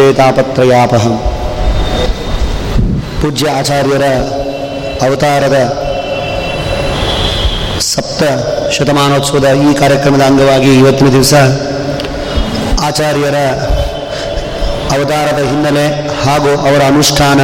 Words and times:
ಭಜೇತಾಪತ್ರಯಾಪಹಂ 0.00 1.14
ಪೂಜ್ಯ 3.20 3.46
ಆಚಾರ್ಯರ 3.50 4.04
ಅವತಾರದ 5.02 5.56
ಸಪ್ತ 7.88 8.22
ಶತಮಾನೋತ್ಸವದ 8.76 9.48
ಈ 9.62 9.72
ಕಾರ್ಯಕ್ರಮದ 9.74 10.22
ಅಂಗವಾಗಿ 10.22 10.70
ಇವತ್ತಿನ 10.74 11.10
ದಿವಸ 11.12 11.34
ಆಚಾರ್ಯರ 12.86 13.38
ಅವತಾರದ 14.94 15.42
ಹಿನ್ನೆಲೆ 15.50 15.84
ಹಾಗೂ 16.24 16.52
ಅವರ 16.62 16.80
ಅನುಷ್ಠಾನ 16.84 17.40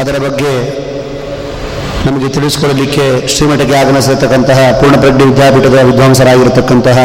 ಅದರ 0.00 0.18
ಬಗ್ಗೆ 0.22 0.54
ನಮಗೆ 2.06 2.28
ತಿಳಿಸಿಕೊಡಲಿಕ್ಕೆ 2.28 3.06
ಶ್ರೀಮಠಕ್ಕೆ 3.28 3.76
ಆಗಮಿಸಿರತಕ್ಕಂತಹ 3.76 4.60
ಪೂರ್ಣಪ್ರಜ್ಞೆ 4.80 5.26
ವಿದ್ಯಾಪೀಠದ 5.26 5.82
ವಿದ್ವಾಂಸರಾಗಿರತಕ್ಕಂತಹ 5.82 6.98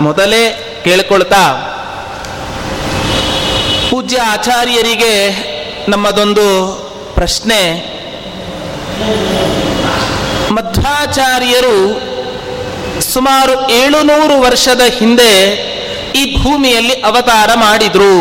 ಮೊದಲೇ 0.00 0.42
ಕೇಳಿಕೊಳ್ತಾ. 0.84 1.42
ಪೂಜ್ಯ 3.90 4.18
ಆಚಾರ್ಯರಿಗೆ 4.18 5.14
ನಮ್ಮದೊಂದು 5.88 6.46
ಪ್ರಶ್ನೆ. 7.14 7.60
ಮಧ್ವಾಚಾರ್ಯರು 11.16 11.76
ಸುಮಾರು 13.12 13.52
ಏಳುನೂರು 13.72 14.34
ವರ್ಷದ 14.40 14.82
ಹಿಂದೆ 14.98 15.30
ಈ 16.20 16.22
ಭೂಮಿಯಲ್ಲಿ 16.42 16.94
ಅವತಾರ 17.08 17.50
ಮಾಡಿದ್ರು. 17.54 18.16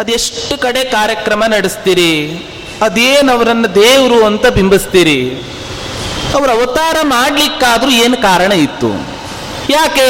ಅದೆಷ್ಟು 0.00 0.54
ಕಡೆ 0.64 0.82
ಕಾರ್ಯಕ್ರಮ 0.96 1.42
ನಡೆಸ್ತೀರಿ? 1.54 2.12
ಅದೇನು 2.86 3.32
ಅವರನ್ನು 3.32 3.68
ದೇವರು 3.74 4.18
ಅಂತ 4.26 4.46
ಬಿಂಬಿಸ್ತೀರಿ? 4.46 5.18
ಅವರು 6.34 6.50
ಅವತಾರ 6.56 6.96
ಮಾಡಲಿಕ್ಕಾದ್ರೂ 7.16 7.90
ಏನು 8.04 8.16
ಕಾರಣ 8.28 8.52
ಇತ್ತು? 8.66 8.90
ಯಾಕೆ? 9.72 10.08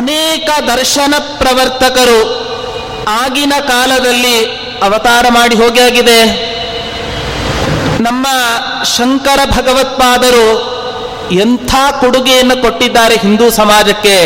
ಅನೇಕ 0.00 0.48
ದರ್ಶನ 0.74 1.14
ಪ್ರವರ್ತಕರು 1.42 2.20
ಆಗಿನ 3.22 3.52
ಕಾಲದಲ್ಲಿ 3.72 4.36
ಅವತಾರ 4.88 5.26
ಮಾಡಿ 5.30 5.56
ಹೋಗಿ 5.56 5.80
ಆಗಿದೆ. 5.80 6.20
ನಮ್ಮ 8.00 8.26
ಶಂಕರ 8.84 9.40
ಭಗವತ್ಪಾದರು 9.44 10.78
ಎಂಥ 11.32 11.74
ಕೊಡುಗೆಯನ್ನು 12.00 12.62
ಕೊಟ್ಟಿದ್ದಾರೆ 12.62 13.16
ಹಿಂದೂ 13.16 13.50
ಸಮಾಜಕ್ಕೆ? 13.50 14.18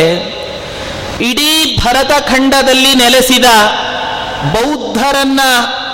ಇಡೀ 1.20 1.80
ಭರತ 1.84 2.10
ಖಂಡದಲ್ಲಿ 2.28 2.94
ನೆಲೆಸಿದ 2.94 3.44
ಬೌದ್ಧರನ್ನ 4.52 5.40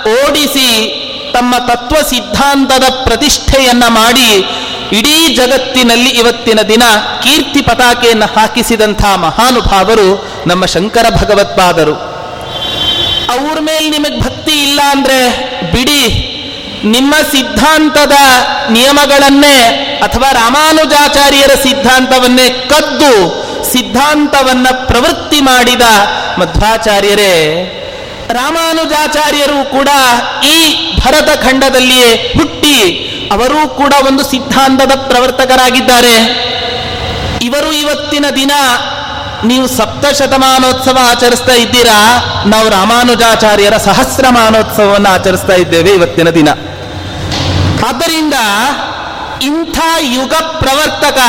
ಓಡಿಸಿ 0.03 0.69
ತಮ್ಮ 1.33 1.55
ತತ್ವ 1.57 1.95
ಸಿದ್ಧಾಂತದ 2.09 2.83
ಪ್ರತಿಷ್ಠೆಯನ್ನ 3.03 3.83
ಮಾಡಿ 3.87 4.29
ಇಡೀ 4.97 5.35
ಜಗತ್ತಿನಲ್ಲಿ 5.35 6.09
ಇವತ್ತಿನ 6.09 6.61
ದಿನ 6.61 6.83
ಕೀರ್ತಿ 7.23 7.61
ಪತಾಕೆಯನ್ನು 7.61 8.25
ಹಾಕಿಸಿದಂಥ 8.25 9.05
ಮಹಾನುಭಾವರು 9.05 10.27
ನಮ್ಮ 10.47 10.65
ಶಂಕರ 10.65 11.05
ಭಗವತ್ಪಾದರು. 11.09 11.93
ಅವ್ರ 13.31 13.59
ಮೇಲೆ 13.59 13.89
ನಿಮಗೆ 13.89 14.19
ಭಕ್ತಿ 14.21 14.51
ಇಲ್ಲ 14.51 14.79
ಅಂದ್ರೆ 14.89 15.17
ಬಿಡಿ. 15.71 16.35
ನಿಮ್ಮ 16.83 17.15
ಸಿದ್ಧಾಂತದ 17.31 18.11
ನಿಯಮಗಳನ್ನೇ 18.69 19.57
ಅಥವಾ 20.03 20.31
ರಾಮಾನುಜಾಚಾರ್ಯರ 20.31 21.51
ಸಿದ್ಧಾಂತವನ್ನೇ 21.63 22.49
ಕದ್ದು 22.49 23.13
ಸಿದ್ಧಾಂತವನ್ನ 23.71 24.67
ಪ್ರವೃತ್ತಿ 24.85 25.41
ಮಾಡಿದ 25.41 25.81
ಮಧ್ವಾಚಾರ್ಯರೇ, 26.39 27.33
ರಾಮಾನುಜಾಚಾರ್ಯರು 28.31 29.71
ಕೂಡ 29.71 29.89
ಈ 30.43 30.57
ಭರತ 30.99 31.43
ಖಂಡದಲ್ಲಿಯೇ 31.43 32.33
ಹುಟ್ಟಿ 32.37 32.77
ಅವರೂ 33.31 33.67
ಕೂಡ 33.67 33.93
ಒಂದು 34.07 34.23
ಸಿದ್ಧಾಂತದ 34.23 34.91
ಪ್ರವರ್ತಕರಾಗಿದ್ದಾರೆ. 35.09 36.15
ಇವರು 37.41 37.71
ಇವತ್ತಿನ 37.71 38.25
ದಿನ 38.35 38.51
ನೀವು 39.45 39.67
ಸಪ್ತ 39.67 40.05
ಶತಮಾನೋತ್ಸವ 40.05 40.97
ಆಚರಿಸ್ತಾ 41.09 41.53
ಇದ್ದೀರಾ? 41.53 41.97
ನಾವು 42.45 42.69
ರಾಮಾನುಜಾಚಾರ್ಯರ 42.69 43.77
ಸಹಸ್ರಮಾನೋತ್ಸವವನ್ನು 43.77 45.09
ಆಚರಿಸ್ತಾ 45.09 45.53
ಇದ್ದೇವೆ 45.53 45.91
ಇವತ್ತಿನ 45.91 46.29
ದಿನ. 46.29 46.49
ಆದ್ದರಿಂದ 47.89 48.33
ಇಂಥ 49.41 49.79
ಯುಗ 49.99 50.33
ಪ್ರವರ್ತಕ 50.33 51.19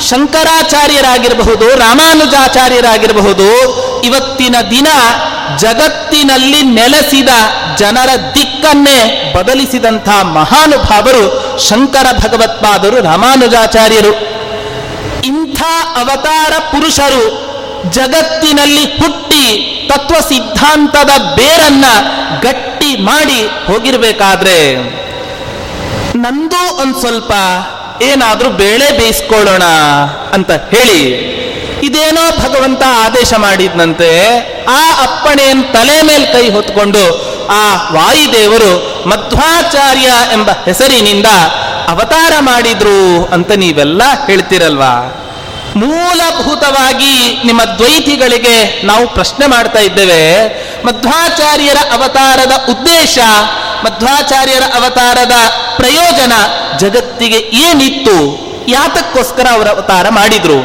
ಶಂಕರಾಚಾರ್ಯರಾಗಿರಬಹುದು, 0.00 1.66
ರಾಮಾನುಜಾಚಾರ್ಯರಾಗಿರಬಹುದು, 1.78 3.48
ಇವತ್ತಿನ 4.04 4.56
ದಿನ 4.70 4.86
ಜಗತ್ತಿನಲ್ಲಿ 5.58 6.62
ನೆಲೆಸಿದ 6.62 7.28
ಜನರ 7.76 8.08
ದಿಕ್ಕನ್ನೇ 8.34 9.32
ಬದಲಿಸಿದಂಥ 9.36 10.08
ಮಹಾನುಭಾವರು 10.08 11.24
ಶಂಕರ 11.68 12.06
ಭಗವತ್ಪಾದರು, 12.24 13.02
ರಾಮಾನುಜಾಚಾರ್ಯರು. 13.02 14.31
ಇಂಥ 15.62 15.70
ಅವತಾರ 15.96 16.52
ಪುರುಷರು 16.70 17.24
ಜಗತ್ತಿನಲ್ಲಿ 17.90 18.84
ಹುಟ್ಟಿ 18.98 19.44
ತತ್ವ 19.88 20.14
ಸಿದ್ಧಾಂತದ 20.28 21.34
ಬೇರನ್ನ 21.36 21.84
ಗಟ್ಟಿ 22.42 22.96
ಮಾಡಿ 23.02 23.40
ಹೋಗಿರ್ಬೇಕಾದ್ರೆ 23.66 24.58
ನಂದು 26.16 26.80
ಒಂದ್ 26.82 26.96
ಸ್ವಲ್ಪ 27.00 27.32
ಏನಾದ್ರೂ 28.02 28.50
ಬೇಳೆ 28.50 28.98
ಬೇಯಿಸ್ಕೊಳ್ಳೋಣ 28.98 29.62
ಅಂತ 30.32 30.50
ಹೇಳಿ. 30.50 31.02
ಇದೇನೋ 31.82 32.38
ಭಗವಂತ 32.38 32.82
ಆದೇಶ 33.04 33.34
ಮಾಡಿದ್ನಂತೆ. 33.34 34.10
ಆ 34.68 34.80
ಅಪ್ಪಣೆಯನ್ನು 35.02 35.72
ತಲೆ 35.72 36.02
ಮೇಲೆ 36.02 36.32
ಕೈ 36.32 36.50
ಹೊತ್ಕೊಂಡು 36.50 37.04
ಆ 37.52 37.62
ವಾಯುದೇವರು 37.92 38.72
ಮಧ್ವಾಚಾರ್ಯ 39.08 40.08
ಎಂಬ 40.32 40.50
ಹೆಸರಿನಿಂದ 40.64 41.26
ಅವತಾರ 41.88 42.32
ಮಾಡಿದ್ರು 42.40 42.98
ಅಂತ 43.32 43.52
ನೀವೆಲ್ಲ 43.52 44.02
ಹೇಳ್ತಿರಲ್ವಾ? 44.26 44.94
ಮೂಲಭೂತವಾಗಿ 45.76 47.42
ನಿಮ್ಮ 47.44 47.64
ದ್ವೈತಿಗಳಿಗೆ 47.64 48.86
ನಾವು 48.86 49.14
ಪ್ರಶ್ನೆ 49.14 49.46
ಮಾಡ್ತಾ 49.46 49.78
ಇದ್ದೇವೆ. 49.78 50.44
ಮಧ್ವಾಚಾರ್ಯರ 50.86 51.76
ಅವತಾರದ 51.92 52.52
ಉದ್ದೇಶ, 52.70 53.18
ಮಧ್ವಾಚಾರ್ಯರ 53.84 54.62
ಅವತಾರದ 54.62 55.32
ಪ್ರಯೋಜನ 55.76 56.32
ಜಗತ್ತಿಗೆ 56.78 57.36
ಏನಿತ್ತು? 57.36 58.42
ಯಾತಕ್ಕೋಸ್ಕರ 58.68 59.46
ಅವರ 59.52 59.68
ಅವತಾರ 59.68 60.08
ಮಾಡಿದ್ರು? 60.08 60.62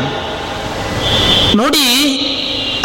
ನೋಡಿ, 1.56 1.88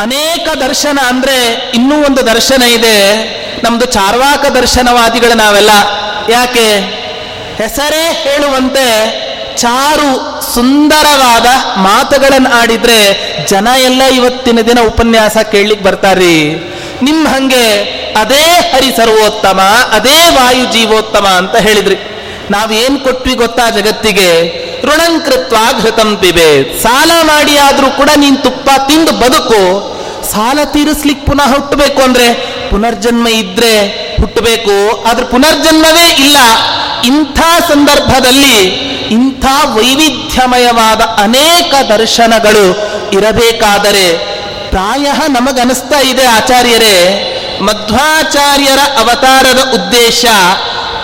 ಅನೇಕ 0.00 0.48
ದರ್ಶನ 0.48 0.98
ಅಂದ್ರೆ 1.08 1.52
ಇನ್ನೂ 1.74 2.04
ಒಂದು 2.04 2.26
ದರ್ಶನ 2.26 2.62
ಇದೆ. 2.62 3.24
ನಮ್ದು 3.64 3.86
ಚಾರ್ವಾಕ 3.86 4.46
ದರ್ಶನವಾದಿಗಳು 4.46 5.34
ನಾವೆಲ್ಲ 5.34 5.70
ಯಾಕೆ? 6.28 6.80
ಹೆಸರೇ 7.62 8.12
ಹೇಳುವಂತೆ 8.12 8.86
ಚಾರು 9.56 10.42
ಸುಂದರವಾದ 10.54 11.78
ಮಾತುಗಳನ್ನು 11.78 12.60
ಆಡಿದ್ರೆ 12.60 12.98
ಜನ 13.46 13.68
ಎಲ್ಲ 13.84 14.02
ಇವತ್ತಿನ 14.02 14.60
ದಿನ 14.60 14.78
ಉಪನ್ಯಾಸ 14.86 15.36
ಕೇಳಲಿಕ್ಕೆ 15.36 15.84
ಬರ್ತಾರ್ರಿ. 15.84 16.54
ನಿಮ್ 17.02 17.26
ಹಂಗೆ 17.26 17.80
ಅದೇ 18.20 18.72
ಹರಿ 18.74 18.96
ಸರ್ವೋತ್ತಮ 18.96 19.60
ಅದೇ 19.92 20.28
ವಾಯು 20.28 20.72
ಜೀವೋತ್ತಮ 20.72 21.26
ಅಂತ 21.26 21.56
ಹೇಳಿದ್ರಿ. 21.56 21.96
ನಾವೇನ್ 22.50 23.00
ಕೊಟ್ವಿ 23.00 23.34
ಗೊತ್ತಾ 23.34 23.70
ಜಗತ್ತಿಗೆ? 23.70 24.62
ಋಣಂಕೃತ್ವ 24.84 25.56
ಘೃತಂ 25.82 26.16
ಪಿಬೆ. 26.16 26.82
ಸಾಲ 26.82 27.10
ಮಾಡಿ 27.22 27.58
ಆದ್ರೂ 27.58 27.90
ಕೂಡ 27.90 28.10
ನೀನ್ 28.16 28.38
ತುಪ್ಪ 28.38 28.70
ತಿಂದು 28.88 29.12
ಬದುಕು. 29.12 29.92
ಸಾಲ 30.32 30.58
ತೀರಿಸ್ಲಿಕ್ಕೆ 30.64 31.26
ಪುನಃ 31.26 31.54
ಹುಟ್ಟಬೇಕು 31.54 32.02
ಅಂದ್ರೆ 32.02 32.32
ಪುನರ್ಜನ್ಮ 32.70 33.28
ಇದ್ರೆ 33.28 33.86
ಹುಟ್ಟಬೇಕು. 34.20 35.04
ಆದ್ರೆ 35.10 35.26
ಪುನರ್ಜನ್ಮವೇ 35.26 36.14
ಇಲ್ಲ. 36.24 36.36
ಇಂಥ 37.04 37.40
ಸಂದರ್ಭದಲ್ಲಿ 37.68 38.91
ಇಂಥ 39.12 39.44
ವೈವಿಧ್ಯಮಯವಾದ 39.64 41.00
ಅನೇಕ 41.00 41.74
ದರ್ಶನಗಳು 41.88 42.66
ಇರಬೇಕಾದರೆ 43.10 44.06
ಪ್ರಾಯ 44.70 45.06
ನಮಗನಿಸ್ತಾ 45.28 46.00
ಇದೆ 46.00 46.26
ಆಚಾರ್ಯರೇ. 46.26 46.96
ಮಧ್ವಾಚಾರ್ಯರ 47.60 48.78
ಅವತಾರದ 48.98 49.60
ಉದ್ದೇಶ 49.74 50.24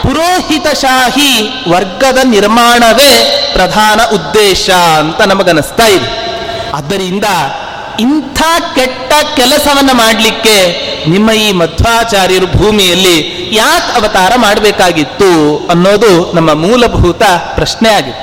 ಪುರೋಹಿತಶಾಹಿ 0.03 1.33
ವರ್ಗದ 1.71 2.19
ನಿರ್ಮಾಣವೇ 2.25 3.13
ಪ್ರಧಾನ 3.53 4.01
ಉದ್ದೇಶ 4.15 4.71
ಅಂತ 4.71 5.21
ನಮಗನಿಸ್ತಾ 5.21 5.87
ಇದೆ. 5.87 6.09
ಆದ್ದರಿಂದ 6.77 7.25
ಇಂಥ 8.01 8.43
ಕೆಟ್ಟ 8.75 9.13
ಕೆಲಸವನ್ನು 9.37 9.95
ಮಾಡಲಿಕ್ಕೆ 9.95 10.57
ನಿಮ್ಮ 11.06 11.31
ಈ 11.39 11.53
ಮಧ್ವಾಚಾರ್ಯರು 11.53 12.47
ಭೂಮಿಯಲ್ಲಿ 12.56 13.17
ಯಾಕೆ 13.53 13.93
ಅವತಾರ 13.99 14.33
ಮಾಡಬೇಕಾಗಿತ್ತು 14.37 15.31
ಅನ್ನೋದು 15.69 16.12
ನಮ್ಮ 16.35 16.53
ಮೂಲಭೂತ 16.65 17.23
ಪ್ರಶ್ನೆ 17.55 17.91
ಆಗಿದೆ 17.91 18.17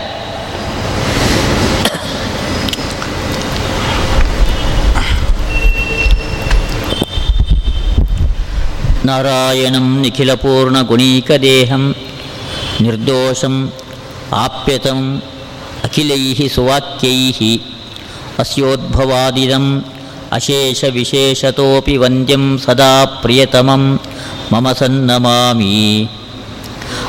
ನಾರಾಯಣಂ 9.06 10.02
ನಿಖಿಲಪೂರ್ಣಗುಣೀಕದೇಹಂ 10.02 11.84
ನಿರ್ದೋಷಂ 12.82 13.56
ಆಪ್ಯತಂ 14.36 15.02
ಅಖಿಲೈ 15.84 16.22
ಸುವಾಕ್ಯೈ 16.56 17.20
ಅಸ್ಯೋದ್ಭವಾದಿದಂ 18.40 19.66
अशेषविशेषतोऽपि 20.36 21.98
वन्द्यं 21.98 22.58
सदा 22.58 23.06
प्रियतमं 23.06 23.98
मम 24.54 24.74
सन्नमामि। 24.74 26.10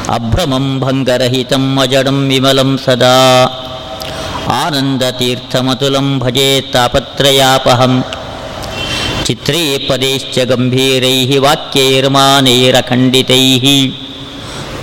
अभ्रमं 0.09 0.81
भङ्गरहितम् 0.81 1.79
अजडं 1.79 2.29
विमलं 2.29 2.77
सदा। 2.77 3.45
आनन्दतीर्थमतुलं 4.51 6.19
भजे 6.19 6.65
तापत्रयापहं। 6.75 8.03
चित्रेपदैश्च 9.25 10.39
गम्भीरैः 10.39 11.41
वाक्यैर्मानैरखण्डितैः। 11.41 13.93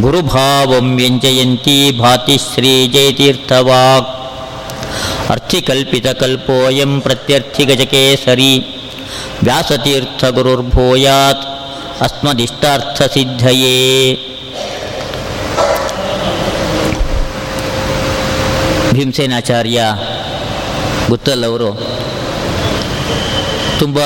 गुरुभावं 0.02 0.96
व्यञ्जयन्ती 0.96 1.92
भातिश्रीजयतीर्थवाक् 1.92 4.23
ಅರ್ಚಿಕಲ್ಪಿತಕಲ್ಪೋಯಂ 5.30 7.02
ಪ್ರತ್ಯರ್ಥಿಗಜಕೇಸರಿ 7.02 8.82
ವ್ಯಾಸತೀರ್ಥಗುರುರ್ಭೂಯಾತ್ 9.44 11.46
ಅಸ್ಮದಿಷ್ಟಾರ್ಥಸಿದ್ಧಯೇ 12.02 14.14
ಭೀಮಸೇನಾಚಾರ್ಯ 18.92 19.82
ಗುತ್ತಲ್ 21.10 21.44
ಅವರು 21.44 21.94
ತುಂಬ 23.80 24.00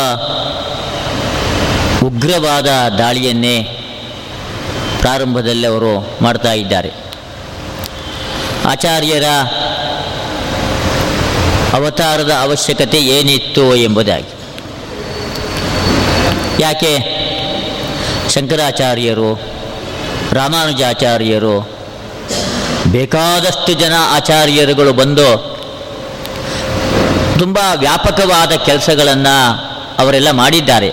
ಉಗ್ರವಾದ 2.05 2.97
ದಾಳಿಯನ್ನೇ 2.97 3.83
ಪ್ರಾರಂಭದಲ್ಲಿ 4.99 5.67
ಅವರು 5.67 6.23
ಮಾಡ್ತಾ 6.23 6.53
ಇದ್ದಾರೆ. 6.53 6.91
ಆಚಾರ್ಯರ 8.65 9.23
ಅವತಾರದ 11.73 12.31
ಅವಶ್ಯಕತೆ 12.41 12.97
ಏನಿತ್ತು 12.97 13.75
ಎಂಬುದಾಗಿ. 13.75 14.25
ಯಾಕೆ? 16.59 16.97
ಶಂಕರಾಚಾರ್ಯರು, 18.33 19.41
ರಾಮಾನುಜಾಚಾರ್ಯರು, 20.31 21.69
ಬೇಕಾದಷ್ಟು 22.87 23.73
ಜನ 23.73 23.93
ಆಚಾರ್ಯರುಗಳು 23.99 24.93
ಬಂದು 24.93 25.57
ತುಂಬ 27.39 27.57
ವ್ಯಾಪಕವಾದ 27.75 28.51
ಕೆಲಸಗಳನ್ನು 28.51 29.67
ಅವರೆಲ್ಲ 29.99 30.31
ಮಾಡಿದ್ದಾರೆ. 30.31 30.89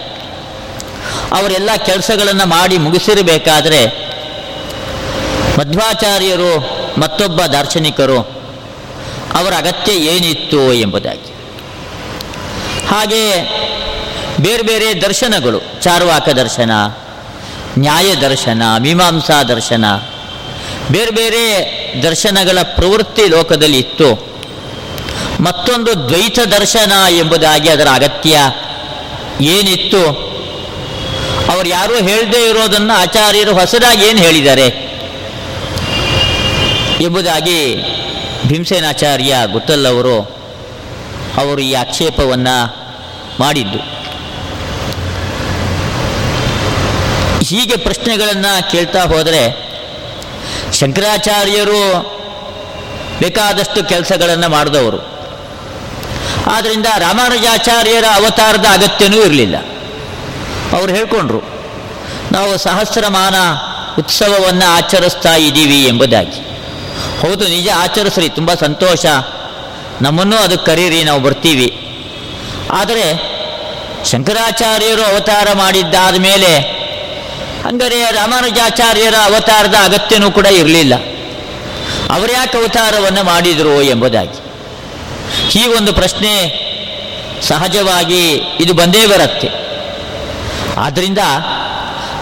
ಅವರೆಲ್ಲ 1.33 1.71
ಕೆಲಸಗಳನ್ನು 1.87 2.47
ಮಾಡಿ 2.47 2.79
ಮುಗಿಸಿರಬೇಕಾದರೆ 2.79 3.87
ಮಧ್ವಾಚಾರ್ಯರು 5.59 6.59
ಮತ್ತೊಬ್ಬ 7.01 7.43
ದಾರ್ಶನಿಕರು 7.43 8.34
ಅವರ 9.35 9.53
ಅಗತ್ಯ 9.57 9.93
ಏನಿತ್ತು 9.93 10.73
ಎಂಬುದಾಗಿ. 10.73 11.35
ಹಾಗೆ 12.87 13.43
ಬೇರೆ 14.41 14.63
ಬೇರೆ 14.63 15.01
ದರ್ಶನಗಳು, 15.01 15.61
ಚಾರ್ವಾಕ 15.83 16.29
ದರ್ಶನ, 16.29 16.71
ನ್ಯಾಯ 17.79 18.15
ದರ್ಶನ, 18.15 18.63
ಮೀಮಾಂಸಾ 18.79 19.43
ದರ್ಶನ, 19.43 19.85
ಬೇರೆ 20.91 21.11
ಬೇರೆ 21.11 21.45
ದರ್ಶನಗಳ 22.03 22.59
ಪ್ರವೃತ್ತಿ 22.63 23.29
ಲೋಕದಲ್ಲಿ 23.29 23.79
ಇತ್ತು. 23.79 24.35
ಮತ್ತೊಂದು 25.41 26.09
ದ್ವೈತ 26.09 26.39
ದರ್ಶನ 26.41 26.93
ಎಂಬುದಾಗಿ 27.09 27.69
ಅದರ 27.69 27.89
ಅಗತ್ಯ 27.93 28.39
ಏನಿತ್ತು? 29.41 30.35
ಅವ್ರು 31.53 31.69
ಯಾರೂ 31.69 31.95
ಹೇಳದೇ 31.95 32.49
ಇರೋದನ್ನು 32.49 32.93
ಆಚಾರ್ಯರು 32.93 33.53
ಹೊಸದಾಗಿ 33.53 34.05
ಏನು 34.05 34.19
ಹೇಳಿದ್ದಾರೆ 34.19 34.67
ಎಂಬುದಾಗಿ 37.01 37.77
ಭೀಮಸೇನಾಚಾರ್ಯ 38.47 39.35
ಗುತ್ತಲ್ಲವರು 39.53 40.17
ಅವರು 41.37 41.61
ಈ 41.61 41.73
ಆಕ್ಷೇಪವನ್ನು 41.73 42.57
ಮಾಡಿದ್ದು. 43.41 43.79
ಹೀಗೆ 47.45 47.77
ಪ್ರಶ್ನೆಗಳನ್ನು 47.77 48.71
ಕೇಳ್ತಾ 48.71 49.03
ಹೋದರೆ 49.03 49.75
ಶಂಕರಾಚಾರ್ಯರು 50.73 52.15
ಬೇಕಾದಷ್ಟು 53.21 53.89
ಕೆಲಸಗಳನ್ನು 53.89 54.49
ಮಾಡಿದವರು. 54.49 54.99
ಆದ್ದರಿಂದ 56.47 56.87
ರಾಮಾನುಜಾಚಾರ್ಯರ 56.99 58.05
ಅವತಾರದ 58.15 58.67
ಅಗತ್ಯನೂ 58.73 59.17
ಇರಲಿಲ್ಲ. 59.17 59.57
ಅವರು 60.77 60.95
ಹೇಳ್ಕೊಂಡ್ರು, 60.95 61.41
ನಾವು 62.33 62.59
ಸಹಸ್ರಮಾನ 62.59 63.35
ಉತ್ಸವವನ್ನು 63.99 64.75
ಆಚರಿಸ್ತಾ 64.75 65.35
ಇದ್ದೀವಿ 65.35 65.85
ಎಂಬುದಾಗಿ. 65.85 66.54
ಹೌದು, 67.25 67.49
ನಿಜ 67.49 67.69
ಆಚರಿಸ್ರಿ, 67.77 68.29
ತುಂಬ 68.29 68.55
ಸಂತೋಷ. 68.55 69.07
ನಮ್ಮನ್ನು 70.03 70.37
ಅದಕ್ಕೆ 70.37 70.67
ಕರೀರಿ, 70.67 71.05
ನಾವು 71.05 71.21
ಬರ್ತೀವಿ. 71.21 71.81
ಆದರೆ, 72.71 73.35
ಶಂಕರಾಚಾರ್ಯರು 74.11 75.03
ಅವತಾರ 75.03 75.49
ಮಾಡಿದ್ದಾದ 75.53 76.17
ಮೇಲೆ, 76.17 76.59
ಹಂಗಾರೆ 77.67 78.11
ರಾಮಾನುಜಾಚಾರ್ಯರ 78.11 79.15
ಅವತಾರದ 79.25 79.75
ಅಗತ್ಯನೂ 79.85 80.31
ಕೂಡ 80.31 80.47
ಇರಲಿಲ್ಲ. 80.47 80.95
ಅವರ್ಯಾಕೆ 82.11 82.59
ಅವತಾರವನ್ನು 82.59 83.25
ಮಾಡಿದರು 83.25 83.83
ಎಂಬುದಾಗಿ. 83.83 84.45
ಈ 85.59 85.67
ಒಂದು 85.67 85.93
ಪ್ರಶ್ನೆ 85.93 86.65
ಸಹಜವಾಗಿ 87.43 88.35
ಇದು 88.35 88.75
ಬಂದೇ 88.75 89.07
ಬರುತ್ತೆ. 89.07 89.51
ಆದ್ದರಿಂದ 90.79 91.19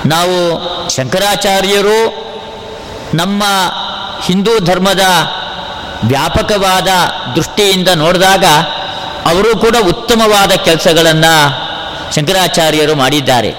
ನಾವು 0.06 0.62
ಶಂಕರಾಚಾರ್ಯರು 0.90 2.22
ನಮ್ಮ 3.14 3.42
ಹಿಂದೂ 4.22 4.58
ಧರ್ಮದ 4.58 5.00
ವ್ಯಾಪಕವಾದ 6.04 6.88
ದೃಷ್ಟಿಯಿಂದ 7.34 7.88
ನೋಡಿದಾಗ 7.94 8.44
ಅವರು 9.28 9.56
ಕೂಡ 9.56 9.76
ಉತ್ತಮವಾದ 9.88 10.50
ಕೆಲಸಗಳನ್ನು 10.50 11.62
ಶಂಕರಾಚಾರ್ಯರು 12.14 12.94
ಮಾಡಿದ್ದಾರೆ. 12.94 13.50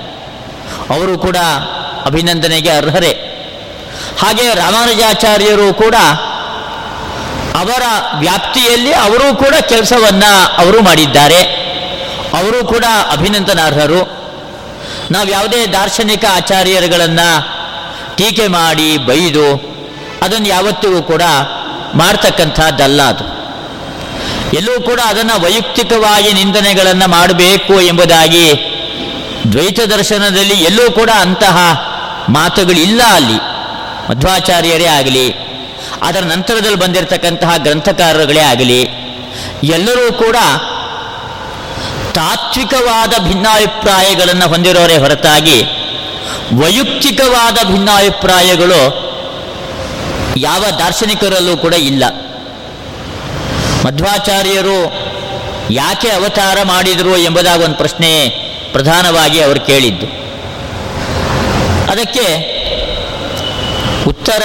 ಅವರು 0.90 1.18
ಕೂಡ 1.18 1.38
ಅಭಿನಂದನೆಗೆ 2.06 2.70
ಅರ್ಹರೇ. 2.70 3.30
ಹಾಗೆ 4.22 4.56
ರಾಮಾನುಜಾಚಾರ್ಯರು 4.56 5.74
ಕೂಡ 5.74 5.96
ಅವರ 7.56 7.82
ವ್ಯಾಪ್ತಿಯಲ್ಲಿ 8.20 8.94
ಅವರೂ 8.94 9.36
ಕೂಡ 9.36 9.56
ಕೆಲಸವನ್ನು 9.62 10.58
ಅವರು 10.58 10.82
ಮಾಡಿದ್ದಾರೆ. 10.82 11.44
ಅವರು 12.34 12.66
ಕೂಡ 12.66 12.86
ಅಭಿನಂದನಾರ್ಹರು. 13.12 14.24
ನಾವು 15.12 15.30
ಯಾವುದೇ 15.30 15.68
ದಾರ್ಶನಿಕ 15.68 16.26
ಆಚಾರ್ಯರುಗಳನ್ನು 16.36 17.48
ಟೀಕೆ 18.16 18.48
ಮಾಡಿ 18.48 18.98
ಬೈದು 18.98 19.73
ಅದನ್ನು 20.24 20.48
ಯಾವತ್ತಿಗೂ 20.48 21.02
ಕೂಡ 21.02 21.22
ಮಾಡ್ತಕ್ಕಂಥದ್ದಲ್ಲ 21.94 23.02
ಅದು. 23.02 23.24
ಎಲ್ಲೂ 24.58 24.82
ಕೂಡ 24.82 25.00
ಅದನ್ನು 25.06 25.44
ವೈಯಕ್ತಿಕವಾಗಿ 25.44 26.34
ನಿಂದನೆಗಳನ್ನು 26.34 27.08
ಮಾಡಬೇಕು 27.12 27.82
ಎಂಬುದಾಗಿ 27.82 28.48
ದ್ವೈತ 29.52 29.80
ದರ್ಶನದಲ್ಲಿ 29.80 30.54
ಎಲ್ಲೂ 30.54 30.92
ಕೂಡ 30.92 31.10
ಅಂತಹ 31.20 31.58
ಮಾತುಗಳಿಲ್ಲ 32.30 33.02
ಅಲ್ಲಿ. 33.14 33.38
ಮಧ್ವಾಚಾರ್ಯರೇ 34.10 34.86
ಆಗಲಿ, 34.86 35.30
ಅದರ 36.02 36.20
ನಂತರದಲ್ಲಿ 36.20 36.80
ಬಂದಿರತಕ್ಕಂತಹ 36.80 37.58
ಗ್ರಂಥಕಾರರುಗಳೇ 37.58 38.40
ಆಗಲಿ, 38.40 38.82
ಎಲ್ಲರೂ 39.64 40.14
ಕೂಡ 40.14 40.38
ತಾತ್ವಿಕವಾದ 42.14 43.14
ಭಿನ್ನಾಭಿಪ್ರಾಯಗಳನ್ನು 43.28 44.48
ಹೊಂದಿರೋರೇ 44.48 44.98
ಹೊರತಾಗಿ 44.98 45.62
ವೈಯಕ್ತಿಕವಾದ 46.62 47.58
ಭಿನ್ನಾಭಿಪ್ರಾಯಗಳು 47.64 49.03
ಯಾವ 50.38 50.66
ದಾರ್ಶನಿಕರಲ್ಲೂ 50.80 51.58
ಕೂಡ 51.58 51.74
ಇಲ್ಲ. 51.74 52.04
ಮಧ್ವಾಚಾರ್ಯರು 53.86 54.94
ಯಾಕೆ 55.70 56.10
ಅವತಾರ 56.10 56.58
ಮಾಡಿದರು 56.64 57.18
ಎಂಬುದಾದ 57.18 57.64
ಒಂದು 57.64 57.76
ಪ್ರಶ್ನೆ 57.76 58.30
ಪ್ರಧಾನವಾಗಿ 58.72 59.42
ಅವರು 59.42 59.60
ಕೇಳಿದ್ದು. 59.60 60.06
ಅದಕ್ಕೆ 61.92 62.54
ಉತ್ತರ 64.08 64.42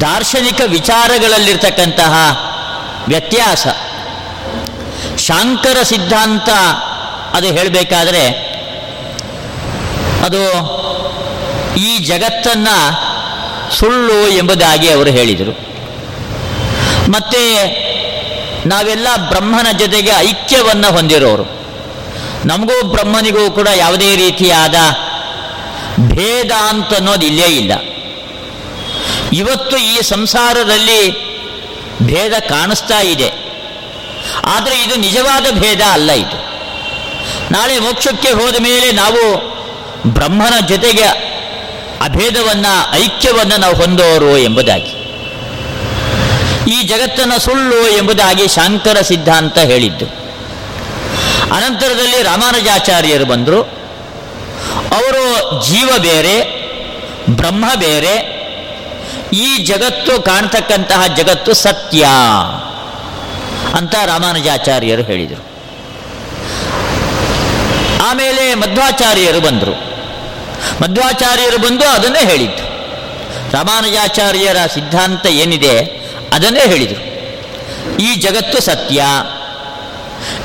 ದಾರ್ಶನಿಕ 0.00 0.60
ವಿಚಾರಗಳಲ್ಲಿರ್ತಕ್ಕಂತಹ 0.66 2.14
ವ್ಯತ್ಯಾಸ. 3.08 3.66
ಶಾಂಕರ 5.18 5.82
ಸಿದ್ಧಾಂತ 5.82 6.48
ಅದು 7.36 7.46
ಹೇಳಬೇಕಾದ್ರೆ 7.46 8.49
ಅದು 10.20 10.70
ಈ 11.76 11.98
ಜಗತ್ತನ್ನು 11.98 13.10
ಸುಳ್ಳು 13.74 14.28
ಎಂಬುದಾಗಿ 14.28 14.90
ಅವರು 14.90 15.10
ಹೇಳಿದರು. 15.10 15.70
ಮತ್ತೆ 17.10 17.54
ನಾವೆಲ್ಲ 18.66 19.06
ಬ್ರಹ್ಮನ 19.28 19.66
ಜೊತೆಗೆ 19.78 20.10
ಐಕ್ಯವನ್ನು 20.18 20.92
ಹೊಂದಿರೋರು. 20.92 21.60
ನಮಗೂ 22.44 22.86
ಬ್ರಹ್ಮನಿಗೂ 22.86 23.50
ಕೂಡ 23.50 23.68
ಯಾವುದೇ 23.74 24.16
ರೀತಿಯಾದ 24.16 24.74
ಭೇದ 26.08 26.52
ಅಂತ 26.52 26.94
ಅನ್ನೋದು 26.94 27.26
ಇಲ್ಲೇ 27.26 27.46
ಇಲ್ಲ. 27.46 27.72
ಇವತ್ತು 29.32 29.76
ಈ 29.76 30.00
ಸಂಸಾರದಲ್ಲಿ 30.00 31.30
ಭೇದ 32.02 32.32
ಕಾಣಿಸ್ತಾ 32.32 33.00
ಇದೆ. 33.00 33.28
ಆದರೆ 34.44 34.82
ಇದು 34.82 34.96
ನಿಜವಾದ 34.96 35.46
ಭೇದ 35.50 35.80
ಅಲ್ಲ 35.80 36.12
ಇದು. 36.12 36.50
ನಾಳೆ 37.50 37.78
ಮೋಕ್ಷಕ್ಕೆ 37.78 38.30
ಹೋದ 38.30 38.56
ಮೇಲೆ 38.62 38.92
ನಾವು 38.92 39.49
ಬ್ರಹ್ಮನ 40.06 40.66
ಜೊತೆಗೆ 40.66 41.30
ಅಭೇದವನ್ನು, 42.04 42.94
ಐಕ್ಯವನ್ನು 42.94 43.56
ನಾವು 43.56 43.74
ಹೊಂದೋರು 43.74 44.38
ಎಂಬುದಾಗಿ. 44.38 45.00
ಈ 46.70 46.82
ಜಗತ್ತನ್ನು 46.82 47.40
ಸುಳ್ಳು 47.40 47.88
ಎಂಬುದಾಗಿ 47.88 48.48
ಶಾಂಕರ 48.48 49.00
ಸಿದ್ಧಾಂತ 49.00 49.58
ಹೇಳಿದ್ದು. 49.58 50.04
ಅನಂತರದಲ್ಲಿ 51.54 52.22
ರಾಮಾನುಜಾಚಾರ್ಯರು 52.22 53.24
ಬಂದರು. 53.24 53.62
ಅವರು 54.94 55.64
ಜೀವ 55.66 55.90
ಬೇರೆ, 55.98 56.60
ಬ್ರಹ್ಮ 57.30 57.64
ಬೇರೆ, 57.76 58.40
ಈ 59.32 59.64
ಜಗತ್ತು 59.64 60.22
ಕಾಣ್ತಕ್ಕಂತಹ 60.22 61.02
ಜಗತ್ತು 61.16 61.54
ಸತ್ಯ 61.54 62.06
ಅಂತ 63.74 63.94
ರಾಮಾನುಜಾಚಾರ್ಯರು 63.94 65.02
ಹೇಳಿದರು. 65.02 65.50
ಆಮೇಲೆ 68.10 68.54
ಮಧ್ವಾಚಾರ್ಯರು 68.54 69.40
ಬಂದರು. 69.40 69.89
ಮಧ್ವಾಚಾರ್ಯರು 70.82 71.58
ಬಂದು 71.58 71.88
ಅದನ್ನೇ 71.88 72.24
ಹೇಳಿದ್ದು 72.24 72.70
ರಾಮಾನುಜಾಚಾರ್ಯರ 73.52 74.56
ಸಿದ್ಧಾಂತ 74.74 75.26
ಏನಿದೆ 75.26 75.78
ಅದನ್ನೇ 76.32 76.60
ಹೇಳಿದರು. 76.66 77.10
ಈ 77.96 78.14
ಜಗತ್ತು 78.14 78.62
ಸತ್ಯ. 78.62 79.02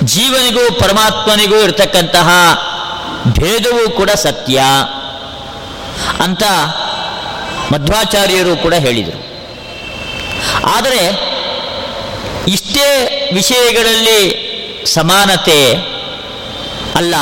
ಜೀವನಿಗೂ 0.04 0.80
ಪರಮಾತ್ಮನಿಗೂ 0.80 1.60
ಇರತಕ್ಕಂತಹ 1.60 2.30
ಭೇದವೂ 3.28 3.90
ಕೂಡ 3.90 4.10
ಸತ್ಯ 4.10 4.64
ಅಂತ 6.20 6.44
ಮಧ್ವಾಚಾರ್ಯರು 7.74 8.58
ಕೂಡ 8.58 8.74
ಹೇಳಿದರು. 8.74 9.26
ಆದರೆ 10.66 11.36
ಇಷ್ಟೇ 12.48 13.30
ವಿಷಯಗಳಲ್ಲಿ 13.34 14.46
ಸಮಾನತೆ 14.86 15.74
ಅಲ್ಲ. 16.96 17.16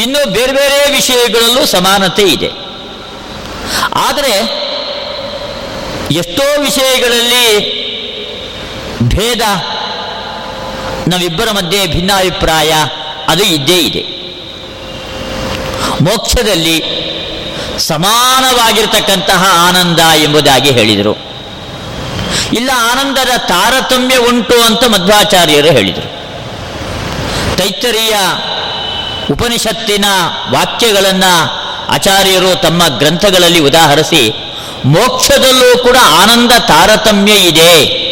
ಇನ್ನು 0.00 0.32
ಬೇರೆ 0.32 0.52
ಬೇರೆ 0.52 0.92
ವಿಷಯಗಳಲ್ಲೂ 0.92 1.66
ಸಮಾನತೆ 1.66 2.22
ಇದೆ. 2.22 2.50
ಆದರೆ 3.94 4.34
ಎಷ್ಟೋ 6.10 6.60
ವಿಷಯಗಳಲ್ಲಿ 6.60 7.76
ಭೇದ, 9.02 9.40
ನಾವಿಬ್ಬರ 11.08 11.50
ಮಧ್ಯೆ 11.50 11.86
ಭಿನ್ನಾಭಿಪ್ರಾಯ, 11.86 12.74
ಅದು 13.28 13.44
ಇದ್ದೇ 13.44 13.78
ಇದೆ. 13.78 14.02
ಮೋಕ್ಷದಲ್ಲಿ 16.04 16.76
ಸಮಾನವಾಗಿರ್ತಕ್ಕಂತಹ 17.78 19.68
ಆನಂದ 19.68 19.98
ಎಂಬುದಾಗಿ 19.98 20.70
ಹೇಳಿದರು. 20.70 21.14
ಇಲ್ಲ, 22.52 22.70
ಆನಂದದ 22.76 23.36
ತಾರತಮ್ಯ 23.36 24.16
ಉಂಟು 24.16 24.60
ಅಂತ 24.62 24.84
ಮಧ್ವಾಚಾರ್ಯರು 24.84 25.66
ಹೇಳಿದರು. 25.66 26.08
ತೈತ್ತರೀಯ 27.56 28.16
ಉಪನಿಷತ್ತಿನ 29.30 30.04
ವಾಕ್ಯಗಳನ್ನು 30.50 31.66
ಆಚಾರ್ಯರು 31.88 32.60
ತಮ್ಮ 32.60 32.98
ಗ್ರಂಥಗಳಲ್ಲಿ 32.98 33.58
ಉದಾಹರಿಸಿ, 33.58 34.54
ಮೋಕ್ಷದಲ್ಲೂ 34.84 35.78
ಕೂಡ 35.78 35.96
ಆನಂದ 36.22 36.52
ತಾರತಮ್ಯ 36.52 37.32
ಇದೆ 37.32 38.06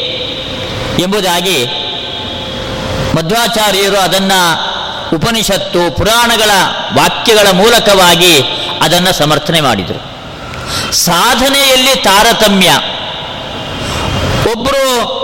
ಎಂಬುದಾಗಿ 1.02 1.64
ಮಧ್ವಾಚಾರ್ಯರು 3.16 3.96
ಅದನ್ನು 3.96 4.74
ಉಪನಿಷತ್ತು, 5.16 5.96
ಪುರಾಣಗಳ 5.96 6.50
ವಾಕ್ಯಗಳ 6.94 7.50
ಮೂಲಕವಾಗಿ 7.52 8.40
ಅದನ್ನು 8.82 9.12
ಸಮರ್ಥನೆ 9.12 9.60
ಮಾಡಿದರು. 9.60 10.14
ಸಾಧನೆಯಲ್ಲಿ 10.92 11.96
ತಾರತಮ್ಯ. 11.96 12.70
ಒಬ್ಬರು 14.52 15.14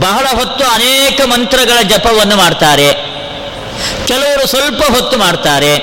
ಬಹಳ 0.00 0.26
ಹೊತ್ತು 0.36 0.64
ಅನೇಕ 0.64 1.20
ಮಂತ್ರಗಳ 1.24 1.82
ಜಪವನ್ನು 1.82 2.36
ಮಾಡ್ತಾರೆ. 2.36 3.05
ಕೆಲವರು 4.06 4.46
ಸ್ವಲ್ಪ 4.46 4.82
ಹೊತ್ತು 4.82 5.18
ಮಾಡ್ತಾರೆ. 5.18 5.76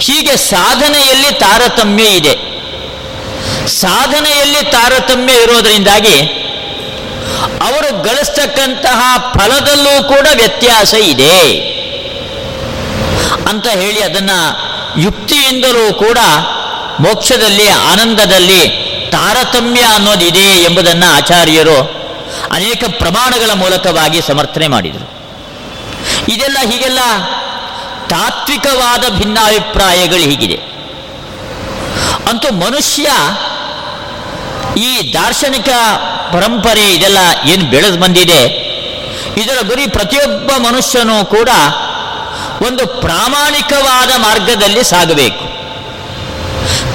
ಹೀಗೆ 0.00 0.36
ಸಾಧನೆಯಲ್ಲಿ 0.36 1.32
ತಾರತಮ್ಯ 1.32 2.02
ಇದೆ. 2.02 2.52
ಸಾಧನೆಯಲ್ಲಿ 3.66 4.72
ತಾರತಮ್ಯ 4.72 5.32
ಇರೋದರಿಂದಾಗಿ 5.32 6.20
ಅವರು 7.42 8.02
ಗಳಿಸ್ತಕ್ಕಂತಹ 8.02 9.32
ಫಲದಲ್ಲೂ 9.34 10.08
ಕೂಡ 10.08 10.26
ವ್ಯತ್ಯಾಸ 10.36 10.94
ಇದೆ. 10.94 11.38
ಅಂತ 13.48 13.66
ಹೇಳಿ 13.66 14.02
ಅದನ್ನು 14.02 14.38
ಯುಕ್ತಿಯಿಂದಲೂ 15.00 15.94
ಕೂಡ 15.94 16.18
ಮೋಕ್ಷದಲ್ಲಿ, 17.00 17.68
ಆನಂದದಲ್ಲಿ 17.68 18.68
ತಾರತಮ್ಯ 19.12 19.80
ಅನ್ನೋದಿದೆ 19.80 20.62
ಎಂಬುದನ್ನು 20.62 21.16
ಆಚಾರ್ಯರು 21.16 22.02
ಅನೇಕ 22.52 22.84
ಪ್ರಮಾಣಗಳ 22.98 23.50
ಮೂಲಕವಾಗಿ 23.52 24.20
ಸಮರ್ಥನೆ 24.20 24.68
ಮಾಡಿದರು. 24.68 25.11
ಇದೆಲ್ಲ 26.28 26.58
ಹೀಗೆಲ್ಲ 26.70 26.98
ತಾತ್ವಿಕವಾದ 28.08 29.08
ಭಿನ್ನಾಭಿಪ್ರಾಯಗಳು 29.08 30.20
ಹೀಗಿದೆ. 30.20 30.54
ಅಂತೂ 32.28 32.54
ಮನುಷ್ಯ 32.54 33.08
ಈ 34.80 35.14
ದಾರ್ಶನಿಕ 35.14 35.68
ಪರಂಪರೆ 36.32 36.94
ಇದೆಲ್ಲ 36.94 37.18
ಏನು 37.44 37.64
ಬೆಳೆದು 37.64 37.98
ಬಂದಿದೆ. 37.98 38.72
ಇದರ 39.36 39.66
ಗುರಿ 39.66 39.86
ಪ್ರತಿಯೊಬ್ಬ 39.86 40.50
ಮನುಷ್ಯನೂ 40.66 41.24
ಕೂಡ 41.24 41.48
ಒಂದು 42.66 42.86
ಪ್ರಾಮಾಣಿಕವಾದ 42.86 44.10
ಮಾರ್ಗದಲ್ಲಿ 44.18 44.84
ಸಾಗಬೇಕು. 44.84 45.52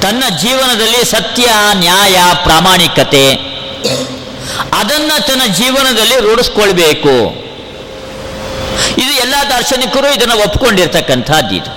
ತನ್ನ 0.02 0.24
ಜೀವನದಲ್ಲಿ 0.38 1.06
ಸತ್ಯ, 1.06 1.46
ನ್ಯಾಯ, 1.74 2.22
ಪ್ರಾಮಾಣಿಕತೆ, 2.44 3.34
ಅದನ್ನು 4.74 5.28
ತನ್ನ 5.28 5.42
ಜೀವನದಲ್ಲಿ 5.54 6.16
ರೂಢಿಸ್ಕೊಳ್ಬೇಕು. 6.16 7.47
ಇದು 8.98 9.12
ಎಲ್ಲ 9.24 9.36
ದಾರ್ಶನಿಕರು 9.50 10.10
ಇದನ್ನು 10.14 10.38
ಒಪ್ಪಿಕೊಂಡಿರ್ತಕ್ಕಂಥದ್ದು 10.38 11.56
ಇದು. 11.56 11.72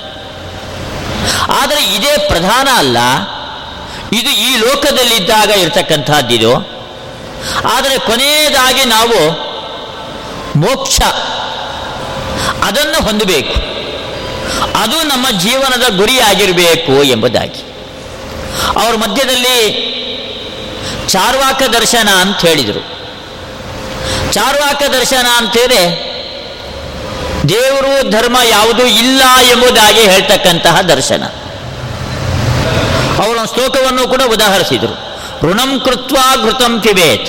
ಆದರೆ 1.60 1.80
ಇದೇ 1.96 2.12
ಪ್ರಧಾನ 2.28 2.68
ಅಲ್ಲ, 2.76 2.98
ಇದು 4.12 4.30
ಈ 4.46 4.50
ಲೋಕದಲ್ಲಿದ್ದಾಗ 4.56 5.50
ಇರತಕ್ಕಂಥದ್ದಿದು 5.50 6.52
ಆದರೆ 7.74 7.98
ಕೊನೆಯದಾಗಿ 7.98 8.84
ನಾವು 8.84 9.18
ಮೋಕ್ಷ, 10.60 11.00
ಅದನ್ನು 12.62 12.98
ಹೊಂದಬೇಕು. 13.04 13.56
ಅದು 14.82 14.96
ನಮ್ಮ 15.02 15.26
ಜೀವನದ 15.38 15.86
ಗುರಿಯಾಗಿರಬೇಕು 15.96 16.94
ಎಂಬುದಾಗಿ. 17.04 17.62
ಅವರ 18.78 18.94
ಮಧ್ಯದಲ್ಲಿ 18.96 19.58
ಚಾರ್ವಾಕ 21.08 21.62
ದರ್ಶನ 21.62 22.08
ಅಂತ 22.20 22.40
ಹೇಳಿದರು. 22.46 22.82
ಚಾರ್ವಾಕ 24.32 24.82
ದರ್ಶನ 24.92 25.26
ಅಂತೇಳಿ 25.36 26.09
ದೇವರು 27.50 28.11
ಧರ್ಮ 28.11 28.37
ಯಾವುದೂ 28.50 28.85
ಇಲ್ಲ 28.87 29.23
ಎಂಬುದಾಗಿ 29.52 30.00
ಹೇಳ್ತಕ್ಕಂತಹ 30.00 30.80
ದರ್ಶನ. 30.80 31.25
ಅವರ 33.25 33.37
ಶ್ಲೋಕವನ್ನು 33.54 34.09
ಕೂಡ 34.09 34.23
ಉದಾಹರಿಸಿದರು. 34.33 34.95
ಋಣಂ 35.42 35.80
ಕೃತ್ವ 35.80 36.16
ಘೃತಂ 36.45 36.80
ಪಿಬೇತ್ 36.80 37.28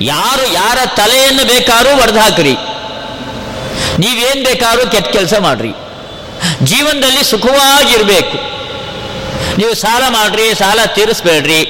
ಯಾರು, 0.00 0.52
ಯಾರ 0.52 0.78
ತಲೆಯನ್ನು 0.96 1.44
ಬೇಕಾದ್ರೂ 1.44 2.02
ಒಡೆದಾಕ್ರಿ 2.02 2.54
ನೀವೇನು 3.98 4.44
ಬೇಕಾದ್ರೂ 4.44 4.90
ಕೆಟ್ಟ 4.90 5.08
ಕೆಲಸ 5.08 5.34
ಮಾಡ್ರಿ. 5.40 5.72
ಜೀವನದಲ್ಲಿ 6.62 7.24
ಸುಖವಾಗಿರಬೇಕು. 7.24 8.36
ನೀವು 9.56 9.74
ಸಾಲ 9.74 10.02
ಮಾಡ್ರಿ, 10.08 10.54
ಸಾಲ 10.54 10.84
ತೀರಿಸ್ಬೇಡ್ರಿ. 10.94 11.62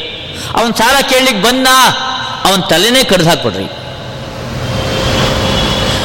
ಅವನ್ 0.54 0.74
ಸಾಲ 0.74 1.00
ಕೇಳಲಿಕ್ಕೆ 1.00 1.42
ಬಂದ, 1.42 1.66
ಅವನ 2.44 2.60
ತಲೆನೇ 2.60 3.04
ಕಡ್ದು 3.04 3.28
ಹಾಕ್ಬಿಡ್ರಿ. 3.28 3.81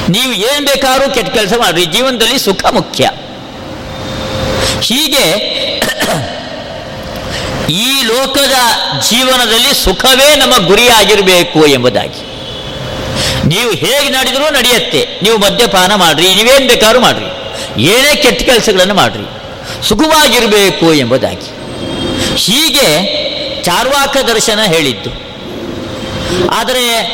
ನೀವು 0.10 0.34
ಏನು 0.34 0.66
ಬೇಕಾದ್ರೂ 0.66 1.14
ಕೆಟ್ಟ 1.14 1.34
ಕೆಲಸ 1.34 1.54
ಮಾಡ್ರಿ. 1.60 1.86
ಜೀವನದಲ್ಲಿ 1.86 2.40
ಸುಖ 2.40 2.66
ಮುಖ್ಯ. 2.66 3.10
ಹೀಗೆ 4.82 5.58
ಈ 7.70 8.04
ಲೋಕದ 8.04 8.54
ಜೀವನದಲ್ಲಿ 9.10 9.84
ಸುಖವೇ 9.84 10.36
ನಮ್ಮ 10.36 10.68
ಗುರಿಯಾಗಿರಬೇಕು 10.68 11.66
ಎಂಬುದಾಗಿ. 11.66 12.28
ನೀವು 13.48 13.72
ಹೇಗೆ 13.72 14.10
ನಡೆದರೂ 14.10 14.50
ನಡೆಯುತ್ತೆ. 14.50 15.08
ನೀವು 15.24 15.38
ಮದ್ಯಪಾನ 15.38 15.96
ಮಾಡ್ರಿ. 15.96 16.36
ನೀವೇನು 16.36 16.68
ಬೇಕಾದ್ರೂ 16.68 17.00
ಮಾಡ್ರಿ. 17.00 17.26
ಏನೇ 17.82 18.16
ಕೆಟ್ಟ 18.16 18.44
ಕೆಲಸಗಳನ್ನು 18.44 18.94
ಮಾಡ್ರಿ. 18.94 19.24
ಸುಖವಾಗಿರಬೇಕು 19.88 20.94
ಎಂಬುದಾಗಿ. 20.94 21.58
ಹೀಗೆ 22.36 23.18
ಚಾರ್ವಾಕ 23.64 24.18
ದರ್ಶನ 24.18 24.60
ಹೇಳಿದ್ದು. 24.64 25.10
ಆದರೆ, 26.50 27.08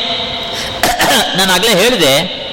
ನಾನು 1.36 1.52
ಆಗಲೇ 1.52 1.74
ಹೇಳಿದೆ 1.74 2.43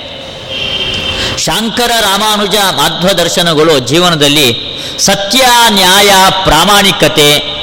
ಶಾಂಕರ 1.45 1.91
ರಾಮಾನುಜ 2.01 2.55
ಮಾಧ್ವ 2.55 3.07
ದರ್ಶನಗಳು 3.07 3.79
ಜೀವನದಲ್ಲಿ 3.79 4.57
ಸತ್ಯ, 4.99 5.47
ನ್ಯಾಯ, 5.69 6.11
ಪ್ರಾಮಾಣಿಕತೆ 6.43 7.61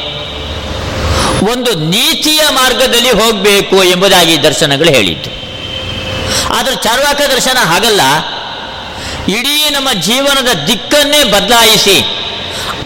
ಒಂದು 1.53 1.75
ನೀತಿಯ 1.75 2.41
ಮಾರ್ಗದಲ್ಲಿ 2.51 3.11
ಹೋಗಬೇಕು 3.11 3.85
ಎಂಬುದಾಗಿ 3.85 4.43
ದರ್ಶನಗಳು 4.43 4.95
ಹೇಳಿದ್ದು. 4.95 5.31
ಆದರೆ 6.55 6.77
ಚಾರ್ವಾಕ 6.77 7.21
ದರ್ಶನ 7.21 7.59
ಹಾಗಲ್ಲ. 7.59 8.01
ಇಡೀ 9.29 9.71
ನಮ್ಮ 9.71 9.93
ಜೀವನದ 9.93 10.65
ದಿಕ್ಕನ್ನೇ 10.67 11.25
ಬದಲಾಯಿಸಿ 11.25 12.01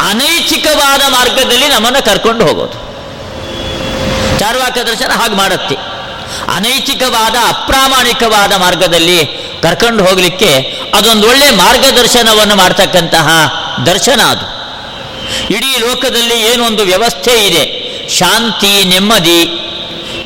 ಅನೈತಿಕವಾದ 0.09 1.01
ಮಾರ್ಗದಲ್ಲಿ 1.13 1.69
ನಮ್ಮನ್ನು 1.69 2.05
ಕರ್ಕೊಂಡು 2.05 2.47
ಹೋಗೋದು. 2.47 2.79
ಚಾರ್ವಾಕ 4.39 4.79
ದರ್ಶನ 4.79 5.13
ಹಾಗೆ 5.13 5.35
ಮಾಡುತ್ತೆ. 5.35 5.75
ಅನೈತಿಕವಾದ, 6.55 7.35
ಅಪ್ರಾಮಾಣಿಕವಾದ 7.49 8.53
ಮಾರ್ಗದಲ್ಲಿ 8.53 9.52
ಕರ್ಕೊಂಡು 9.63 10.05
ಹೋಗಲಿಕ್ಕೆ 10.05 10.55
ಅದೊಂದು 10.95 11.29
ಒಳ್ಳೆ 11.29 11.51
ಮಾರ್ಗದರ್ಶನವನ್ನು 11.51 12.57
ಮಾಡ್ತಕ್ಕಂತಹ 12.57 13.29
ದರ್ಶನ 13.87 14.21
ಅದು. 14.21 14.63
ಇಡೀ 15.55 15.77
ಲೋಕದಲ್ಲಿ 15.79 16.41
ಏನೊಂದು 16.41 16.83
ವ್ಯವಸ್ಥೆ 16.83 17.47
ಇದೆ. 17.47 17.83
ಶಾಂತಿ, 18.09 18.85
ನೆಮ್ಮದಿ 18.85 19.41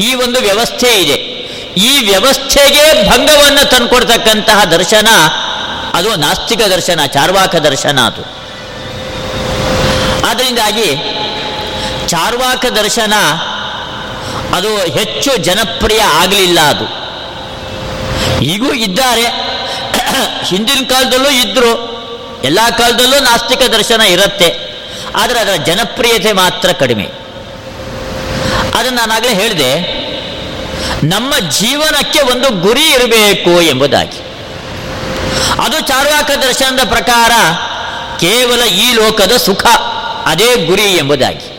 ಈ 0.00 0.14
ಒಂದು 0.14 0.40
ವ್ಯವಸ್ಥೆ 0.40 1.02
ಇದೆ. 1.02 1.36
ಈ 1.80 2.04
ವ್ಯವಸ್ಥೆಗೆ 2.04 3.10
ಭಂಗವನ್ನು 3.10 3.70
ತಂದುಕೊಡ್ತಕ್ಕಂತಹ 3.70 4.64
ದರ್ಶನ 4.64 5.08
ಅದು 5.94 6.16
ನಾಸ್ತಿಕ 6.16 6.60
ದರ್ಶನ, 6.60 7.00
ಚಾರ್ವಾಕ 7.06 7.56
ದರ್ಶನ 7.56 8.00
ಅದು. 8.00 8.36
ಆದ್ದರಿಂದಾಗಿ 10.26 10.96
ಚಾರ್ವಾಕ 12.08 12.66
ದರ್ಶನ 12.66 13.14
ಅದು 14.56 14.76
ಹೆಚ್ಚು 14.76 15.36
ಜನಪ್ರಿಯ 15.36 16.02
ಆಗಲಿಲ್ಲ 16.02 16.60
ಅದು. 16.60 17.05
ಈಗೂ 18.46 18.72
ಇದ್ದಾರೆ. 18.72 19.56
ಹಿಂದಿನ 20.44 20.84
ಕಾಲದಲ್ಲೂ 20.88 21.30
ಇದ್ದರು 21.30 21.96
ಎಲ್ಲ 22.44 22.58
ಕಾಲದಲ್ಲೂ 22.78 23.18
ನಾಸ್ತಿಕ 23.18 23.62
ದರ್ಶನ 23.62 24.00
ಇರುತ್ತೆ. 24.00 24.66
ಆದರೆ 25.16 25.40
ಅದರ 25.40 25.52
ಜನಪ್ರಿಯತೆ 25.52 26.32
ಮಾತ್ರ 26.32 26.72
ಕಡಿಮೆ. 26.72 27.04
ಅದನ್ನು 28.74 28.98
ನಾನಾಗಲೇ 28.98 29.34
ಹೇಳಿದೆ. 29.34 29.80
ನಮ್ಮ 31.06 31.38
ಜೀವನಕ್ಕೆ 31.38 32.20
ಒಂದು 32.20 32.50
ಗುರಿ 32.50 32.90
ಇರಬೇಕು 32.90 33.62
ಎಂಬುದಾಗಿ. 33.62 34.18
ಅದು 35.62 35.80
ಚಾರ್ವಾಕ 35.80 36.30
ದರ್ಶನದ 36.30 36.88
ಪ್ರಕಾರ 36.88 37.30
ಕೇವಲ 38.20 38.62
ಈ 38.62 38.92
ಲೋಕದ 38.92 39.36
ಸುಖ, 39.36 39.66
ಅದೇ 40.26 40.56
ಗುರಿ 40.56 40.82
ಎಂಬುದಾಗಿ. 40.82 41.58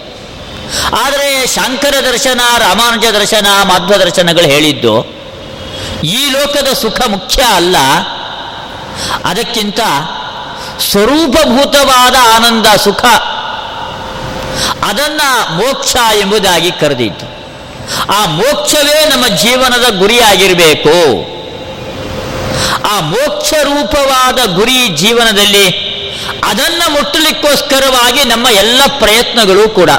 ಆದರೆ 1.04 1.48
ಶಂಕರ 1.48 1.94
ದರ್ಶನ, 2.12 2.42
ರಾಮಾನುಜ 2.58 3.06
ದರ್ಶನ, 3.06 3.48
ಮಾಧ್ವ 3.64 3.96
ದರ್ಶನಗಳು 3.96 4.48
ಹೇಳಿದ್ದು 4.48 5.17
ಈ 6.04 6.30
ಲೋಕದ 6.30 6.74
ಸುಖ 6.74 7.02
ಮುಖ್ಯ 7.08 7.42
ಅಲ್ಲ. 7.42 7.78
ಅದಕ್ಕಿಂತ 9.26 9.80
ಸ್ವರೂಪಭೂತವಾದ 10.92 12.16
ಆನಂದ 12.36 12.66
ಸುಖ. 12.66 13.06
ಅದನ್ನ 14.84 15.22
ಮೋಕ್ಷ 15.50 15.96
ಎಂಬುದಾಗಿ 16.20 16.72
ಕರೆದಿತ್ತು 16.72 17.38
ಆ 18.14 18.26
ಮೋಕ್ಷವೇ 18.26 19.10
ನಮ್ಮ 19.10 19.28
ಜೀವನದ 19.28 20.00
ಗುರಿಯಾಗಿರಬೇಕು. 20.00 20.98
ಆ 22.88 23.00
ಮೋಕ್ಷ 23.00 23.54
ರೂಪವಾದ 23.64 24.56
ಗುರಿ 24.56 24.88
ಜೀವನದಲ್ಲಿ 24.88 25.88
ಅದನ್ನ 26.44 26.84
ಮುಟ್ಟಲಿಕ್ಕೋಸ್ಕರವಾಗಿ 26.88 28.24
ನಮ್ಮ 28.24 28.48
ಎಲ್ಲ 28.48 28.82
ಪ್ರಯತ್ನಗಳು 29.00 29.70
ಕೂಡ. 29.70 29.90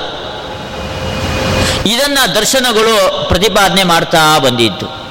ಇದನ್ನ 1.86 2.18
ದರ್ಶನಗಳು 2.34 3.24
ಪ್ರತಿಪಾದನೆ 3.28 3.84
ಮಾಡ್ತಾ 3.84 4.38
ಬಂದಿದ್ದು 4.38 5.07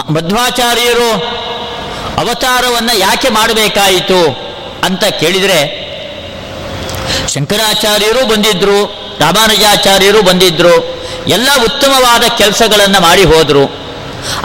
ಮಧ್ವಾಚಾರ್ಯರು 0.00 1.10
ಅವತಾರವನ್ನು 2.20 2.98
ಯಾಕೆ 2.98 3.28
ಮಾಡಬೇಕಾಯಿತು 3.28 4.44
ಅಂತ 4.84 5.04
ಕೇಳಿದರೆ, 5.04 5.84
ಶಂಕರಾಚಾರ್ಯರು 7.28 8.26
ಬಂದಿದ್ರು, 8.26 8.84
ರಾಮಾನುಜಾಚಾರ್ಯರು 9.20 10.22
ಬಂದಿದ್ರು, 10.22 11.04
ಎಲ್ಲ 11.28 11.48
ಉತ್ತಮವಾದ 11.64 12.22
ಕೆಲಸಗಳನ್ನು 12.38 13.00
ಮಾಡಿ 13.00 13.24
ಹೋದರು. 13.24 13.84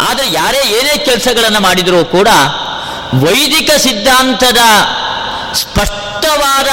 ಆದರೆ 0.10 0.32
ಯಾರೇ 0.32 0.58
ಏನೇ 0.58 0.98
ಕೆಲಸಗಳನ್ನು 0.98 1.60
ಮಾಡಿದರೂ 1.60 2.06
ಕೂಡ 2.06 2.28
ವೈದಿಕ 3.26 3.72
ಸಿದ್ಧಾಂತದ 3.78 4.58
ಸ್ಪಷ್ಟವಾದ 5.54 6.68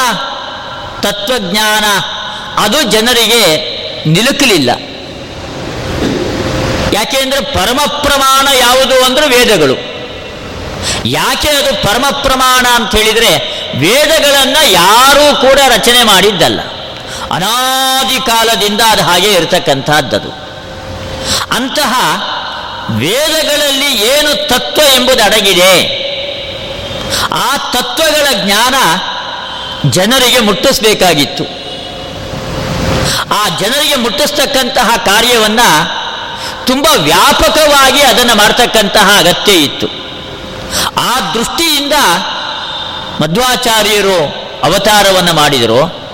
ತತ್ವಜ್ಞಾನ 1.00 1.84
ಅದು 2.64 2.82
ಜನರಿಗೆ 2.82 3.76
ನಿಲುಕಲಿಲ್ಲ. 4.10 4.70
ಯಾಕೆಂದ್ರೆ 6.96 7.40
ಪರಮ 7.40 7.80
ಪ್ರಮಾಣ 8.02 8.48
ಯಾವುದು 8.58 9.04
ಅಂದರೆ 9.04 9.26
ವೇದಗಳು. 9.28 9.96
ಯಾಕೆ 11.04 11.48
ಅದು 11.48 11.82
ಪರಮ 11.82 12.04
ಪ್ರಮಾಣ 12.22 12.66
ಅಂತ 12.74 12.94
ಹೇಳಿದರೆ 12.94 13.32
ವೇದಗಳನ್ನು 13.78 14.70
ಯಾರೂ 14.70 15.36
ಕೂಡ 15.36 15.58
ರಚನೆ 15.68 16.02
ಮಾಡಿದ್ದಲ್ಲ. 16.02 16.60
ಅನಾದಿ 17.32 18.26
ಕಾಲದಿಂದ 18.26 18.80
ಅದು 18.90 19.02
ಹಾಗೆ 19.02 19.32
ಇರತಕ್ಕಂಥದ್ದದು. 19.32 20.30
ಅಂತಹ 21.50 21.92
ವೇದಗಳಲ್ಲಿ 22.90 23.90
ಏನು 23.94 24.48
ತತ್ವ 24.48 24.82
ಎಂಬುದು 24.94 25.22
ಅಡಗಿದೆ. 25.22 25.72
ಆ 27.32 27.56
ತತ್ವಗಳ 27.56 28.26
ಜ್ಞಾನ 28.44 28.74
ಜನರಿಗೆ 29.90 30.38
ಮುಟ್ಟಿಸಬೇಕಾಗಿತ್ತು. 30.38 31.44
ಆ 33.34 33.48
ಜನರಿಗೆ 33.48 33.94
ಮುಟ್ಟಿಸ್ತಕ್ಕಂತಹ 33.94 34.96
ಕಾರ್ಯವನ್ನ 34.96 35.60
ತುಂಬ 36.66 36.86
ವ್ಯಾಪಕವಾಗಿ 36.96 38.02
ಅದನ್ನು 38.02 38.34
ಮಾಡ್ತಕ್ಕಂತಹ 38.34 39.10
ಅಗತ್ಯ 39.18 39.52
ಇತ್ತು. 39.52 39.86
ಆ 40.96 41.20
ದೃಷ್ಟಿಯಿಂದ 41.34 41.92
ಮಧ್ವಾಚಾರ್ಯರು 43.22 44.18
ಅವತಾರವನ್ನು 44.64 45.32
ಮಾಡಿದರು. 45.32 46.06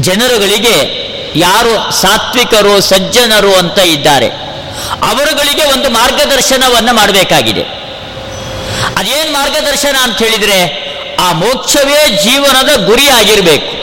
ಜನರುಗಳಿಗೆ 0.00 1.08
ಯಾರು 1.36 1.92
ಸಾತ್ವಿಕರು, 1.92 2.80
ಸಜ್ಜನರು 2.80 3.54
ಅಂತ 3.54 3.78
ಇದ್ದಾರೆ. 3.78 4.28
ಅವರುಗಳಿಗೆ 5.02 5.64
ಒಂದು 5.64 5.90
ಮಾರ್ಗದರ್ಶನವನ್ನು 5.90 6.94
ಮಾಡಬೇಕಾಗಿದೆ. 6.94 7.62
ಅದೇನು 8.96 9.32
ಮಾರ್ಗದರ್ಶನ 9.32 9.96
ಅಂತ 10.02 10.18
ಹೇಳಿದರೆ 10.18 10.88
ಆ 11.20 11.32
ಮೋಕ್ಷವೇ 11.32 12.22
ಜೀವನದ 12.22 12.86
ಗುರಿಯಾಗಿರಬೇಕು. 12.86 13.78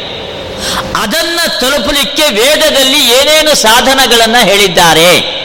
ಅದನ್ನು 1.02 1.60
ತಲುಪಲಿಕ್ಕೆ 1.60 2.24
ವೇದದಲ್ಲಿ 2.24 3.10
ಏನೇನು 3.10 3.56
ಸಾಧನಗಳನ್ನು 3.56 4.46
ಹೇಳಿದ್ದಾರೆ? 4.46 5.45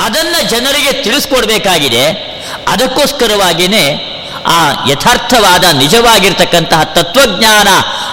ಅದನ್ನ 0.00 0.48
ಜನರಿಗೆ 0.48 0.92
ತಿಳಿಸ್ಕೊಡ್ಬೇಕಾಗಿದೆ. 0.92 2.10
ಅದಕ್ಕೋಸ್ಕರವಾಗಿಯೇ 2.68 4.06
ಆ 4.46 4.86
ಯಥಾರ್ಥವಾದ, 4.90 5.64
ನಿಜವಾಗಿರ್ತಕ್ಕಂತಹ 5.76 6.82
ತತ್ವಜ್ಞಾನ 6.82 7.68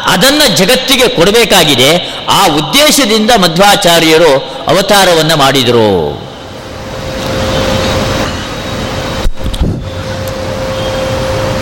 ಅದನ್ನ 0.05 0.41
ಜಗತ್ತಿಗೆ 0.55 1.07
ಕೊಡಬೇಕಾಗಿದೆ. 1.07 2.13
ಆ 2.29 2.45
ಉದ್ದೇಶದಿಂದ 2.45 3.31
ಮಧ್ವಾಚಾರ್ಯರು 3.37 4.35
ಅವತಾರವನ್ನು 4.67 5.37
ಮಾಡಿದರು. 5.37 6.27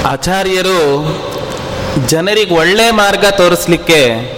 ಆಚಾರ್ಯರು 0.08 0.79
ಜನರಿಗೆ 2.08 2.55
ಒಳ್ಳೆ 2.55 2.91
ಮಾರ್ಗ 2.91 3.25
ತೋರಿಸ್ಲಿಕ್ಕೆ 3.25 4.35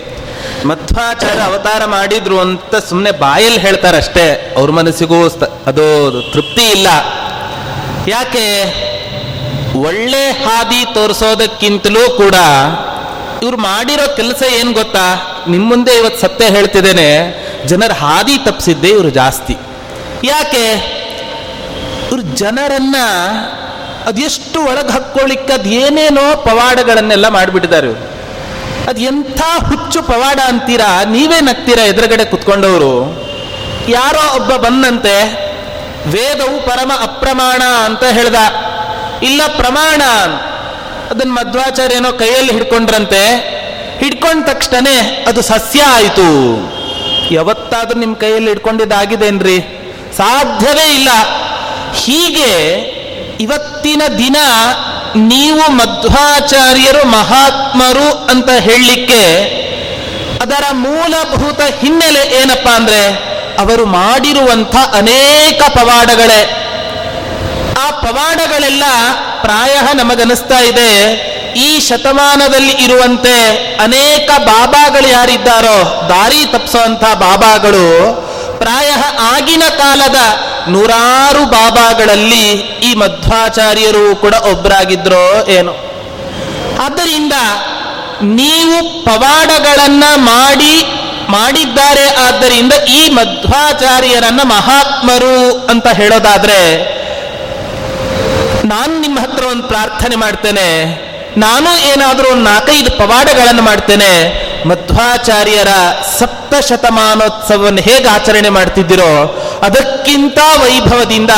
ಮಧ್ವಾಚಾರ್ಯ 0.65 1.41
ಅವತಾರ 1.41 1.85
ಮಾಡಿದ್ರು 1.85 2.39
ಅಂತ 2.39 2.75
ಸುಮ್ಮನೆ 2.75 3.11
ಬಾಯಲ್ಲಿ 3.11 3.59
ಹೇಳ್ತಾರಷ್ಟೇ. 3.59 4.53
ಅವ್ರ 4.57 4.71
ಮನಸ್ಸಿಗೂ 4.71 5.25
ಅದು 5.65 6.11
ತೃಪ್ತಿ 6.33 6.61
ಇಲ್ಲ. 6.61 6.87
ಯಾಕೆ? 8.07 8.87
ಒಳ್ಳೆ 9.77 10.31
ಹಾದಿ 10.31 10.85
ತೋರಿಸೋದಕ್ಕಿಂತಲೂ 10.93 12.09
ಕೂಡ 12.09 12.35
ಇವ್ರು 13.43 13.57
ಮಾಡಿರೋ 13.57 14.15
ಕೆಲಸ 14.15 14.43
ಏನು 14.59 14.73
ಗೊತ್ತಾ? 14.73 15.15
ನಿಮ್ಮ 15.49 15.69
ಮುಂದೆ 15.69 15.91
ಇವತ್ತು 15.91 16.21
ಸತ್ಯ 16.21 16.45
ಹೇಳ್ತಿದ್ದೇನೆ. 16.45 17.07
ಜನರ 17.65 17.91
ಹಾದಿ 17.91 18.37
ತಪ್ಪಿಸಿದ್ದೇ 18.37 18.87
ಇವರು 18.87 19.09
ಜಾಸ್ತಿ. 19.09 19.57
ಯಾಕೆ? 20.23 20.97
ಇವ್ರ 22.11 22.19
ಜನರನ್ನ 22.35 22.95
ಅದೆಷ್ಟು 24.05 24.61
ಒಳಗೆ 24.61 24.89
ಹಾಕ್ಕೊಳ್ಳಿಕ್ಕೆ 24.89 25.53
ಅದೇನೇನೋ 25.53 26.35
ಪವಾಡಗಳನ್ನೆಲ್ಲ 26.35 27.27
ಮಾಡಿಬಿಟ್ಟಿದ್ದಾರೆ 27.27 27.87
ಇವರು. 27.87 28.16
ಅದು 28.87 29.01
ಎಂಥ 29.01 29.41
ಹುಚ್ಚು 29.41 30.01
ಪವಾಡ 30.01 30.39
ಅಂತೀರಾ? 30.39 31.03
ನೀವೇ 31.03 31.41
ನಗ್ತೀರಾ 31.41 31.83
ಎದುರುಗಡೆ 31.83 32.25
ಕುತ್ಕೊಂಡವರು? 32.25 32.93
ಯಾರೋ 33.87 34.35
ಒಬ್ಬ 34.35 34.55
ಬಂದಂತೆ, 34.55 35.47
ವೇದವು 36.07 36.65
ಪರಮ 36.65 36.91
ಅಪ್ರಮಾಣ 37.01 37.61
ಅಂತ 37.85 38.03
ಹೇಳ್ದ. 38.03 38.35
ಇಲ್ಲ, 39.23 39.41
ಪ್ರಮಾಣ 39.47 40.01
ಅದನ್ನ 41.11 41.31
ಮಧ್ವಾಚಾರ್ಯನೋ 41.31 42.11
ಕೈಯಲ್ಲಿ 42.11 42.51
ಹಿಡ್ಕೊಂಡ್ರಂತೆ. 42.51 43.57
ಹಿಡ್ಕೊಂಡ 43.99 44.49
ತಕ್ಷಣ 44.49 44.87
ಅದು 45.27 45.41
ಸಸ್ಯ 45.41 45.83
ಆಯಿತು. 45.83 46.27
ಯಾವತ್ತಾದ್ರೂ 47.33 47.99
ನಿಮ್ಮ 47.99 48.15
ಕೈಯಲ್ಲಿ 48.15 48.49
ಹಿಡ್ಕೊಂಡಿದ್ದಾಗಿದೇನ್ರಿ 48.49 49.59
ಸಾಧ್ಯವೇ 50.17 50.93
ಇಲ್ಲ. 50.93 51.09
ಹೀಗೆ 51.95 52.73
ಇವತ್ತಿನ 53.39 54.01
ದಿನ 54.17 54.35
ನೀವು 55.15 55.71
ಮಧ್ವಾಚಾರ್ಯರು, 55.71 57.07
ಮಹಾತ್ಮರು 57.07 58.25
ಅಂತ 58.25 58.49
ಹೇಳಲಿಕ್ಕೆ 58.49 59.23
ಅದರ 60.41 60.63
ಮೂಲಭೂತ 60.73 61.61
ಹಿನ್ನೆಲೆ 61.61 62.41
ಏನಪ್ಪಾ 62.41 62.75
ಅಂದ್ರೆ 62.75 63.27
ಅವರು 63.59 63.85
ಮಾಡಿರುವಂಥ 63.85 64.75
ಅನೇಕ 64.75 65.61
ಪವಾಡಗಳೇ. 65.77 66.63
ಆ 67.85 67.91
ಪವಾಡಗಳೆಲ್ಲ 67.91 68.83
ಪ್ರಾಯ 69.41 69.93
ನಮಗನಿಸ್ತಾ 69.93 70.59
ಇದೆ. 70.59 70.91
ಈ 71.57 71.79
ಶತಮಾನದಲ್ಲಿ 71.79 72.71
ಇರುವಂತೆ 72.71 73.55
ಅನೇಕ 73.83 74.31
ಬಾಬಾಗಳು 74.37 75.07
ಯಾರಿದ್ದಾರೋ, 75.07 76.05
ದಾರಿ 76.09 76.45
ತಪ್ಪಿಸುವಂಥ 76.45 77.03
ಬಾಬಾಗಳು, 77.03 78.13
ಪ್ರಾಯ 78.59 78.91
ಆಗಿನ 79.35 79.63
ಕಾಲದ 79.77 80.15
ನೂರಾರು 80.67 81.45
ಬಾಬಾಗಳಲ್ಲಿ 81.45 82.51
ಈ 82.83 82.93
ಮಧ್ವಾಚಾರ್ಯರು 82.93 84.15
ಕೂಡ 84.15 84.33
ಒಬ್ಬರಾಗಿದ್ರೋ 84.33 85.45
ಏನೋ? 85.47 85.71
ಆದ್ದರಿಂದ 86.83 87.33
ನೀವು 88.21 89.05
ಪವಾಡಗಳನ್ನ 89.05 90.03
ಮಾಡಿ, 90.15 90.83
ಮಾಡಿದ್ದಾರೆ. 91.29 92.15
ಆದ್ದರಿಂದ 92.27 92.73
ಈ 92.73 93.09
ಮಧ್ವಾಚಾರ್ಯರನ್ನ 93.09 94.41
ಮಹಾತ್ಮರು 94.43 95.65
ಅಂತ 95.65 95.87
ಹೇಳೋದಾದ್ರೆ, 95.87 96.77
ನಾನು 98.67 98.99
ನಿಮ್ಮ 98.99 99.19
ಹತ್ರ 99.19 99.43
ಒಂದು 99.43 99.63
ಪ್ರಾರ್ಥನೆ 99.63 100.15
ಮಾಡ್ತೇನೆ. 100.15 100.67
ನಾನು 101.37 101.77
ಏನಾದರೂ 101.87 102.31
ಒಂದು 102.31 102.43
ನಾಲ್ಕೈದು 102.43 102.91
ಪವಾಡಗಳನ್ನು 102.97 103.61
ಮಾಡ್ತೇನೆ. 103.61 104.46
ಮಧ್ವಾಚಾರ್ಯರ 104.65 105.67
ಸಪ್ತಶತಮಾನೋತ್ಸವವನ್ನು 106.19 107.81
ಹೇಗೆ 107.81 108.07
ಆಚರಣೆ 108.07 108.49
ಮಾಡ್ತಿದ್ದಿರೋ 108.49 109.35
ಅದಕ್ಕಿಂತ 109.63 110.37
ವೈಭವದಿಂದ 110.61 111.31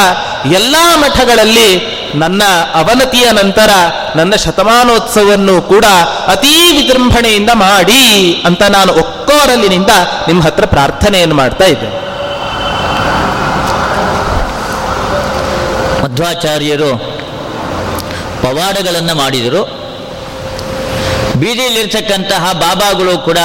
ಎಲ್ಲ 0.54 0.76
ಮಠಗಳಲ್ಲಿ 0.96 2.00
ನನ್ನ 2.16 2.44
ಅವನತಿಯ 2.74 3.32
ನಂತರ 3.32 3.70
ನನ್ನ 4.16 4.36
ಶತಮಾನೋತ್ಸವವನ್ನು 4.36 5.62
ಕೂಡ 5.62 5.86
ಅತೀ 6.28 6.72
ವಿಜೃಂಭಣೆಯಿಂದ 6.72 7.50
ಮಾಡಿ 7.50 8.34
ಅಂತ 8.46 8.64
ನಾನು 8.64 8.94
ಒಕ್ಕೋರಲಿನಿಂದ 8.94 9.90
ನಿಮ್ಮ 10.28 10.44
ಹತ್ರ 10.44 10.66
ಪ್ರಾರ್ಥನೆಯನ್ನು 10.66 11.36
ಮಾಡ್ತಾ 11.36 11.66
ಇದ್ದೆ 11.66 12.10
ಮಧ್ವಾಚಾರ್ಯರು 16.04 17.20
ಪವಾಡಗಳನ್ನು 18.42 19.16
ಮಾಡಿದರು. 19.16 19.79
ಬೀದಿಯಲ್ಲಿರ್ತಕ್ಕಂತಹ 21.40 22.52
ಬಾಬಾಗಳು 22.54 23.18
ಕೂಡ 23.18 23.38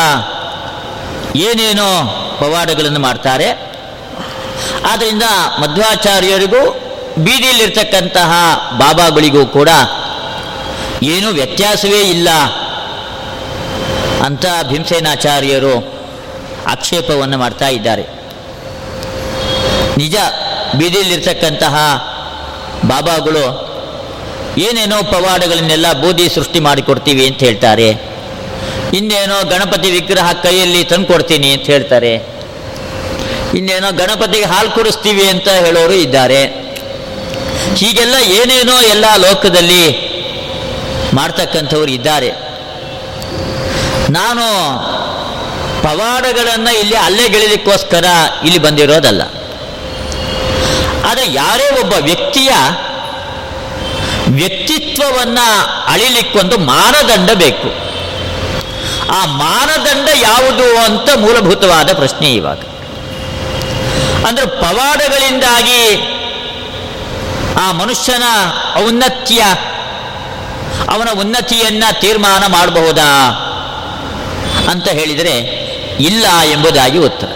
ಏನೇನೋ 1.37 1.88
ಪವಾಡಗಳನ್ನು 2.40 3.00
ಮಾಡ್ತಾರೆ. 3.00 3.48
ಆದ್ದರಿಂದ 4.92 5.22
ಮಧ್ವಾಚಾರ್ಯರಿಗೂ 5.61 6.62
ಬೀದಿಯಲ್ಲಿರ್ತಕ್ಕಂತಹ 7.18 8.33
ಬಾಬಾಗಳಿಗೂ 8.78 9.46
ಕೂಡ 9.46 9.68
ಏನೂ 11.02 11.30
ವ್ಯತ್ಯಾಸವೇ 11.30 12.00
ಇಲ್ಲ 12.00 12.28
ಅಂತ 14.24 14.44
ಭೀಮಸೇನಾಚಾರ್ಯರು 14.68 15.74
ಆಕ್ಷೇಪವನ್ನು 16.66 17.38
ಮಾಡ್ತಾ 17.38 17.68
ಇದ್ದಾರೆ. 17.68 18.02
ನಿಜ, 19.96 20.16
ಬೀದಿಯಲ್ಲಿರ್ತಕ್ಕಂತಹ 20.76 21.76
ಬಾಬಾಗಳು 22.85 23.73
ಏನೇನೋ 24.58 25.02
ಪವಾಡಗಳನ್ನೆಲ್ಲ 25.02 25.92
ಬೂದಿ 25.92 26.28
ಸೃಷ್ಟಿ 26.28 26.60
ಮಾಡಿಕೊಡ್ತೀವಿ 26.60 27.26
ಅಂತ 27.26 27.40
ಹೇಳ್ತಾರೆ. 27.40 28.14
ಇನ್ನೇನೋ 28.96 29.44
ಗಣಪತಿ 29.44 29.90
ವಿಗ್ರಹ 29.90 30.32
ಕೈಯಲ್ಲಿ 30.32 30.84
ತಂದು 30.84 31.06
ಕೊಡ್ತೀನಿ 31.06 31.52
ಅಂತ 31.52 31.66
ಹೇಳ್ತಾರೆ. 31.66 32.34
ಇನ್ನೇನೋ 33.54 33.92
ಗಣಪತಿಗೆ 33.92 34.44
ಹಾಲು 34.44 34.70
ಕುಡಿಸ್ತೀವಿ 34.70 35.28
ಅಂತ 35.28 35.48
ಹೇಳೋರು 35.48 35.92
ಇದ್ದಾರೆ. 35.92 36.44
ಹೀಗೆಲ್ಲ 37.76 38.14
ಏನೇನೋ 38.14 38.82
ಎಲ್ಲ 38.82 39.04
ಲೋಕದಲ್ಲಿ 39.16 39.84
ಮಾಡ್ತಕ್ಕಂಥವ್ರು 41.14 41.90
ಇದ್ದಾರೆ. 41.90 42.30
ನಾನು 44.10 44.44
ಪವಾಡಗಳನ್ನು 45.82 46.78
ಇಲ್ಲಿ 46.80 46.96
ಅಲ್ಲೇ 46.96 47.22
ಅಲ್ಲೆಗೆಳಿಲಿಕ್ಕೋಸ್ಕರ 47.22 48.04
ಇಲ್ಲಿ 48.44 48.58
ಬಂದಿರೋದಲ್ಲ. 48.58 49.22
ಆದರೆ 51.04 51.32
ಯಾರೇ 51.32 51.80
ಒಬ್ಬ 51.80 51.92
ವ್ಯಕ್ತಿಯ 52.00 52.50
ವ್ಯಕ್ತಿತ್ವವನ್ನ 54.35 55.38
ಅಳಿಲಿಕ್ಕೊಂದು 55.87 56.59
ಮಾನದಂಡ 56.59 57.31
ಬೇಕು. 57.31 57.85
ಆ 59.12 59.27
ಮಾನದಂಡ 59.27 60.09
ಯಾವುದು 60.14 60.79
ಅಂತ 60.79 61.18
ಮೂಲಭೂತವಾದ 61.18 61.92
ಪ್ರಶ್ನೆ 61.92 62.35
ಇವಾಗ. 62.35 62.59
ಅಂದ್ರೆ 64.27 64.47
ಪವಾಡಗಳಿಂದಾಗಿ 64.47 66.11
ಆ 67.61 67.73
ಮನುಷ್ಯನ 67.73 68.23
ಔನ್ನತ್ಯ, 68.85 69.42
ಅವನ 70.88 71.09
ಉನ್ನತಿಯನ್ನ 71.20 71.85
ತೀರ್ಮಾನ 72.01 72.47
ಮಾಡಬಹುದಾ 72.47 73.40
ಅಂತ 74.70 74.88
ಹೇಳಿದರೆ 74.88 75.38
ಇಲ್ಲ 76.01 76.27
ಎಂಬುದಾಗಿ 76.53 76.99
ಉತ್ತರ. 76.99 77.27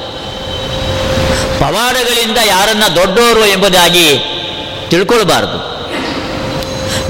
ಪವಾಡಗಳಿಂದ 1.61 2.39
ಯಾರನ್ನ 2.47 2.83
ದೊಡ್ಡವರು 2.97 3.47
ಎಂಬುದಾಗಿ 3.47 4.19
ತಿಳ್ಕೊಳ್ಬಾರದು. 4.89 5.78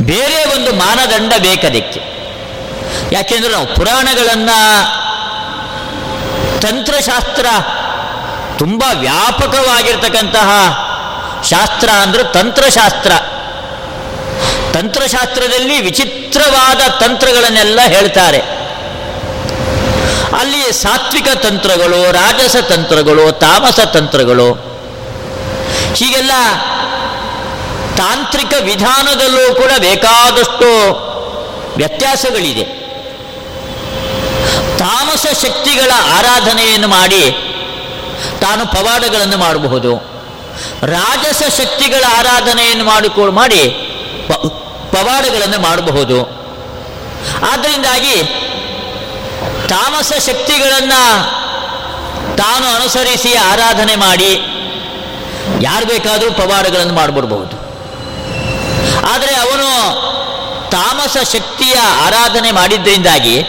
ಬೇರೆ 0.08 0.38
ಒಂದು 0.56 0.72
ಮಾನದಂಡ 0.72 1.32
ಬೇಕದಕ್ಕೆ. 1.38 2.00
ಯಾಕೆಂದ್ರೆ 3.12 3.52
ನಾವು 3.52 3.66
ಪುರಾಣಗಳನ್ನು 3.66 4.58
ತಂತ್ರಶಾಸ್ತ್ರ 6.60 7.46
ತುಂಬ 8.58 8.82
ವ್ಯಾಪಕವಾಗಿರ್ತಕ್ಕಂತಹ 9.00 10.50
ಶಾಸ್ತ್ರ 11.50 11.88
ಅಂದ್ರೆ 11.88 12.24
ತಂತ್ರಶಾಸ್ತ್ರ. 12.32 13.12
ತಂತ್ರಶಾಸ್ತ್ರದಲ್ಲಿ 14.72 15.80
ವಿಚಿತ್ರವಾದ 15.80 16.80
ತಂತ್ರಗಳನ್ನೆಲ್ಲ 17.00 17.80
ಹೇಳ್ತಾರೆ. 17.80 18.40
ಅಲ್ಲಿ 20.40 20.72
ಸಾತ್ವಿಕ 20.72 21.28
ತಂತ್ರಗಳು, 21.36 22.12
ರಾಜಸ 22.12 22.56
ತಂತ್ರಗಳು, 22.56 23.32
ತಾಮಸ 23.32 23.80
ತಂತ್ರಗಳು, 23.80 24.48
ಹೀಗೆಲ್ಲ 25.94 26.32
ತಾಂತ್ರಿಕ 27.98 28.54
ವಿಧಾನದಲ್ಲೂ 28.62 29.54
ಕೂಡ 29.54 29.70
ಬೇಕಾದಷ್ಟು 29.78 30.70
ವ್ಯತ್ಯಾಸಗಳಿದೆ. 31.76 32.64
ತಾಮಸ 34.78 35.26
ಶಕ್ತಿಗಳ 35.44 35.90
ಆರಾಧನೆಯನ್ನು 36.18 36.88
ಮಾಡಿ 36.88 37.22
ತಾನು 38.40 38.66
ಪವಾಡಗಳನ್ನು 38.66 39.38
ಮಾಡಬಹುದು. 39.38 39.92
ರಾಜಸ 40.82 41.42
ಶಕ್ತಿಗಳ 41.61 42.04
ಆರಾಧನೆಯನ್ನು 42.18 42.84
ಮಾಡಿಕೊ 42.84 43.30
ಮಾಡಿ 43.30 43.62
ಪವಾಡಗಳನ್ನು 44.92 45.61
ಮಾಡಬಹುದು. 45.62 46.22
ಆದ್ದರಿಂದಾಗಿ 47.52 48.16
ತಾಮಸ 49.68 50.12
ಶಕ್ತಿಗಳನ್ನು 50.26 51.02
ತಾನು 52.37 52.66
ಅನುಸರಿಸಿ 52.74 53.34
ಆರಾಧನೆ 53.34 53.96
ಮಾಡಿ 53.96 54.32
ಯಾರು 55.62 55.87
ಬೇಕಾದರೂ 55.87 56.30
ಪವಾಡಗಳನ್ನು 56.32 56.94
ಮಾಡಿಬಿಡ್ಬಹುದು. 56.94 57.57
ಆದರೆ 59.08 59.34
ಅವನು 59.34 59.68
ತಾಮಸ 60.70 61.16
ಶಕ್ತಿಯ 61.32 61.74
ಆರಾಧನೆ 62.06 62.50
ಮಾಡಿದ್ದರಿಂದಾಗಿ 62.50 63.40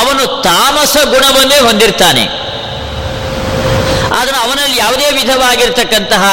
ಅವನು 0.00 0.42
ತಾಮಸ 0.42 0.96
ಗುಣವನ್ನೇ 1.04 1.58
ಹೊಂದಿರ್ತಾನೆ. 1.58 2.24
ಆದರೆ 4.14 4.36
ಅವನಲ್ಲಿ 4.36 4.76
ಯಾವುದೇ 4.76 5.10
ವಿಧವಾಗಿರ್ತಕ್ಕಂತಹ 5.10 6.24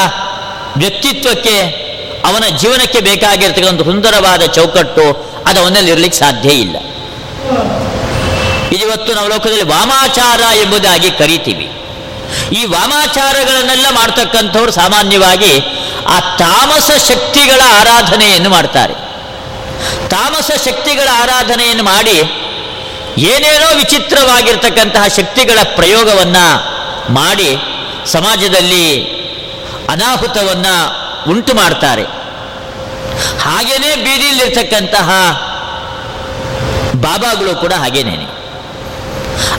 ವ್ಯಕ್ತಿತ್ವಕ್ಕೆ, 0.76 1.86
ಅವನ 2.24 2.56
ಜೀವನಕ್ಕೆ 2.56 3.00
ಬೇಕಾಗಿರ್ತಕ್ಕಂಥ 3.00 3.82
ಸುಂದರವಾದ 3.82 4.42
ಚೌಕಟ್ಟು 4.42 5.36
ಅದು 5.46 5.60
ಅವನಲ್ಲಿ 5.60 5.90
ಇರಲಿಕ್ಕೆ 5.90 6.18
ಸಾಧ್ಯ 6.18 6.48
ಇಲ್ಲ. 6.48 6.76
ಇವತ್ತು 8.82 9.14
ನಾವು 9.14 9.28
ಲೋಕದಲ್ಲಿ 9.28 9.62
ವಾಮಾಚಾರ 9.62 10.40
ಎಂಬುದಾಗಿ 10.56 11.10
ಕರಿತೀವಿ. 11.10 11.75
ಈ 12.50 12.64
ವಾಮಾಚಾರಗಳನ್ನೆಲ್ಲ 12.64 13.86
ಮಾಡ್ತಕ್ಕಂಥವ್ರು 13.90 14.72
ಸಾಮಾನ್ಯವಾಗಿ 14.72 15.58
ಆ 16.06 16.36
ತಾಮಸ 16.36 16.90
ಶಕ್ತಿಗಳ 17.08 17.60
ಆರಾಧನೆಯನ್ನು 17.80 18.50
ಮಾಡ್ತಾರೆ. 18.50 18.94
ತಾಮಸ 20.08 20.50
ಶಕ್ತಿಗಳ 20.64 21.08
ಆರಾಧನೆಯನ್ನು 21.22 21.82
ಮಾಡಿ 21.82 22.18
ಏನೇನೋ 23.18 23.76
ವಿಚಿತ್ರವಾಗಿರ್ತಕ್ಕಂತಹ 23.76 25.06
ಶಕ್ತಿಗಳ 25.08 25.58
ಪ್ರಯೋಗವನ್ನು 25.62 26.46
ಮಾಡಿ 27.12 27.56
ಸಮಾಜದಲ್ಲಿ 28.06 28.86
ಅನಾಹುತವನ್ನು 29.88 30.74
ಉಂಟು 31.30 31.54
ಮಾಡ್ತಾರೆ. 31.54 32.04
ಹಾಗೇನೇ 33.40 33.96
ಬೀದಿಯಲ್ಲಿರ್ತಕ್ಕಂತಹ 33.96 35.10
ಬಾಬಾಗಳು 36.94 37.54
ಕೂಡ 37.56 37.72
ಹಾಗೇನೇನೆ. 37.72 38.26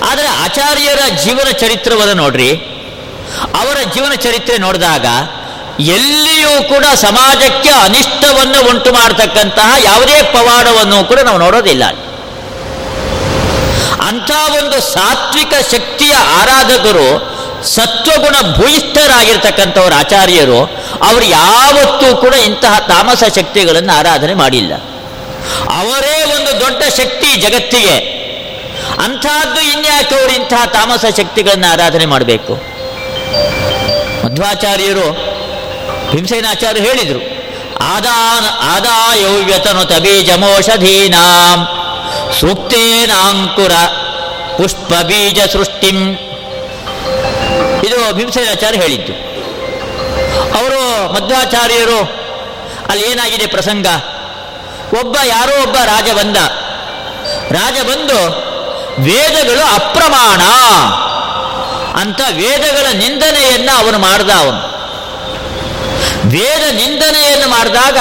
ಆದರೆ 0.09 0.27
ಆಚಾರ್ಯರ 0.27 0.99
ಜೀವನ 1.23 1.51
ಚರಿತ್ರವನ್ನು 1.51 2.13
ನೋಡ್ರಿ 2.13 2.76
ಅವರ 3.55 3.77
ಜೀವನ 3.93 4.13
ಚರಿತ್ರೆ 4.13 4.57
ನೋಡಿದಾಗ 4.57 5.05
ಎಲ್ಲಿಯೂ 5.79 6.63
ಕೂಡ 6.63 6.85
ಸಮಾಜಕ್ಕೆ 6.95 7.69
ಅನಿಷ್ಟವನ್ನು 7.69 8.69
ಉಂಟು 8.69 8.93
ಮಾಡತಕ್ಕಂತಹ 8.93 9.73
ಯಾವುದೇ 9.83 10.23
ಪವಾಡವನ್ನು 10.23 11.07
ಕೂಡ 11.07 11.19
ನಾವು 11.19 11.37
ನೋಡೋದಿಲ್ಲ. 11.37 11.83
ಅಂಥ 14.07 14.31
ಒಂದು 14.31 14.81
ಸಾತ್ವಿಕ 14.93 15.53
ಶಕ್ತಿಯ 15.71 16.13
ಆರಾಧಕರು 16.13 17.37
ಸತ್ವಗುಣ 17.63 18.35
ಭೂಯಿಷ್ಠರಾಗಿರ್ತಕ್ಕಂಥವ್ರ 18.55 19.93
ಆಚಾರ್ಯರು, 19.99 20.65
ಅವರು 21.03 21.25
ಯಾವತ್ತೂ 21.25 22.15
ಕೂಡ 22.15 22.33
ಇಂತಹ 22.33 22.79
ತಾಮಸ 22.79 23.23
ಶಕ್ತಿಗಳನ್ನು 23.23 23.99
ಆರಾಧನೆ 23.99 24.33
ಮಾಡಿಲ್ಲ. 24.33 24.73
ಅವರೇ 25.79 26.23
ಒಂದು 26.23 26.59
ದೊಡ್ಡ 26.59 26.83
ಶಕ್ತಿ 26.83 27.41
ಜಗತ್ತಿಗೆ. 27.41 27.97
ಅಂಥದ್ದು 29.03 29.61
ಇನ್ಯಾಕೆ 29.61 30.15
ಅವರು 30.15 30.31
ಇಂತಹ 30.31 30.65
ತಾಮಸ 30.65 31.05
ಶಕ್ತಿಗಳನ್ನು 31.17 31.71
ಆರಾಧನೆ 31.71 32.05
ಮಾಡಬೇಕು? 32.05 32.76
ಮಧ್ವಾಚಾರ್ಯರು 34.37 35.05
ಭೀಮಸೇನಾಚಾರ್ಯರು 36.11 36.87
ಹೇಳಿದರು, 36.87 37.21
ಆದಾನ 37.83 38.45
ವ್ಯತನು 39.45 39.83
ತಬೀಜಮೋಷಧೀನಾಂ, 39.85 41.59
ಸೂಕ್ತೇನಾಂಕುರ 42.39 43.73
ಪುಷ್ಪ 44.57 44.91
ಬೀಜ 45.05 45.39
ಸೃಷ್ಟಿಂ 45.53 45.97
ಇದು 47.87 47.97
ಭೀಮಸೇನಾಚಾರ್ಯ 48.13 48.79
ಹೇಳಿದ್ದು. 48.81 49.13
ಅವರು 50.59 51.13
ಮಧ್ವಾಚಾರ್ಯರು, 51.13 51.99
ಅಲ್ಲಿ 52.89 53.03
ಏನಾಗಿದೆ 53.11 53.47
ಪ್ರಸಂಗ? 53.47 53.87
ಒಬ್ಬ 54.99 55.15
ಯಾರೋ 55.25 55.55
ಒಬ್ಬ 55.63 55.75
ರಾಜ 55.85 56.09
ಬಂದ. 56.11 56.37
ರಾಜ 57.51 57.77
ಬಂದು, 57.85 58.19
ವೇದಗಳು 59.01 59.65
ಅಪ್ರಮಾಣ 59.75 60.41
ಅಂತ 61.97 62.21
ವೇದಗಳ 62.31 62.97
ನಿಂದನೆಯನ್ನು 62.97 63.77
ಅವನು 63.77 63.99
ಮಾಡ್ದ 63.99 64.29
ಅವನು. 64.29 64.77
ವೇದ 66.29 66.75
ನಿಂದನೆಯನ್ನು 66.75 67.47
ಮಾಡಿದಾಗ 67.47 67.97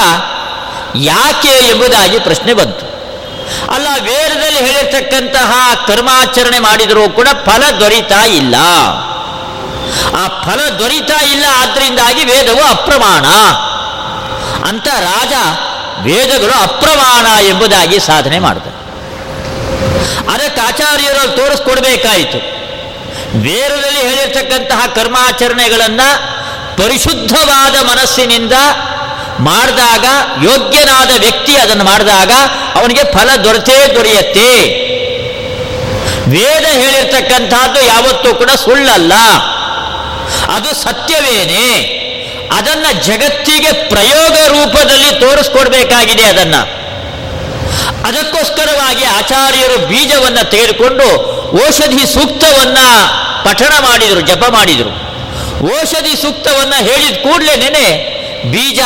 ಯಾಕೆ 0.96 1.68
ಎಂಬುದಾಗಿ 1.68 2.18
ಪ್ರಶ್ನೆ 2.18 2.52
ಬಂತು. 2.52 2.96
ಅಲ್ಲ, 3.70 3.86
ವೇದದಲ್ಲಿ 4.02 4.58
ಹೇಳಿರ್ತಕ್ಕಂತಹ 4.58 5.74
ಕರ್ಮಾಚರಣೆ 5.86 6.58
ಮಾಡಿದರೂ 6.58 7.08
ಕೂಡ 7.08 7.28
ಫಲ 7.44 7.62
ದೊರೀತಾ 7.80 8.24
ಇಲ್ಲ. 8.24 8.54
ಆ 10.16 10.26
ಫಲ 10.42 10.68
ದೊರೀತಾ 10.78 11.24
ಇಲ್ಲ 11.24 11.44
ಆದ್ರಿಂದಾಗಿ 11.56 12.24
ವೇದವು 12.24 12.70
ಅಪ್ರಮಾಣ. 12.70 13.24
ಅಂತ 14.68 14.88
ರಾಜ 14.88 15.32
ವೇದಗಳು 16.02 16.62
ಅಪ್ರಮಾಣ 16.62 17.44
ಎಂಬುದಾಗಿ 17.44 18.00
ಸಾಧನೆ 18.00 18.38
ಮಾಡಿದ. 18.38 18.62
ಅದಕ್ಕೆ 20.30 20.60
ಆಚಾರ್ಯರು 20.60 21.36
ತೋರಿಸ್ಕೊಡ್ಬೇಕಾಯಿತು. 21.36 22.56
ವೇದದಲ್ಲಿ 23.42 23.98
ಹೇಳಿರ್ತಕ್ಕಂತಹ 23.98 24.86
ಕರ್ಮಾಚರಣೆಗಳನ್ನ 24.86 26.00
ಪರಿಶುದ್ಧವಾದ 26.76 27.84
ಮನಸ್ಸಿನಿಂದ 27.84 28.52
ಮಾಡಿದಾಗ, 29.38 30.04
ಯೋಗ್ಯನಾದ 30.44 31.20
ವ್ಯಕ್ತಿ 31.20 31.56
ಅದನ್ನು 31.56 31.84
ಮಾಡಿದಾಗ 31.84 32.30
ಅವನಿಗೆ 32.74 33.12
ಫಲ 33.12 33.36
ದೊರೆತೇ 33.44 33.94
ದೊರೆಯತ್ತೆ. 33.94 34.86
ವೇದ 36.30 36.64
ಹೇಳಿರ್ತಕ್ಕಂಥದ್ದು 36.66 37.86
ಯಾವತ್ತೂ 37.86 38.34
ಕೂಡ 38.34 38.50
ಸುಳ್ಳಲ್ಲ. 38.50 39.12
ಅದು 40.54 40.74
ಸತ್ಯವೇನೆ. 40.74 41.96
ಅದನ್ನ 42.56 43.00
ಜಗತ್ತಿಗೆ 43.00 43.72
ಪ್ರಯೋಗ 43.72 44.32
ರೂಪದಲ್ಲಿ 44.32 45.20
ತೋರಿಸ್ಕೊಡ್ಬೇಕಾಗಿದೆ 45.20 46.22
ಅದನ್ನ. 46.22 46.54
ಅದಕ್ಕೋಸ್ಕರವಾಗಿ 47.88 49.04
ಆಚಾರ್ಯರು 49.04 49.86
ಬೀಜವನ್ನು 49.86 50.50
ತೆಗೆದುಕೊಂಡು 50.50 51.36
ಔಷಧಿ 51.66 52.12
ಸೂಕ್ತವನ್ನ 52.12 52.78
ಪಠಣ 53.44 53.72
ಮಾಡಿದರು, 53.78 54.20
ಜಪ 54.20 54.44
ಮಾಡಿದರು. 54.48 55.06
ಔಷಧಿ 55.80 56.22
ಸೂಕ್ತವನ್ನ 56.22 56.74
ಹೇಳಿದ 56.78 57.16
ಕೂಡಲೇ 57.16 57.56
ನೆನೆ 57.56 58.16
ಬೀಜ 58.50 58.80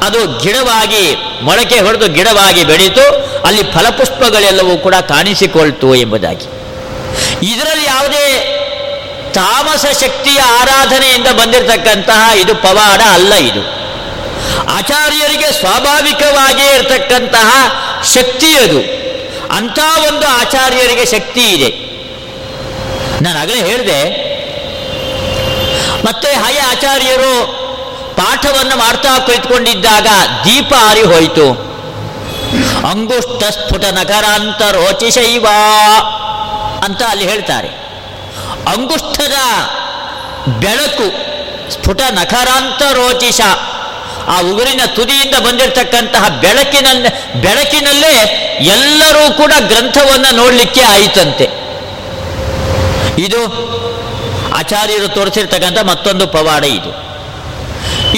ಅದು 0.00 0.38
ಗಿಡವಾಗಿ, 0.42 1.16
ಮೊಳಕೆ 1.42 1.80
ಹೊಡೆದು 1.80 2.08
ಗಿಡವಾಗಿ 2.08 2.64
ಬೆಳೀತು 2.64 3.04
ಅಲ್ಲಿ 3.46 3.62
ಫಲಪುಷ್ಪಗಳೆಲ್ಲವೂ 3.62 4.76
ಕೂಡ 4.76 4.94
ಕಾಣಿಸಿಕೊಳ್ತು 4.94 5.94
ಎಂಬುದಾಗಿ. 5.94 6.46
ಇದರಲ್ಲಿ 7.52 7.84
ಯಾವುದೇ 7.84 8.54
ತಾಮಸ 9.34 9.84
ಶಕ್ತಿಯ 9.86 10.38
ಆರಾಧನೆಯಿಂದ 10.40 11.26
ಬಂದಿರತಕ್ಕಂತಹ 11.26 12.36
ಇದು 12.36 12.54
ಪವಾಡ 12.54 13.00
ಅಲ್ಲ 13.00 13.34
ಇದು. 13.34 13.77
ಆಚಾರ್ಯರಿಗೆ 14.70 15.48
ಸ್ವಾಭಾವಿಕವಾಗಿಯೇ 15.52 16.72
ಇರತಕ್ಕಂತಹ 16.74 17.50
ಶಕ್ತಿ 18.14 18.50
ಅದು. 18.56 18.80
ಅಂಥ 19.56 19.78
ಒಂದು 20.08 20.26
ಆಚಾರ್ಯರಿಗೆ 20.26 21.04
ಶಕ್ತಿ 21.06 21.44
ಇದೆ. 21.52 21.70
ನಾನು 23.22 23.38
ಆಗಲೇ 23.38 23.60
ಹೇಳಿದೆ, 23.64 24.00
ಮತ್ತೆ 26.06 26.30
ಹಾಗೆ 26.32 26.60
ಆಚಾರ್ಯರು 26.64 27.32
ಪಾಠವನ್ನು 28.16 28.76
ಮಾಡ್ತಾ 28.76 29.12
ಕುಳಿತುಕೊಂಡಿದ್ದಾಗ 29.18 30.08
ದೀಪ 30.44 30.72
ಆರಿ 30.80 31.02
ಹೋಯಿತು. 31.02 31.46
ಅಂಗುಷ್ಟ 32.90 33.42
ಸ್ಫುಟ 33.50 33.84
ನಗರಾಂತ 33.92 34.62
ರೋಚಿಶೈವ 34.74 35.46
ಅಂತ 36.84 37.02
ಅಲ್ಲಿ 37.02 37.26
ಹೇಳ್ತಾರೆ. 37.28 37.70
ಅಂಗುಷ್ಠದ 38.72 39.38
ಬೆಳಕು 40.60 41.08
ಸ್ಫುಟ 41.72 42.00
ನಖರಾಂತ 42.10 42.82
ರೋಚಿಷ 42.92 43.40
ಆ 44.28 44.40
ಉಗುರಿನ 44.40 44.80
ತುದಿಯಿಂದ 44.86 45.34
ಬಂದಿರತಕ್ಕಂತಹ 45.34 46.28
ಬೆಳಕಿನ 46.28 46.86
ಬೆಳಕಿನಲ್ಲೇ 47.34 48.14
ಎಲ್ಲರೂ 48.60 49.32
ಕೂಡ 49.32 49.52
ಗ್ರಂಥವನ್ನು 49.58 50.36
ನೋಡಲಿಕ್ಕೆ 50.36 50.80
ಆಯಿತಂತೆ. 50.80 51.44
ಇದು 53.18 53.40
ಆಚಾರ್ಯರು 54.54 55.08
ತೋರಿಸಿರ್ತಕ್ಕಂಥ 55.08 55.78
ಮತ್ತೊಂದು 55.78 56.26
ಪವಾಡ 56.26 56.64
ಇದು. 56.64 57.08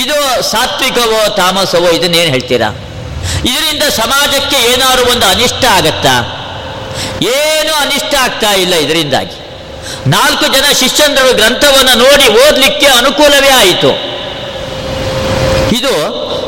ಇದು 0.01 0.43
ಸಾತ್ವಿಕವೋ 0.51 1.29
ತಾಮಸವೋ 1.29 1.89
ಇದನ್ನೇನು 1.89 2.31
ಹೇಳ್ತೀರಾ? 2.31 2.71
ಇದರಿಂದ 3.45 3.83
ಸಮಾಜಕ್ಕೆ 3.83 4.57
ಏನಾದ್ರು 4.57 5.11
ಒಂದು 5.11 5.27
ಅನಿಷ್ಟ 5.27 5.65
ಆಗತ್ತಾ? 5.65 6.37
ಏನು 7.23 7.75
ಅನಿಷ್ಟ 7.75 8.15
ಆಗ್ತಾ 8.21 8.53
ಇಲ್ಲ 8.53 8.75
ಇದರಿಂದಾಗಿ. 8.75 9.37
ನಾಲ್ಕು 10.07 10.47
ಜನ 10.47 10.65
ಶಿಷ್ಯಂದರು 10.73 11.37
ಗ್ರಂಥವನ್ನು 11.37 11.95
ನೋಡಿ 11.99 12.29
ಓದಲಿಕ್ಕೆ 12.29 12.87
ಅನುಕೂಲವೇ 12.87 13.49
ಆಯಿತು. 13.49 14.10
ಇದು 15.73 15.93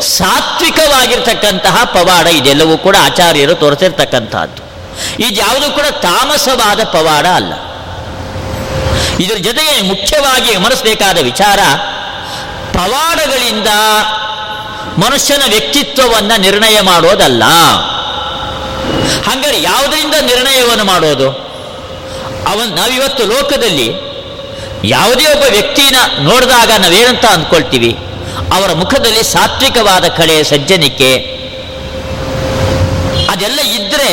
ಸಾತ್ವಿಕವಾಗಿರ್ತಕ್ಕಂತಹ 0.01 1.85
ಪವಾಡ 1.85 2.27
ಇದೆಲ್ಲವೂ 2.27 2.79
ಕೂಡ 2.79 2.97
ಆಚಾರ್ಯರು 3.05 3.55
ತೋರಿಸಿರ್ತಕ್ಕಂತಹದ್ದು 3.55 4.63
ಇದು 5.23 5.41
ಯಾವುದು 5.41 5.71
ಕೂಡ 5.71 5.85
ತಾಮಸವಾದ 5.85 6.85
ಪವಾಡ 6.85 7.27
ಅಲ್ಲ. 7.27 7.53
ಇದರ 9.21 9.35
ಜೊತೆಗೆ 9.35 9.81
ಮುಖ್ಯವಾಗಿ 9.83 10.55
ಗಮನಿಸಬೇಕಾದ 10.55 11.19
ವಿಚಾರ, 11.19 11.59
ಪವಾಡಗಳಿಂದ 12.73 13.69
ಮನುಷ್ಯನ 14.99 15.43
ವ್ಯಕ್ತಿತ್ವವನ್ನು 15.49 16.41
ನಿರ್ಣಯ 16.41 16.81
ಮಾಡೋದಲ್ಲ. 16.81 17.45
ಹಾಗಾದ್ರೆ 19.27 19.63
ಯಾವುದರಿಂದ 19.63 20.15
ನಿರ್ಣಯವನ್ನು 20.21 20.85
ಮಾಡೋದು? 20.85 21.31
ಅವನ್ 22.47 22.69
ನಾವಿವತ್ತು 22.69 23.27
ಲೋಕದಲ್ಲಿ 23.27 23.89
ಯಾವುದೇ 24.85 25.25
ಒಬ್ಬ 25.25 25.45
ವ್ಯಕ್ತಿನ 25.51 25.97
ನೋಡಿದಾಗ 26.19 26.71
ನಾವೇನಂತ 26.79 27.25
ಅಂದ್ಕೊಳ್ತೀವಿ? 27.25 27.97
ಅವರ 28.55 28.71
ಮುಖದಲ್ಲಿ 28.73 29.23
ಸಾತ್ವಿಕವಾದ 29.35 30.05
ಕಳೆ 30.19 30.37
ಸಜ್ಜನಿಕೆ. 30.51 31.11
ಅದೆಲ್ಲ 33.33 33.61
ಇದ್ರೆ 33.79 34.11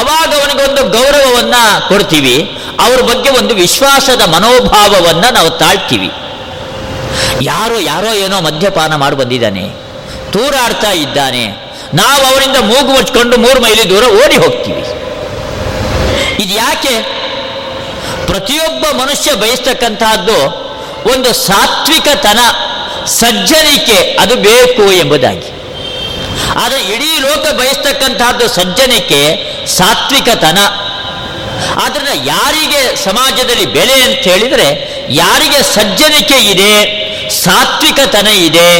ಅವಾಗ 0.00 0.30
ಅವನಿಗೊಂದು 0.40 0.82
ಗೌರವವನ್ನ 0.96 1.54
ಕೊಡ್ತೀವಿ, 1.88 2.36
ಅವ್ರ 2.84 2.98
ಬಗ್ಗೆ 3.10 3.30
ಒಂದು 3.30 3.54
ವಿಶ್ವಾಸದ 3.54 4.22
ಮನೋಭಾವವನ್ನ 4.34 5.24
ನಾವು 5.30 5.50
ತಾಳ್ತೀವಿ. 5.62 6.10
ಯಾರೋ 7.42 7.78
ಯಾರೋ 7.92 8.10
ಏನೋ 8.24 8.36
ಮದ್ಯಪಾನ 8.40 8.94
ಮಾಡಿ 8.94 9.16
ಬಂದಿದ್ದಾನೆ, 9.16 9.64
ತೂರಾಡ್ತಾ 10.32 10.90
ಇದ್ದಾನೆ, 11.04 11.44
ನಾವು 11.94 12.22
ಅವರಿಂದ 12.30 12.58
ಮೂಗು 12.70 12.90
ಮುಚ್ಕೊಂಡು 12.92 13.36
ಮೂರು 13.36 13.58
ಮೈಲಿ 13.62 13.84
ದೂರ 13.90 14.04
ಓಡಿ 14.22 14.36
ಹೋಗ್ತೀವಿ. 14.36 14.84
ಇದು 16.42 16.54
ಯಾಕೆ? 16.54 16.94
ಪ್ರತಿಯೊಬ್ಬ 18.26 18.84
ಮನುಷ್ಯ 19.02 19.34
ಬಯಸ್ತಕ್ಕಂತಹದ್ದು 19.34 20.38
ಒಂದು 21.12 21.32
ಸಾತ್ವಿಕತನ. 21.48 22.40
ಸಜ್ಜನಿಕೆ 23.06 24.16
ಅದು 24.20 24.36
ಬೇಕು 24.36 24.92
ಎಂಬುದಾಗಿ. 24.92 25.48
ಆದರೆ 26.64 26.80
ಇಡೀ 26.82 27.18
ಲೋಕ 27.18 27.52
ಬಯಸ್ತಕ್ಕಂತಹದ್ದು 27.52 28.48
ಸಜ್ಜನಿಕೆ 28.48 29.22
ಸಾತ್ವಿಕತನ. 29.66 30.58
ಆದ್ರಿಂದ 31.84 32.08
ಯಾರಿಗೆ 32.24 33.04
ಸಮಾಜದಲ್ಲಿ 33.04 33.66
ಬೆಲೆ 33.66 33.92
ಅಂತ 33.92 34.18
ಹೇಳಿದರೆ 34.18 34.68
ಯಾರಿಗೆ 35.10 35.62
ಸಜ್ಜನಿಕೆ 35.62 36.38
ಇದೆ, 36.50 36.72
ಸಾತ್ವಿಕತನ 37.30 38.26
ಇದೆ. 38.26 38.70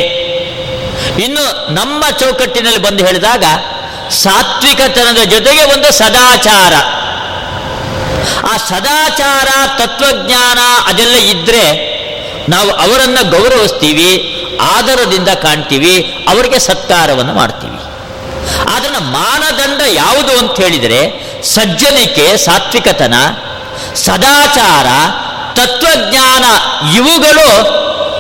ಇನ್ನು 1.22 1.74
ನಮ್ಮ 1.74 2.10
ಚೌಕಟ್ಟಿನಲ್ಲಿ 2.10 2.78
ಬಂದು 2.78 3.06
ಹೇಳಿದಾಗ 3.06 3.44
ಸಾತ್ವಿಕತನದ 4.10 5.22
ಜೊತೆಗೆ 5.22 5.62
ಒಂದು 5.64 5.92
ಸದಾಚಾರ. 5.92 6.74
ಆ 8.52 8.56
ಸದಾಚಾರ, 8.56 9.48
ತತ್ವಜ್ಞಾನ 9.78 10.58
ಅದೆಲ್ಲ 10.86 11.14
ಇದ್ರೆ 11.14 11.95
ನಾವು 12.48 12.70
ಅವರನ್ನು 12.70 13.30
ಗೌರವಿಸ್ತೀವಿ, 13.30 14.10
ಆದರದಿಂದ 14.60 15.28
ಕಾಣ್ತೀವಿ, 15.28 16.24
ಅವರಿಗೆ 16.28 16.58
ಸತ್ಕಾರವನ್ನು 16.58 17.34
ಮಾಡ್ತೀವಿ. 17.34 17.78
ಅದರ 18.74 18.98
ಮಾನದಂಡ 18.98 19.80
ಯಾವುದು 19.92 20.38
ಅಂತ 20.38 20.60
ಹೇಳಿದರೆ, 20.60 21.00
ಸಜ್ಜನಿಕೆ, 21.42 22.36
ಸಾತ್ವಿಕತನ, 22.36 23.14
ಸದಾಚಾರ, 23.94 24.86
ತತ್ವಜ್ಞಾನ, 25.54 26.44
ಇವುಗಳು 26.96 27.48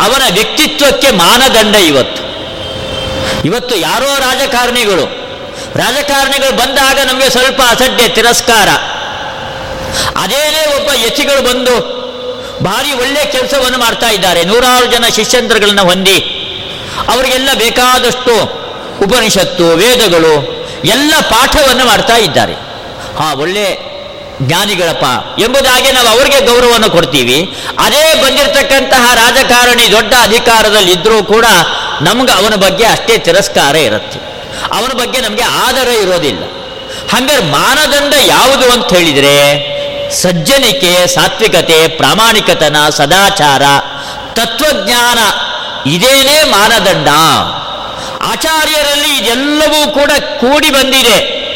ಅವನ 0.02 0.22
ವ್ಯಕ್ತಿತ್ವಕ್ಕೆ 0.32 1.10
ಮಾನದಂಡ 1.10 1.76
ಇವತ್ತು. 1.76 2.22
ಇವತ್ತು 3.44 3.76
ಯಾರೋ 3.76 4.18
ರಾಜಕಾರಣಿಗಳು 4.18 5.26
ರಾಜಕಾರಣಿಗಳು 5.76 6.56
ಬಂದಾಗ 6.56 7.06
ನಮಗೆ 7.06 7.30
ಸ್ವಲ್ಪ 7.30 7.60
ಅಸಡ್ಡೆ, 7.70 8.08
ತಿರಸ್ಕಾರ. 8.08 8.68
ಅದೇನೇ 10.22 10.76
ಒಬ್ಬ 10.76 10.90
ಯತಿಗಳು 11.06 11.54
ಬಂದು 11.54 11.95
ಭಾರಿ 12.62 12.92
ಒಳ್ಳೆ 12.92 13.24
ಕೆಲಸವನ್ನು 13.24 13.78
ಮಾಡ್ತಾ 13.78 14.08
ಇದ್ದಾರೆ. 14.08 14.44
ನೂರಾರು 14.44 14.86
ಜನ 14.86 15.04
ಶಿಷ್ಯಂತ್ರಗಳನ್ನು 15.14 15.84
ಹೊಂದಿ 15.84 16.18
ಅವರಿಗೆಲ್ಲ 17.08 17.48
ಬೇಕಾದಷ್ಟು 17.54 18.66
ಉಪನಿಷತ್ತು, 19.02 19.74
ವೇದಗಳು, 19.74 20.56
ಎಲ್ಲ 20.84 21.14
ಪಾಠವನ್ನು 21.20 21.86
ಮಾಡ್ತಾ 21.86 22.16
ಇದ್ದಾರೆ. 22.16 22.52
ಹಾ, 23.18 23.34
ಒಳ್ಳೆ 23.34 23.96
ಜ್ಞಾನಿಗಳಪ್ಪ. 24.42 25.04
ಎಂಬುದಾಗಿ 25.40 25.92
ನಾವು 25.92 26.08
ಅವರಿಗೆ 26.08 26.40
ಗೌರವವನ್ನು 26.40 26.90
ಕೊಡ್ತೀವಿ. 26.90 27.56
ಅದೇ 27.78 28.22
ಬಂದಿರತಕ್ಕಂತಹ 28.22 29.14
ರಾಜಕಾರಣಿ 29.14 29.92
ದೊಡ್ಡ 29.92 30.14
ಅಧಿಕಾರದಲ್ಲಿ 30.22 30.92
ಇದ್ರೂ 30.92 31.24
ಕೂಡ 31.24 31.46
ನಮ್ಗೆ 32.00 32.32
ಅವನ 32.32 32.54
ಬಗ್ಗೆ 32.54 32.84
ಅಷ್ಟೇ 32.84 33.18
ತಿರಸ್ಕಾರ 33.18 33.76
ಇರುತ್ತೆ. 33.76 34.18
ಅವನ 34.72 34.90
ಬಗ್ಗೆ 34.92 35.20
ನಮಗೆ 35.20 35.42
ಆದರ 35.42 35.88
ಇರೋದಿಲ್ಲ. 35.88 36.44
ಹಂಗಾರೆ 37.12 37.44
ಮಾನದಂಡ 37.44 38.14
ಯಾವುದು 38.26 38.72
ಅಂತ 38.72 38.94
ಹೇಳಿದರೆ 38.94 39.75
ಸಜ್ಜನಿಕೆ, 40.10 41.06
ಸಾತ್ವಿಕತೆ, 41.06 41.88
ಪ್ರಾಮಾಣಿಕತನ, 41.88 42.88
ಸದಾಚಾರ, 42.88 43.62
ತತ್ವಜ್ಞಾನ, 44.34 45.18
ಇದೇನೇ 45.90 46.42
ಮಾನದಂಡ. 46.42 47.08
ಆಚಾರ್ಯರಲ್ಲಿ 48.22 49.18
ಇದೆಲ್ಲವೂ 49.18 49.90
ಕೂಡ 49.90 50.10
ಕೂಡಿ 50.40 50.70
ಬಂದಿದೆ. 50.70 51.46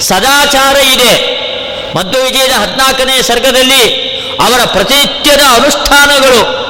ಸದಾಚಾರ 0.00 0.76
ಇದೆ. 0.76 1.46
ಮದ್ದು 1.96 2.18
ವಿಜಯದ 2.22 2.52
ಹದಿನಾಲ್ಕನೇ 2.52 3.22
ಸರ್ಗದಲ್ಲಿ 3.22 4.08
ಅವರ 4.42 4.60
ಪ್ರತಿನಿತ್ಯದ 4.64 5.40
ಅನುಷ್ಠಾನಗಳು 5.54 6.66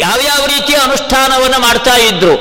ಯಾವ್ಯಾವ 0.00 0.46
ರೀತಿಯ 0.46 0.76
ಅನುಷ್ಠಾನವನ್ನು 0.76 1.58
ಮಾಡ್ತಾ 1.58 1.96
ಇದ್ರು? 1.96 2.32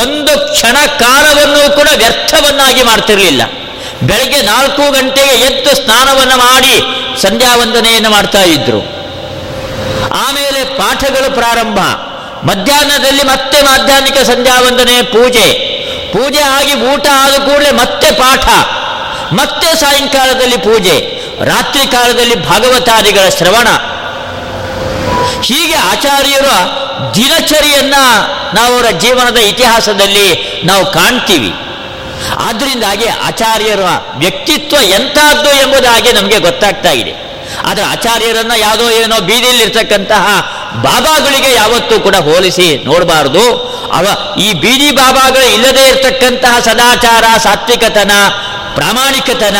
ಒಂದು 0.00 0.52
ಕ್ಷಣ 0.52 0.76
ಕಾಲವನ್ನು 0.86 1.76
ಕೂಡ 1.76 1.88
ವ್ಯರ್ಥವನ್ನಾಗಿ 1.96 2.82
ಮಾಡ್ತಿರಲಿಲ್ಲ. 2.82 3.42
ಬೆಳಗ್ಗೆ 4.02 4.42
ನಾಲ್ಕು 4.42 4.92
ಗಂಟೆಗೆ 4.92 5.34
ಎದ್ದು 5.44 5.74
ಸ್ನಾನವನ್ನು 5.74 6.36
ಮಾಡಿ 6.36 6.74
ಸಂಧ್ಯಾ 7.22 7.56
ವಂದನೆಯನ್ನು 7.56 8.10
ಮಾಡ್ತಾ 8.10 8.42
ಇದ್ರು. 8.42 8.80
ಆಮೇಲೆ 10.14 10.64
ಪಾಠಗಳು 10.64 11.34
ಪ್ರಾರಂಭ. 11.34 11.78
ಮಧ್ಯಾಹ್ನದಲ್ಲಿ 12.46 13.22
ಮತ್ತೆ 13.22 13.62
ಮಾಧ್ಯಾಹ್ನಿಕ 13.62 14.18
ಸಂಧ್ಯಾ 14.18 14.60
ವಂದನೆ, 14.60 15.02
ಪೂಜೆ. 15.02 15.72
ಪೂಜೆ 16.12 16.40
ಆಗಿ 16.40 16.74
ಊಟ 16.74 17.06
ಆದ 17.14 17.34
ಕೂಡಲೇ 17.40 17.70
ಮತ್ತೆ 17.70 18.10
ಪಾಠ, 18.10 18.46
ಮತ್ತೆ 19.32 19.74
ಸಾಯಂಕಾಲದಲ್ಲಿ 19.80 20.56
ಪೂಜೆ, 20.56 20.96
ರಾತ್ರಿ 21.44 21.86
ಕಾಲದಲ್ಲಿ 21.86 22.48
ಭಾಗವತಾದಿಗಳ 22.48 23.28
ಶ್ರವಣ. 23.28 23.68
ಹೀಗೆ 25.42 25.74
ಆಚಾರ್ಯರ 25.74 26.48
ದಿನಚರಿಯನ್ನ 27.14 27.94
ನಾವು 28.54 28.74
ಅವರ 28.74 28.90
ಜೀವನದ 28.90 29.36
ಇತಿಹಾಸದಲ್ಲಿ 29.36 30.28
ನಾವು 30.64 30.92
ಕಾಣ್ತೀವಿ. 30.92 31.54
ಆದ್ದರಿಂದಾಗಿ 32.30 33.06
ಆಚಾರ್ಯರ 33.06 33.80
ವ್ಯಕ್ತಿತ್ವ 34.16 34.76
ಎಂಥದ್ದು 34.82 35.50
ಎಂಬುದಾಗಿ 35.50 36.12
ನಮಗೆ 36.12 36.38
ಗೊತ್ತಾಗ್ತಾ 36.38 36.90
ಇದೆ. 36.90 37.32
ಆದರೆ 37.66 37.84
ಆಚಾರ್ಯರನ್ನ 37.84 38.52
ಯಾವುದೋ 38.56 38.90
ಏನೋ 38.90 39.20
ಬೀದಿಯಲ್ಲಿರ್ತಕ್ಕಂತಹ 39.20 40.26
ಬಾಬಾಗಳಿಗೆ 40.74 41.54
ಯಾವತ್ತೂ 41.54 42.00
ಕೂಡ 42.00 42.16
ಹೋಲಿಸಿ 42.16 42.84
ನೋಡಬಾರದು. 42.84 43.72
ಅವ 43.92 44.36
ಈ 44.40 44.52
ಬೀದಿ 44.52 44.90
ಬಾಬಾಗಳು 44.90 45.52
ಇಲ್ಲದೇ 45.52 45.88
ಇರತಕ್ಕಂತಹ 45.88 46.60
ಸದಾಚಾರ, 46.60 47.38
ಸಾತ್ವಿಕತನ, 47.38 48.10
ಪ್ರಾಮಾಣಿಕತನ, 48.74 49.56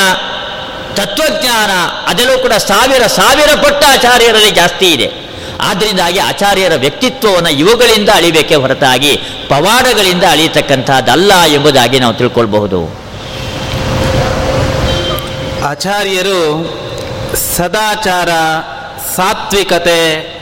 ತತ್ವಜ್ಞಾನ 0.95 1.71
ಅದೆಲ್ಲೂ 2.11 2.39
ಕೂಡ 2.39 2.53
ಸಾವಿರ 2.53 3.07
ಸಾವಿರ 3.07 3.49
ಪಟ್ಟ 3.55 3.85
ಆಚಾರ್ಯರಲ್ಲಿ 3.93 4.51
ಜಾಸ್ತಿ 4.51 4.87
ಇದೆ. 4.87 5.22
ಆದ್ದರಿಂದಾಗಿ 5.61 6.19
ಆಚಾರ್ಯರ 6.19 6.73
ವ್ಯಕ್ತಿತ್ವವನ್ನು 6.75 7.49
ಇವುಗಳಿಂದ 7.49 8.09
ಅಳಿಬೇಕೆ 8.15 8.55
ಹೊರತಾಗಿ 8.55 9.17
ಪವಾಡಗಳಿಂದ 9.49 10.25
ಅಳಿಯತಕ್ಕಂಥದ್ದಲ್ಲ 10.31 11.45
ಎಂಬುದಾಗಿ 11.45 11.99
ನಾವು 11.99 12.15
ತಿಳ್ಕೊಳ್ಬಹುದು. 12.15 13.03
ಆಚಾರ್ಯರು 15.65 16.83
ಸದಾಚಾರ, 17.57 18.29
ಸಾತ್ವಿಕತೆ, 19.17 20.33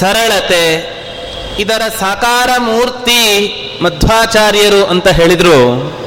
ಸರಳತೆ, 0.00 0.98
ಇದರ 1.58 1.82
ಸಾಕಾರ 2.00 2.50
ಮೂರ್ತಿ 2.58 3.54
ಮಧ್ವಾಚಾರ್ಯರು 3.82 4.86
ಅಂತ 4.86 5.08
ಹೇಳಿದರು. 5.08 5.98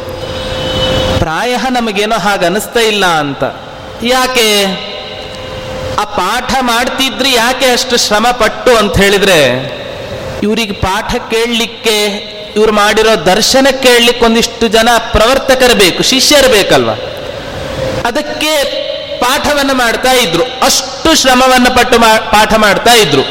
ಪ್ರಾಯ 1.20 1.58
ನಮಗೇನೋ 1.70 2.16
ಹಾಗೆ 2.16 2.46
ಅನಿಸ್ತಾ 2.46 2.80
ಇಲ್ಲ 2.80 3.06
ಅಂತ. 3.06 3.44
ಯಾಕೆ? 4.04 4.91
ಆ 6.02 6.04
ಪಾಠ 6.04 6.56
ಮಾಡ್ತಿದ್ರಿ 6.62 7.34
ಯಾಕೆ 7.34 7.72
ಅಷ್ಟು 7.72 7.98
ಶ್ರಮ 7.98 8.28
ಪಟ್ಟು 8.32 8.78
ಅಂತ 8.78 8.98
ಹೇಳಿದ್ರೆ, 8.98 9.40
ಇವರಿಗೆ 10.44 10.74
ಪಾಠ 10.74 11.16
ಕೇಳಲಿಕ್ಕೆ, 11.16 12.08
ಇವ್ರು 12.56 12.72
ಮಾಡಿರೋ 12.72 13.26
ದರ್ಶನ 13.26 13.68
ಕೇಳಲಿಕ್ಕೆ 13.84 14.26
ಒಂದಿಷ್ಟು 14.26 14.68
ಜನ 14.68 14.90
ಪ್ರವರ್ತಕರು 15.12 15.76
ಬೇಕು, 15.76 16.04
ಶಿಷ್ಯರು 16.04 16.50
ಬೇಕಲ್ವಾ? 16.50 16.94
ಅದಕ್ಕೆ 18.08 18.52
ಪಾಠವನ್ನು 19.20 19.74
ಮಾಡ್ತಾ 19.74 20.12
ಇದ್ರು, 20.12 20.44
ಅಷ್ಟು 20.44 21.22
ಶ್ರಮವನ್ನು 21.22 21.76
ಪಟ್ಟು 21.76 22.00
ಪಾಠ 22.32 22.54
ಮಾಡ್ತಾ 22.58 22.94
ಇದ್ರು. 22.94 23.22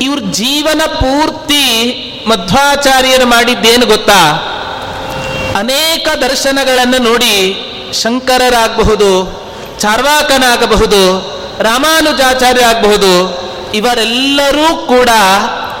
ಇವ್ರ 0.00 0.18
ಜೀವನ 0.30 0.82
ಪೂರ್ತಿ 0.86 1.64
ಮಧ್ವಾಚಾರ್ಯರು 2.28 3.26
ಮಾಡಿದ್ದೇನು 3.26 3.86
ಗೊತ್ತಾ? 3.86 4.20
ಅನೇಕ 5.58 6.08
ದರ್ಶನಗಳನ್ನು 6.08 6.98
ನೋಡಿ 6.98 7.34
ಶಂಕರರಾಗಬಹುದು 8.02 9.43
ಚಾರ್ವಾಕನಾಗಬಹುದು 9.78 11.34
ರಾಮಾನುಜಾಚಾರ್ಯ 11.60 12.64
ಆಗಬಹುದು 12.64 13.44
ಇವರೆಲ್ಲರೂ 13.74 14.76
ಕೂಡ 14.76 15.08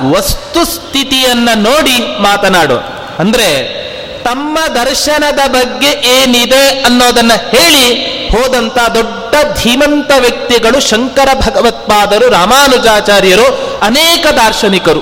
ವಸ್ತುಸ್ಥಿತಿಯನ್ನ 0.02 1.48
ನೋಡಿ 1.54 2.22
ಮಾತನಾಡು. 2.22 2.76
ಅಂದ್ರೆ 3.18 3.84
ತಮ್ಮ 4.24 4.58
ದರ್ಶನದ 4.74 5.48
ಬಗ್ಗೆ 5.48 5.86
ಏನಿದೆ 5.86 6.82
ಅನ್ನೋದನ್ನ 6.82 7.32
ಹೇಳಿ 7.32 8.14
ಹೋದಂತ 8.28 8.78
ದೊಡ್ಡ 8.78 9.34
ಧೀಮಂತ 9.58 10.10
ವ್ಯಕ್ತಿಗಳು 10.20 10.80
ಶಂಕರ 10.80 11.28
ಭಗವತ್ಪಾದರು, 11.34 12.28
ರಾಮಾನುಜಾಚಾರ್ಯರು, 12.28 13.78
ಅನೇಕ 13.82 14.26
ದಾರ್ಶನಿಕರು. 14.26 15.00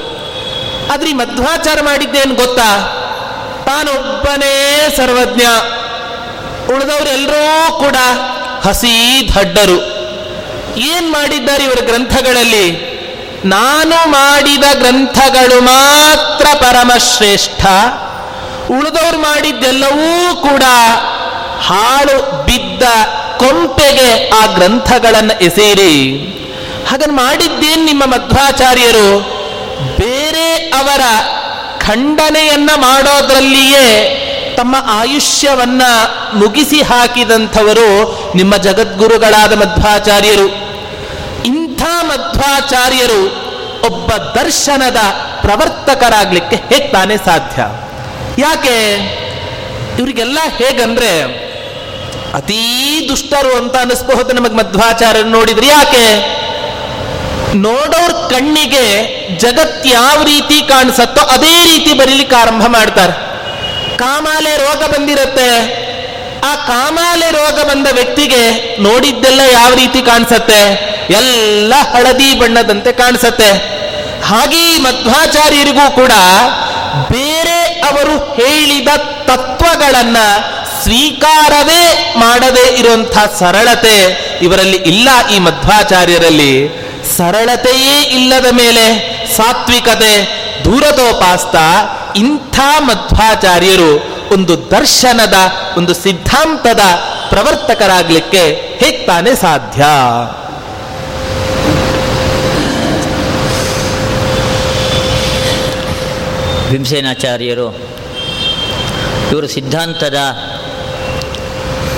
ಆದ್ರೆ 0.93 1.13
ಮಧ್ವಾಚಾರ 1.13 1.79
ಮಾಡಿದ್ದೇನು 1.81 2.35
ಗೊತ್ತಾ? 2.35 2.99
ತಾನೊಬ್ಬನೇ 3.67 4.87
ಸರ್ವಜ್ಞ. 4.97 5.43
ಉಳಿದವರೆಲ್ಲರೂ 6.75 7.79
ಕೂಡ 7.79 7.97
ಹಸಿ 8.65 9.27
ಧಡ್ಡರು 9.35 10.03
ಏನ್ 10.77 11.11
ಮಾಡಿದ್ದಾರೆ 11.11 11.65
ಇವರ 11.65 11.79
ಗ್ರಂಥಗಳಲ್ಲಿ? 11.85 12.93
ನಾನು 13.45 14.09
ಮಾಡಿದ 14.09 14.65
ಗ್ರಂಥಗಳು 14.79 15.61
ಮಾತ್ರ 15.61 16.47
ಪರಮಶ್ರೇಷ್ಠ. 16.59 17.67
ಉಳಿದವರು 18.71 19.19
ಮಾಡಿದ್ದೆಲ್ಲವೂ 19.19 20.37
ಕೂಡ 20.37 20.63
ಹಾಳು 21.59 22.45
ಬಿದ್ದ 22.45 22.83
ಕೊಂಪೆಗೆ 23.39 24.29
ಆ 24.29 24.47
ಗ್ರಂಥಗಳನ್ನು 24.47 25.45
ಎಸೇರಿ. 25.45 26.19
ಹಾಗನ್ನು 26.91 27.15
ಮಾಡಿದ್ದೇನು 27.15 27.85
ನಿಮ್ಮ 27.85 28.05
ಮಧ್ವಾಚಾರ್ಯರು? 28.05 29.21
ಬೇರೆ 29.97 30.55
ಅವರ 30.55 31.01
ಖಂಡನೆಯನ್ನ 31.79 32.71
ಮಾಡೋದ್ರಲ್ಲಿಯೇ 32.77 33.89
ತಮ್ಮ 34.63 34.77
ಆಯುಷ್ಯವನ್ನ 34.87 35.83
ಮುಗಿಸಿ 36.35 36.83
ಹಾಕಿದಂಥವರು 36.83 37.87
ನಿಮ್ಮ 38.35 38.57
ಜಗದ್ಗುರುಗಳಾದ 38.57 39.53
ಮಧ್ವಾಚಾರ್ಯರು. 39.53 40.47
ಇಂಥ 41.45 41.83
ಮಧ್ವಾಚಾರ್ಯರು 41.83 43.23
ಒಬ್ಬ 43.87 44.13
ದರ್ಶನದ 44.13 44.97
ಪ್ರವರ್ತಕರಾಗಲಿಕ್ಕೆ 45.41 46.57
ಹೇಗೆ 46.57 46.93
ತಾನೇ 46.93 47.17
ಸಾಧ್ಯ? 47.17 47.63
ಯಾಕೆ? 48.39 48.97
ಇವರಿಗೆಲ್ಲ 49.99 50.39
ಹೇಗಂದ್ರೆ 50.57 51.23
ಅತೀ 52.35 53.09
ದುಷ್ಟರು 53.09 53.57
ಅಂತ 53.57 53.77
ಅನಿಸ್ಬಹುದು 53.77 54.33
ನಮಗೆ 54.33 54.55
ಮಧ್ವಾಚಾರ್ಯರು 54.55 55.29
ನೋಡಿದ್ರೆ. 55.29 55.67
ಯಾಕೆ? 55.67 56.07
ನೋಡೋರ್ 57.55 58.31
ಕಣ್ಣಿಗೆ 58.31 58.87
ಜಗತ್ 59.39 59.87
ಯಾವ 59.87 60.23
ರೀತಿ 60.23 60.69
ಕಾಣಿಸತ್ತೋ 60.69 61.21
ಅದೇ 61.21 61.65
ರೀತಿ 61.65 61.99
ಬರೀಲಿಕ್ಕೆ 61.99 62.37
ಆರಂಭ 62.37 62.63
ಮಾಡ್ತಾರೆ. 62.67 63.32
ಕಾಮಾಲೆ 64.03 64.57
ರೋಗ 64.57 64.83
ಬಂದಿರತ್ತೆ. 64.87 65.49
ಆ 66.45 66.55
ಕಾಮಾಲೆ 66.55 67.31
ರೋಗ 67.31 67.59
ಬಂದ 67.71 67.87
ವ್ಯಕ್ತಿಗೆ 67.93 68.41
ನೋಡಿದ್ದೆಲ್ಲ 68.83 69.41
ಯಾವ 69.53 69.75
ರೀತಿ 69.75 70.03
ಕಾಣಿಸತ್ತೆ? 70.03 70.61
ಎಲ್ಲ 71.17 71.75
ಹಳದಿ 71.95 72.35
ಬಣ್ಣದಂತೆ 72.41 72.93
ಕಾಣಿಸತ್ತೆ. 72.93 73.51
ಹಾಗೆ 74.25 74.79
ಮಧ್ವಾಚಾರ್ಯರಿಗೂ 74.79 75.91
ಕೂಡ 75.91 76.13
ಬೇರೆ 77.11 77.59
ಅವರು 77.91 78.15
ಹೇಳಿದ 78.35 78.89
ತತ್ವಗಳನ್ನ 79.27 80.17
ಸ್ವೀಕಾರವೇ 80.83 81.83
ಮಾಡದೇ 82.17 82.77
ಇರುವಂತಹ 82.79 83.25
ಸರಳತೆ 83.39 83.97
ಇವರಲ್ಲಿ 84.43 84.77
ಇಲ್ಲ 84.77 85.09
ಈ 85.35 85.39
ಮಧ್ವಾಚಾರ್ಯರಲ್ಲಿ. 85.39 86.53
ಸರಳತೆಯೇ 87.17 87.97
ಇಲ್ಲದ 88.03 88.47
ಮೇಲೆ 88.53 88.85
ಸಾತ್ವಿಕತೆ 89.37 90.42
ದೂರತೋಪಾಸ್ತ 90.73 91.57
ಇಂಥ 92.17 92.61
ಮಧ್ವಾಚಾರ್ಯರು 92.79 93.91
ಒಂದು 94.35 94.71
ದರ್ಶನದ, 94.71 95.35
ಒಂದು 95.77 95.95
ಸಿದ್ಧಾಂತದ 95.95 96.81
ಪ್ರವರ್ತಕರಾಗಲಿಕ್ಕೆ 97.29 98.45
ತಾನೇ 99.07 99.35
ಸಾಧ್ಯ? 99.35 99.83
ಭೀಮಸೇನಾಚಾರ್ಯರು 106.71 107.77
ಇವರು 109.33 109.49
ಸಿದ್ಧಾಂತದ 109.49 110.19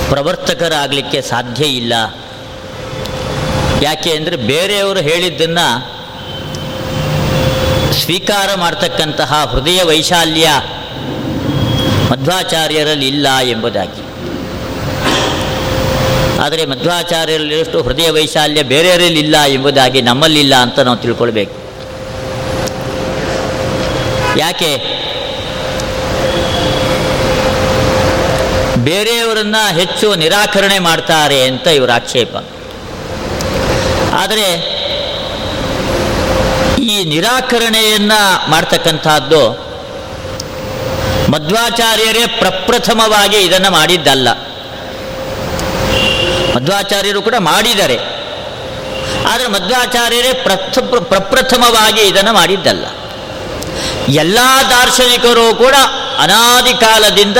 ಪ್ರವರ್ತಕರಾಗಲಿಕ್ಕೆ 0.08 1.22
ಸಾಧ್ಯ 1.22 1.64
ಇಲ್ಲ. 1.64 1.92
ಯಾಕೆ 3.82 4.10
ಅಂದರೆ 4.10 4.36
ಬೇರೆಯವರು 4.36 5.00
ಹೇಳಿದ್ದನ್ನು 5.00 5.93
ಸ್ವೀಕಾರ 8.00 8.54
ಮಾಡ್ತಕ್ಕಂತಹ 8.54 9.48
ಹೃದಯ 9.50 9.82
ವೈಶಾಲ್ಯ 9.82 10.48
ಮಧ್ವಾಚಾರ್ಯರಲ್ಲಿ 12.10 13.08
ಇಲ್ಲ 13.08 13.26
ಎಂಬುದಾಗಿ. 13.42 14.04
ಆದರೆ 16.40 16.64
ಮಧ್ವಾಚಾರ್ಯರಲ್ಲಿರಷ್ಟು 16.64 17.82
ಹೃದಯ 17.82 18.10
ವೈಶಾಲ್ಯ 18.10 18.62
ಬೇರೆಯವರಲ್ಲಿ 18.62 19.20
ಇಲ್ಲ 19.20 19.42
ಎಂಬುದಾಗಿ 19.46 20.02
ನಮ್ಮಲ್ಲಿಲ್ಲ 20.02 20.54
ಅಂತ 20.54 20.78
ನಾವು 20.78 20.96
ತಿಳ್ಕೊಳ್ಬೇಕು. 20.96 21.54
ಯಾಕೆ? 24.38 24.76
ಬೇರೆಯವರನ್ನ 28.76 29.56
ಹೆಚ್ಚು 29.72 30.14
ನಿರಾಕರಣೆ 30.14 30.78
ಮಾಡ್ತಾರೆ 30.78 31.42
ಅಂತ 31.42 31.66
ಇವರ 31.66 31.92
ಆಕ್ಷೇಪ. 31.92 32.36
ಆದರೆ 34.12 34.73
ಈ 36.84 37.04
ನಿರಾಕರಣೆಯನ್ನ 37.04 38.12
ಮಾಡ್ತಕ್ಕಂಥದ್ದು 38.48 39.50
ಮಧ್ವಾಚಾರ್ಯರೇ 41.32 42.26
ಪ್ರಪ್ರಥಮವಾಗಿ 42.26 43.36
ಇದನ್ನು 43.36 43.70
ಮಾಡಿದ್ದಲ್ಲ. 43.70 44.28
ಮಧ್ವಾಚಾರ್ಯರು 46.56 47.22
ಕೂಡ 47.22 47.34
ಮಾಡಿದ್ದಾರೆ. 47.38 47.98
ಆದರೆ 49.28 49.48
ಮಧ್ವಾಚಾರ್ಯರೇ 49.48 50.32
ಪ್ರಥ 50.32 50.78
ಪ್ರಪ್ರಥಮವಾಗಿ 50.78 52.00
ಇದನ್ನು 52.00 52.32
ಮಾಡಿದ್ದಲ್ಲ. 52.32 52.86
ಎಲ್ಲ 54.08 54.38
ದಾರ್ಶನಿಕರು 54.70 55.54
ಕೂಡ 55.54 55.74
ಅನಾದಿ 56.18 56.74
ಕಾಲದಿಂದ 56.74 57.36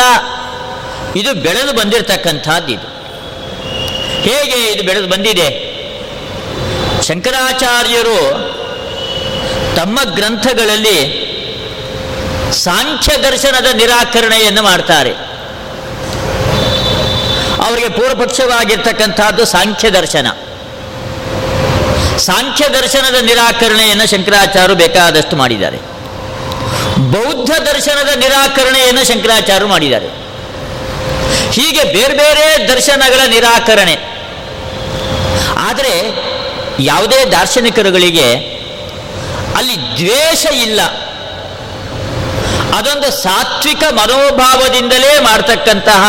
ಇದು 1.17 1.35
ಬೆಳೆದು 1.35 1.73
ಬಂದಿರತಕ್ಕಂಥದ್ದು 1.73 2.73
ಇದು. 2.73 2.95
ಹೇಗೆ 4.23 4.73
ಇದು 4.73 4.83
ಬೆಳೆದು 4.83 5.09
ಬಂದಿದೆ? 5.09 5.75
ಶಂಕರಾಚಾರ್ಯರು 7.03 8.55
ತಮ್ಮ 9.85 10.03
ಗ್ರಂಥಗಳಲ್ಲಿ 10.15 10.99
ಸಾಂಖ್ಯ 12.53 13.17
ದರ್ಶನದ 13.17 13.75
ನಿರಾಕರಣೆಯನ್ನು 13.75 14.63
ಮಾಡ್ತಾರೆ. 14.63 15.11
ಅವರಿಗೆ 17.67 17.89
ಪೂರ್ವಪಕ್ಷವಾಗಿರ್ತಕ್ಕಂಥದ್ದು 17.89 19.45
ಸಾಂಖ್ಯ 19.45 19.91
ದರ್ಶನ. 19.91 20.27
ಸಾಂಖ್ಯ 22.19 22.69
ದರ್ಶನದ 22.69 23.25
ನಿರಾಕರಣೆಯನ್ನು 23.25 24.11
ಶಂಕರಾಚಾರ್ಯರು 24.11 24.75
ಬೇಕಾದಷ್ಟು 24.75 25.37
ಮಾಡಿದ್ದಾರೆ. 25.37 25.77
ಬೌದ್ಧ 26.99 27.51
ದರ್ಶನದ 27.51 28.17
ನಿರಾಕರಣೆಯನ್ನು 28.17 29.07
ಶಂಕರಾಚಾರ್ಯರು 29.07 29.69
ಮಾಡಿದ್ದಾರೆ. 29.69 30.09
ಹೀಗೆ 31.53 31.85
ಬೇರೆ 31.85 32.17
ಬೇರೆ 32.17 32.69
ದರ್ಶನಗಳ 32.69 33.21
ನಿರಾಕರಣೆ. 33.29 33.97
ಆದರೆ 35.59 35.95
ಯಾವುದೇ 36.81 37.25
ದಾರ್ಶನಿಕರುಗಳಿಗೆ 37.25 38.54
ಅಲ್ಲಿ 39.57 39.97
ದ್ವೇಷ 39.97 40.47
ಇಲ್ಲ. 40.47 40.81
ಅದೊಂದು 42.77 43.23
ಸಾತ್ವಿಕ 43.23 43.83
ಮನೋಭಾವದಿಂದಲೇ 43.93 45.21
ಮಾಡ್ತಕ್ಕಂತಹ 45.21 46.05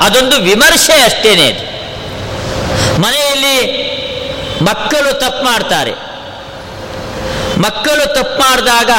ಅದೊಂದು 0.00 0.36
ವಿಮರ್ಶೆ 0.36 0.92
ಅಷ್ಟೇನೆ 0.92 1.46
ಅದು. 1.46 1.72
ಮನೆಯಲ್ಲಿ 3.00 3.82
ಮಕ್ಕಳು 4.62 5.20
ತಪ್ಪು 5.20 5.44
ಮಾಡ್ತಾರೆ. 5.44 5.92
ಮಕ್ಕಳು 7.58 8.14
ತಪ್ಪು 8.14 8.40
ಮಾಡಿದಾಗ 8.40 8.90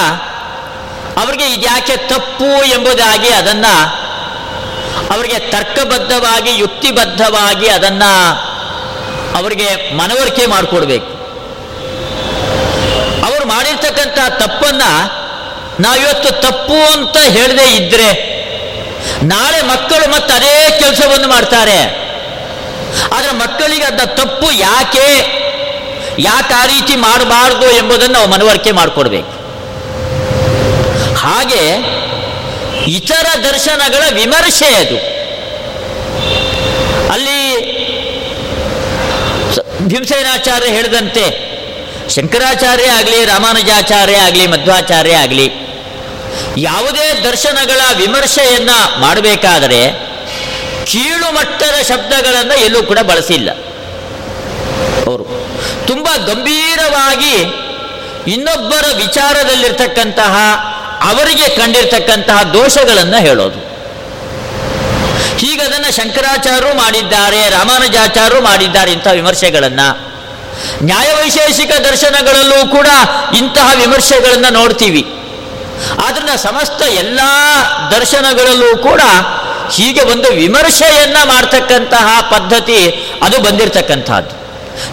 ಅವರಿಗೆ 1.19 1.45
ಇದ್ಯಾಕೆ 1.45 1.97
ತಪ್ಪು 1.97 2.63
ಎಂಬುದಾಗಿ 2.63 3.29
ಅದನ್ನು 3.29 4.03
ಅವರಿಗೆ 5.13 5.39
ತರ್ಕಬದ್ಧವಾಗಿ, 5.39 6.57
ಯುಕ್ತಿಬದ್ಧವಾಗಿ 6.57 7.69
ಅದನ್ನು 7.69 8.31
ಅವರಿಗೆ 9.37 9.97
ಮನವರಿಕೆ 9.97 10.45
ಮಾಡಿಕೊಡ್ಬೇಕು. 10.45 11.12
ಮಾಡಿರ್ತಕ್ಕಂಥ 13.53 14.19
ತಪ್ಪನ್ನ 14.39 14.81
ನಾವಿವತ್ತು 15.79 16.41
ತಪ್ಪು 16.41 16.93
ಅಂತ 16.93 17.17
ಹೇಳದೇ 17.17 17.75
ಇದ್ರೆ 17.75 18.09
ನಾಳೆ 19.23 19.61
ಮಕ್ಕಳು 19.61 20.11
ಮತ್ತೆ 20.11 20.33
ಅದೇ 20.33 20.79
ಕೆಲಸವನ್ನು 20.79 21.27
ಮಾಡ್ತಾರೆ. 21.27 21.79
ಆದರೆ 23.13 23.31
ಮಕ್ಕಳಿಗೆ 23.31 23.83
ಅದನ್ನ 23.83 24.13
ತಪ್ಪು 24.13 24.51
ಯಾಕೆ 24.51 25.07
ಯಾಕೆ 26.19 26.53
ಆ 26.53 26.65
ರೀತಿ 26.65 26.95
ಮಾಡಬಾರ್ದು 26.95 27.71
ಎಂಬುದನ್ನು 27.71 28.13
ನಾವು 28.13 28.27
ಮನವರಿಕೆ 28.27 28.71
ಮಾಡಿಕೊಡ್ಬೇಕು. 28.71 29.31
ಹಾಗೆ 31.15 31.63
ಇತರ 32.91 33.25
ದರ್ಶನಗಳ 33.43 34.03
ವಿಮರ್ಶೆ 34.13 34.75
ಅದು. 34.75 34.97
ಅಲ್ಲಿ 37.13 37.39
ಭೀಮಸೇನಾಚಾರ್ಯ 39.81 40.67
ಹೇಳಿದಂತೆ 40.67 41.52
ಶಂಕರಾಚಾರ್ಯ 42.09 42.89
ಆಗಲಿ, 42.89 43.25
ರಾಮಾನುಜಾಚಾರ್ಯ 43.25 44.15
ಆಗಲಿ, 44.15 44.47
ಮಧ್ವಾಚಾರ್ಯ 44.47 45.15
ಆಗಲಿ, 45.15 45.47
ಯಾವುದೇ 46.57 47.23
ದರ್ಶನಗಳ 47.23 47.81
ವಿಮರ್ಶೆಯನ್ನು 47.95 49.01
ಮಾಡಬೇಕಾದರೆ 49.01 50.13
ಕೀಳು 50.85 51.33
ಮಟ್ಟದ 51.33 51.81
ಶಬ್ದಗಳನ್ನು 51.81 52.63
ಎಲ್ಲೂ 52.65 52.83
ಕೂಡ 52.83 52.99
ಬಳಸಿಲ್ಲ. 52.99 53.51
ಅವರು 55.05 55.23
ತುಂಬ 55.87 56.07
ಗಂಭೀರವಾಗಿ 56.25 57.35
ಇನ್ನೊಬ್ಬರ 58.31 58.85
ವಿಚಾರದಲ್ಲಿರ್ತಕ್ಕಂತಹ, 58.97 60.35
ಅವರಿಗೆ 61.01 61.55
ಕಂಡಿರ್ತಕ್ಕಂತಹ 61.55 62.43
ದೋಷಗಳನ್ನು 62.43 63.21
ಹೇಳೋದು. 63.21 63.59
ಹೀಗದನ್ನು 65.37 65.95
ಶಂಕರಾಚಾರ್ಯರು 65.95 66.77
ಮಾಡಿದ್ದಾರೆ, 66.77 67.49
ರಾಮಾನುಜಾಚಾರ್ಯರು 67.49 68.43
ಮಾಡಿದ್ದಾರೆ 68.43 68.91
ಇಂಥ 68.91 69.07
ವಿಮರ್ಶೆಗಳನ್ನು. 69.07 70.12
ನ್ಯಾಯವೈಶೇಷಿಕ 70.83 71.71
ದರ್ಶನಗಳಲ್ಲೂ 71.71 72.67
ಕೂಡ 72.67 72.87
ಇಂತಹ 73.37 73.71
ವಿಮರ್ಶೆಗಳನ್ನು 73.75 74.53
ನೋಡ್ತೀವಿ. 74.53 75.01
ಆದ್ರಿಂದ 76.07 76.29
ಸಮಸ್ತ 76.29 76.81
ಎಲ್ಲ 76.81 77.19
ದರ್ಶನಗಳಲ್ಲೂ 77.91 78.77
ಕೂಡ 78.77 79.01
ಹೀಗೆ 79.71 80.01
ಒಂದು 80.01 80.31
ವಿಮರ್ಶೆಯನ್ನ 80.31 81.17
ಮಾಡ್ತಕ್ಕಂತಹ 81.23 82.21
ಪದ್ಧತಿ 82.31 82.89
ಅದು 83.23 83.41
ಬಂದಿರತಕ್ಕಂತಹದ್ದು 83.41 84.43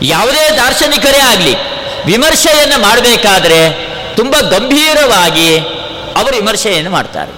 ಯಾವುದೇ 0.02 0.50
ದಾರ್ಶನಿಕರೇ 0.56 1.18
ಆಗಲಿ, 1.18 1.54
ವಿಮರ್ಶೆಯನ್ನು 2.06 2.82
ಮಾಡಬೇಕಾದ್ರೆ 2.82 3.90
ತುಂಬ 4.16 4.34
ಗಂಭೀರವಾಗಿ 4.36 5.58
ಅವರು 6.16 6.36
ವಿಮರ್ಶೆಯನ್ನು 6.36 6.90
ಮಾಡ್ತಾರೆ. 6.90 7.32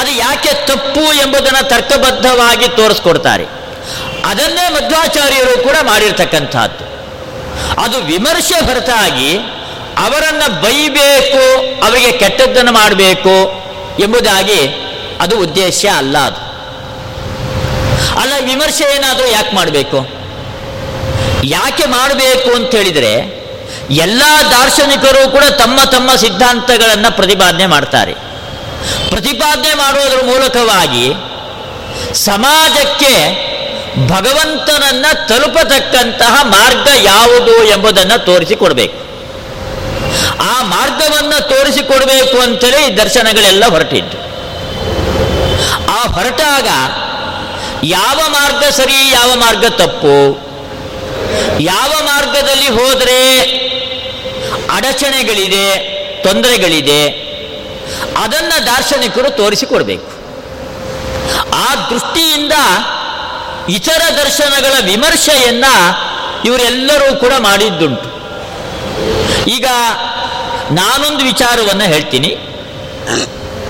ಅದು 0.00 0.10
ಯಾಕೆ 0.10 0.48
ತಪ್ಪು 0.48 1.00
ಎಂಬುದನ್ನು 1.00 1.68
ತರ್ಕಬದ್ಧವಾಗಿ 1.68 2.68
ತೋರಿಸ್ಕೊಡ್ತಾರೆ. 2.68 3.44
ಅದನ್ನೇ 4.24 4.68
ಮಧ್ವಾಚಾರ್ಯರು 4.68 5.62
ಕೂಡ 5.62 5.76
ಮಾಡಿರ್ತಕ್ಕಂಥದ್ದು. 5.82 6.95
ಅದು 7.84 7.98
ವಿಮರ್ಶೆ 7.98 8.54
ಹೊರತಾಗಿ 8.54 9.38
ಅವರನ್ನು 9.98 10.62
ಬೈಬೇಕು, 10.62 11.44
ಅವರಿಗೆ 11.84 12.12
ಕೆಟ್ಟದ್ದನ್ನು 12.12 12.72
ಮಾಡಬೇಕು 12.72 13.66
ಎಂಬುದಾಗಿ 14.02 14.60
ಅದು 15.20 15.38
ಉದ್ದೇಶ 15.38 15.86
ಅಲ್ಲ 15.96 16.18
ಅದು. 16.18 16.40
ಅಲ್ಲ, 18.20 18.32
ವಿಮರ್ಶೆ 18.40 18.96
ಏನಾದರೂ 18.96 19.26
ಯಾಕೆ 19.26 19.56
ಮಾಡಬೇಕು? 19.56 19.98
ಯಾಕೆ 21.44 21.86
ಮಾಡಬೇಕು 21.86 22.54
ಅಂತ 22.56 22.74
ಹೇಳಿದರೆ, 22.74 23.36
ಎಲ್ಲ 23.90 24.22
ದಾರ್ಶನಿಕರು 24.50 25.30
ಕೂಡ 25.30 25.44
ತಮ್ಮ 25.44 25.84
ತಮ್ಮ 25.84 26.14
ಸಿದ್ಧಾಂತಗಳನ್ನು 26.16 27.16
ಪ್ರತಿಪಾದನೆ 27.16 27.66
ಮಾಡ್ತಾರೆ. 27.66 28.12
ಪ್ರತಿಪಾದನೆ 29.10 29.74
ಮಾಡುವುದರ 29.74 30.24
ಮೂಲಕವಾಗಿ 30.24 31.14
ಸಮಾಜಕ್ಕೆ 32.14 33.12
ಭಗವಂತನನ್ನ 33.96 35.06
ತಲುಪತಕ್ಕಂತಹ 35.28 36.40
ಮಾರ್ಗ 36.42 36.88
ಯಾವುದು 37.02 37.64
ಎಂಬುದನ್ನು 37.64 38.24
ತೋರಿಸಿಕೊಡ್ಬೇಕು. 38.24 39.06
ಆ 40.40 40.62
ಮಾರ್ಗವನ್ನು 40.62 41.48
ತೋರಿಸಿಕೊಡಬೇಕು 41.48 42.40
ಅಂತಲೇ 42.40 42.86
ಈ 42.86 42.96
ದರ್ಶನಗಳೆಲ್ಲ 42.96 43.64
ಹೊರಟಿದ್ದು. 43.66 44.18
ಆ 45.88 46.02
ಹೊರಟಾಗ 46.02 46.68
ಯಾವ 47.84 48.20
ಮಾರ್ಗ 48.28 48.64
ಸರಿ, 48.72 49.10
ಯಾವ 49.12 49.34
ಮಾರ್ಗ 49.34 49.64
ತಪ್ಪು? 49.66 50.46
ಯಾವ 51.60 51.92
ಮಾರ್ಗದಲ್ಲಿ 52.02 52.68
ಹೋದರೆ 52.68 53.40
ಅಡಚಣೆಗಳಿದೆ, 54.72 55.78
ತೊಂದರೆಗಳಿದೆ? 56.22 57.08
ಅದನ್ನ 58.16 58.52
ದಾರ್ಶನಿಕರು 58.66 59.30
ತೋರಿಸಿಕೊಡ್ಬೇಕು. 59.30 60.16
ಆ 61.54 61.74
ದೃಷ್ಟಿಯಿಂದ 61.90 62.52
ಇತರ 63.68 64.02
ದರ್ಶನಗಳ 64.24 64.72
ವಿಮರ್ಶೆಯನ್ನ 64.84 65.64
ಇವರೆಲ್ಲರೂ 66.44 67.16
ಕೂಡ 67.16 67.32
ಮಾಡಿದ್ದುಂಟು. 67.38 68.16
ಈಗ 69.50 69.66
ನಾನೊಂದು 70.70 71.24
ವಿಚಾರವನ್ನು 71.24 71.84
ಹೇಳ್ತೀನಿ. 71.84 72.36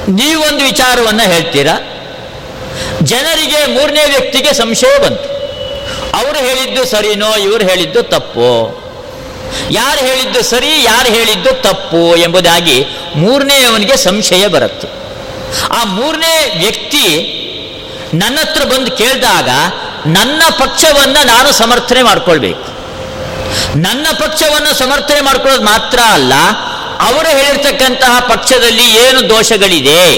ನೀವೊಂದು 0.09 0.65
ವಿಚಾರವನ್ನು 0.65 1.33
ಹೇಳ್ತೀರಾ? 1.33 1.79
ಜನರಿಗೆ 3.03 3.67
ಮೂರನೇ 3.67 4.05
ವ್ಯಕ್ತಿಗೆ 4.05 4.53
ಸಂಶಯ 4.53 4.99
ಬಂತು. 4.99 5.37
ಅವರು 6.17 6.39
ಹೇಳಿದ್ದು 6.39 6.85
ಸರಿನೋ, 6.85 7.37
ಇವರು 7.37 7.69
ಹೇಳಿದ್ದು 7.69 8.03
ತಪ್ಪೋ? 8.03 8.83
ಯಾರು 9.71 10.07
ಹೇಳಿದ್ದು 10.07 10.43
ಸರಿ, 10.43 10.83
ಯಾರು 10.83 11.09
ಹೇಳಿದ್ದು 11.13 11.63
ತಪ್ಪು 11.63 12.17
ಎಂಬುದಾಗಿ 12.17 12.87
ಮೂರನೇ 13.17 13.65
ಅವನಿಗೆ 13.65 13.97
ಸಂಶಯ 13.97 14.47
ಬರುತ್ತೆ. 14.47 14.89
ಆ 15.71 15.85
ಮೂರನೇ 15.85 16.55
ವ್ಯಕ್ತಿ 16.59 17.33
ನನ್ನ 18.15 18.39
ಹತ್ರ 18.39 18.65
ಬಂದು 18.65 18.91
ಕೇಳಿದಾಗ 18.97 19.49
ನನ್ನ 20.07 20.43
ಪಕ್ಷವನ್ನು 20.59 21.27
ನಾನು 21.27 21.53
ಸಮರ್ಥನೆ 21.53 22.03
ಮಾಡ್ಕೊಳ್ಬೇಕು. 22.03 22.77
ನನ್ನ 23.77 24.07
ಪಕ್ಷವನ್ನು 24.19 24.79
ಸಮರ್ಥನೆ 24.79 25.21
ಮಾಡ್ಕೊಳ್ಳೋದು 25.21 25.65
ಮಾತ್ರ 25.65 25.99
ಅಲ್ಲ, 26.13 26.35
ಅವರು 27.01 27.29
ಹೇಳಿರ್ತಕ್ಕಂತಹ 27.29 28.21
ಪಕ್ಷದಲ್ಲಿ 28.29 28.91
ಏನು 28.91 29.29
ದೋಷಗಳಿದೆ? 29.29 30.17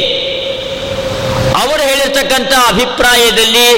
ಅವರು 1.63 1.83
ಹೇಳಿರ್ತಕ್ಕಂತಹ 1.83 2.69
ಅಭಿಪ್ರಾಯದಲ್ಲಿ 2.69 3.69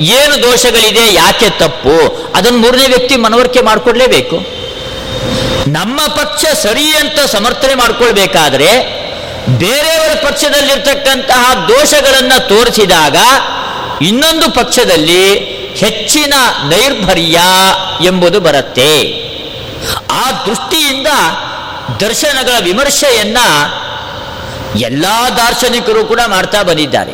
ಏನು 0.00 0.42
ದೋಷಗಳಿದೆ? 0.42 1.12
ಯಾಕೆ 1.12 1.50
ತಪ್ಪು? 1.50 2.28
ಅದನ್ನು 2.34 2.58
ಮೂರನೇ 2.58 2.86
ವ್ಯಕ್ತಿ 2.86 3.16
ಮನವರಿಕೆ 3.16 3.60
ಮಾಡಿಕೊಡ್ಲೇಬೇಕು. 3.60 4.60
ನಮ್ಮ 5.68 6.00
ಪಕ್ಷ 6.06 6.44
ಸರಿ 6.62 6.92
ಅಂತ 6.92 7.18
ಸಮರ್ಥನೆ 7.26 7.74
ಮಾಡ್ಕೊಳ್ಬೇಕಾದ್ರೆ 7.74 8.99
ಬೇರೆಯವರ 9.48 10.26
ಪಕ್ಷದಲ್ಲಿರ್ತಕ್ಕಂತಹ 10.26 11.66
ದೋಷಗಳನ್ನು 11.68 12.48
ತೋರಿಸಿದಾಗ 12.48 13.16
ಇನ್ನೊಂದು 14.04 14.50
ಪಕ್ಷದಲ್ಲಿ 14.50 15.34
ಹೆಚ್ಚಿನ 15.74 16.34
ನೈರ್ಭರ್ಯ 16.68 17.40
ಎಂಬುದು 18.04 18.40
ಬರುತ್ತೆ. 18.40 19.00
ಆ 20.10 20.30
ದೃಷ್ಟಿಯಿಂದ 20.30 21.06
ದರ್ಶನಗಳ 22.00 22.64
ವಿಮರ್ಶೆಯನ್ನ 22.64 23.38
ಎಲ್ಲ 24.80 25.04
ದಾರ್ಶನಿಕರು 25.36 26.04
ಕೂಡ 26.04 26.20
ಮಾಡ್ತಾ 26.26 26.62
ಬಂದಿದ್ದಾರೆ. 26.62 27.12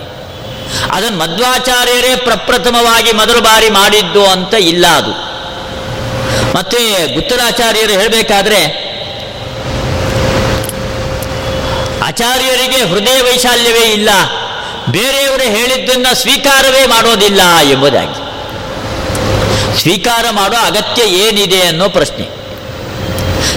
ಅದನ್ನು 0.92 1.18
ಮಧ್ವಾಚಾರ್ಯರೇ 1.18 2.16
ಪ್ರಪ್ರಥಮವಾಗಿ 2.16 3.12
ಮೊದಲು 3.12 3.40
ಬಾರಿ 3.40 3.70
ಮಾಡಿದ್ದು 3.70 4.26
ಅಂತ 4.26 4.54
ಇಲ್ಲ 4.54 4.86
ಅದು. 4.86 5.10
ಮತ್ತೆ 6.56 7.14
ಗುತ್ತರಾಚಾರ್ಯರು 7.14 7.92
ಹೇಳಬೇಕಾದ್ರೆ 7.92 8.85
ಆಚಾರ್ಯರಿಗೆ 12.16 12.76
ಹೃದಯ 12.76 13.22
ವೈಶಾಲ್ಯವೇ 13.22 13.92
ಇಲ್ಲ. 13.92 14.08
ಬೇರೆಯವರು 14.88 15.42
ಹೇಳಿದ್ದನ್ನು 15.42 16.14
ಸ್ವೀಕಾರವೇ 16.14 16.86
ಮಾಡೋದಿಲ್ಲ 16.86 17.40
ಎಂಬುದಾಗಿ. 17.70 18.14
ಸ್ವೀಕಾರ 19.80 20.24
ಮಾಡೋ 20.30 20.56
ಅಗತ್ಯ 20.56 21.02
ಏನಿದೆ 21.02 21.62
ಅನ್ನೋ 21.62 21.88
ಪ್ರಶ್ನೆ. 21.88 22.28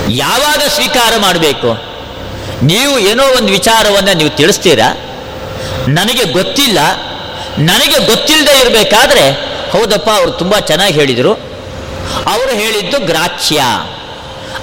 ಯಾವಾಗ 0.09 0.59
ಸ್ವೀಕಾರ 0.67 1.13
ಮಾಡಬೇಕು? 1.17 1.83
ನೀವು 2.63 2.99
ಏನೋ 2.99 3.23
ಒಂದು 3.37 3.51
ವಿಚಾರವನ್ನು 3.53 4.13
ನೀವು 4.13 4.29
ತಿಳಿಸ್ತೀರಾ? 4.29 4.93
ನನಗೆ 5.87 6.23
ಗೊತ್ತಿಲ್ಲ. 6.23 6.79
ನನಗೆ 7.57 8.05
ಗೊತ್ತಿಲ್ಲದೆ 8.05 8.59
ಇರಬೇಕಾದ್ರೆ, 8.59 9.31
ಹೌದಪ್ಪ, 9.71 10.09
ಅವರು 10.09 10.31
ತುಂಬ 10.31 10.59
ಚೆನ್ನಾಗಿ 10.59 10.93
ಹೇಳಿದರು. 10.93 11.31
ಅವರು 12.31 12.51
ಹೇಳಿದ್ದು 12.51 12.99
ಗ್ರಾಚ್ಯ. 12.99 13.61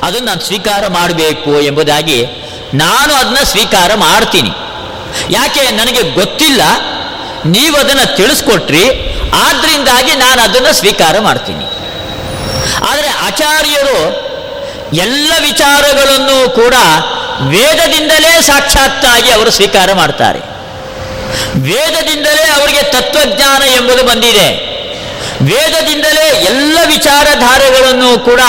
ಅದನ್ನು 0.02 0.26
ನಾನು 0.26 0.40
ಸ್ವೀಕಾರ 0.40 0.86
ಮಾಡಬೇಕು 0.86 1.60
ಎಂಬುದಾಗಿ 1.60 2.26
ನಾನು 2.76 3.14
ಅದನ್ನ 3.14 3.38
ಸ್ವೀಕಾರ 3.44 3.94
ಮಾಡ್ತೀನಿ. 3.94 4.50
ಯಾಕೆ 5.30 5.70
ನನಗೆ 5.70 6.02
ಗೊತ್ತಿಲ್ಲ? 6.02 6.62
ನೀವು 7.46 7.76
ಅದನ್ನು 7.76 8.16
ತಿಳಿಸ್ಕೊಟ್ರಿ, 8.16 8.84
ಆದ್ರಿಂದಾಗಿ 9.34 10.14
ನಾನು 10.14 10.42
ಅದನ್ನು 10.42 10.72
ಸ್ವೀಕಾರ 10.72 11.18
ಮಾಡ್ತೀನಿ. 11.20 11.64
ಆದರೆ 12.90 13.08
ಆಚಾರ್ಯರು 13.08 14.26
ಎಲ್ಲ 14.94 15.32
ವಿಚಾರಗಳನ್ನು 15.42 16.54
ಕೂಡ 16.54 16.74
ವೇದದಿಂದಲೇ 17.48 18.40
ಸಾಕ್ಷಾತ್ತಾಗಿ 18.40 19.30
ಅವರು 19.30 19.50
ಸ್ವೀಕಾರ 19.50 19.92
ಮಾಡ್ತಾರೆ. 19.92 20.38
ವೇದದಿಂದಲೇ 21.60 22.42
ಅವರಿಗೆ 22.42 22.82
ತತ್ವಜ್ಞಾನ 22.82 23.62
ಎಂಬುದು 23.62 24.02
ಬಂದಿದೆ. 24.06 24.75
ವೇದದಿಂದಲೇ 25.40 26.44
ಎಲ್ಲ 26.44 26.78
ವಿಚಾರಧಾರೆಗಳನ್ನು 26.86 28.24
ಕೂಡ 28.24 28.40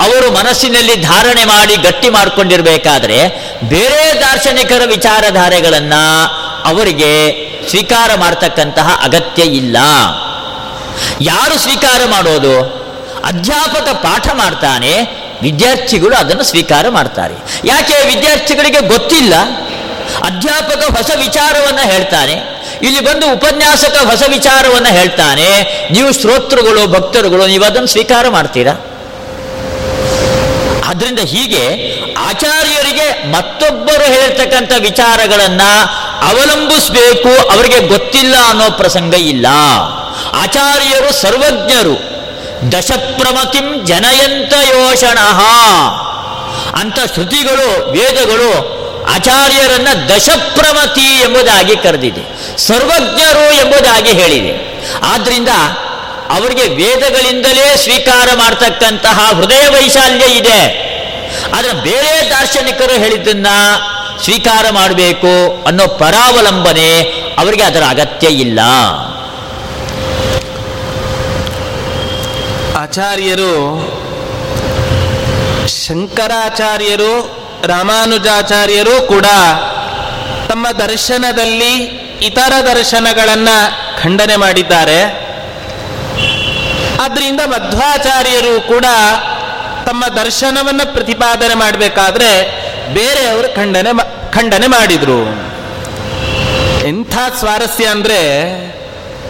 ಅವರು 0.00 0.30
ಮನಸ್ಸಿನಲ್ಲಿ 0.30 1.02
ಧಾರಣೆ 1.02 1.44
ಮಾಡಿ 1.44 1.76
ಗಟ್ಟಿ 1.76 2.08
ಮಾಡಿಕೊಂಡಿರಬೇಕಾದ್ರೆ 2.08 3.28
ಬೇರೆ 3.62 4.20
ದಾರ್ಶನಿಕರ 4.20 4.82
ವಿಚಾರಧಾರೆಗಳನ್ನ 4.86 5.92
ಅವರಿಗೆ 6.64 7.32
ಸ್ವೀಕಾರ 7.70 8.14
ಮಾಡ್ತಕ್ಕಂತಹ 8.14 9.00
ಅಗತ್ಯ 9.04 9.42
ಇಲ್ಲ. 9.42 9.76
ಯಾರು 11.20 11.58
ಸ್ವೀಕಾರ 11.58 12.00
ಮಾಡೋದು? 12.06 12.78
ಅಧ್ಯಾಪಕ 13.24 13.88
ಪಾಠ 13.92 14.28
ಮಾಡ್ತಾನೆ, 14.34 14.90
ವಿದ್ಯಾರ್ಥಿಗಳು 15.42 16.16
ಅದನ್ನು 16.16 16.42
ಸ್ವೀಕಾರ 16.42 16.88
ಮಾಡ್ತಾರೆ. 16.88 17.34
ಯಾಕೆ 17.64 18.06
ವಿದ್ಯಾರ್ಥಿಗಳಿಗೆ 18.06 18.80
ಗೊತ್ತಿಲ್ಲ? 18.80 19.34
ಅಧ್ಯಾಪಕ 20.24 20.96
ಹೊಸ 20.96 21.10
ವಿಚಾರವನ್ನು 21.18 21.90
ಹೇಳ್ತಾನೆ, 21.92 22.32
ಇಲ್ಲಿ 22.82 23.00
ಬಂದು 23.00 23.32
ಉಪನ್ಯಾಸಕ 23.32 23.96
ಹೊಸ 24.04 24.22
ವಿಚಾರವನ್ನು 24.28 24.88
ಹೇಳ್ತಾನೆ, 24.88 25.48
ನೀವು 25.92 26.12
ಶ್ರೋತೃಗಳು 26.12 26.86
ಭಕ್ತರುಗಳು 26.86 27.46
ನೀವು 27.46 27.64
ಅದನ್ನು 27.64 27.86
ಸ್ವೀಕಾರ 27.86 28.28
ಮಾಡ್ತೀರಾ? 28.28 28.72
ಆದ್ರಿಂದ 30.86 31.18
ಹೀಗೆ 31.18 31.94
ಆಚಾರ್ಯರಿಗೆ 32.18 33.32
ಮತ್ತೊಬ್ಬರು 33.32 34.04
ಹೇಳ್ತಕ್ಕಂಥ 34.04 34.72
ವಿಚಾರಗಳನ್ನ 34.78 35.60
ಅವಲಂಬಿಸಬೇಕು, 36.22 37.50
ಅವರಿಗೆ 37.50 37.80
ಗೊತ್ತಿಲ್ಲ 37.80 38.34
ಅನ್ನೋ 38.48 38.70
ಪ್ರಸಂಗ 38.70 39.14
ಇಲ್ಲ. 39.14 39.46
ಆಚಾರ್ಯರು 40.32 41.12
ಸರ್ವಜ್ಞರು. 41.12 42.18
ದಶಪ್ರಮತಿಂ 42.72 43.86
ಜನಯಂತ 43.86 44.52
ಯೋಷಣ. 44.52 45.18
ಅಂತ 46.80 47.12
ಶ್ರುತಿಗಳು, 47.14 47.90
ವೇದಗಳು 47.90 48.78
ಆಚಾರ್ಯರನ್ನ 49.08 49.88
ದಶಪ್ರಮತಿ 50.08 51.20
ಎಂಬುದಾಗಿ 51.20 51.76
ಕರೆದಿದೆ, 51.76 52.56
ಸರ್ವಜ್ಞರು 52.56 53.52
ಎಂಬುದಾಗಿ 53.52 54.12
ಹೇಳಿದೆ. 54.12 54.54
ಆದ್ರಿಂದ 55.02 55.48
ಅವರಿಗೆ 56.30 56.62
ವೇದಗಳಿಂದಲೇ 56.62 57.76
ಸ್ವೀಕಾರ 57.76 58.28
ಮಾಡ್ತಕ್ಕಂತಹ 58.34 59.30
ಹೃದಯ 59.34 59.68
ವೈಶಾಲ್ಯ 59.68 60.24
ಇದೆ. 60.24 60.88
ಆದರೆ 61.54 61.72
ಬೇರೆ 61.72 62.30
ದಾರ್ಶನಿಕರು 62.30 63.02
ಹೇಳಿದ್ದನ್ನ 63.02 63.46
ಸ್ವೀಕಾರ 64.24 64.66
ಮಾಡಬೇಕು 64.70 65.64
ಅನ್ನೋ 65.66 65.86
ಪರಾವಲಂಬನೆ 65.86 67.02
ಅವರಿಗೆ 67.38 67.62
ಅದರ 67.62 67.82
ಅಗತ್ಯ 67.88 68.28
ಇಲ್ಲ. 68.28 68.60
ಆಚಾರ್ಯರು, 72.76 73.54
ಶಂಕರಾಚಾರ್ಯರು 75.68 77.37
ರಾಮಾನುಜಾಚಾರ್ಯರು 77.66 79.06
ಕೂಡ 79.06 79.26
ತಮ್ಮ 80.48 80.68
ದರ್ಶನದಲ್ಲಿ 80.68 81.74
ಇತರ 82.22 82.52
ದರ್ಶನಗಳನ್ನು 82.74 83.56
ಖಂಡನೆ 84.02 84.36
ಮಾಡಿದ್ದಾರೆ. 84.36 85.28
ಆದ್ರಿಂದ 87.00 87.40
ಮಧ್ವಾಚಾರ್ಯರು 87.40 88.68
ಕೂಡ 88.68 88.84
ತಮ್ಮ 89.86 90.06
ದರ್ಶನವನ್ನು 90.06 90.94
ಪ್ರತಿಪಾದನೆ 90.94 91.54
ಮಾಡಬೇಕಾದ್ರೆ 91.54 92.30
ಬೇರೆಯವರು 92.94 93.56
ಖಂಡನೆ 93.56 93.90
ಖಂಡನೆ 94.32 94.66
ಮಾಡಿದ್ರು. 94.66 95.48
ಎಂಥ 96.86 97.14
ಸ್ವಾರಸ್ಯ 97.38 97.86
ಅಂದ್ರೆ 97.86 98.20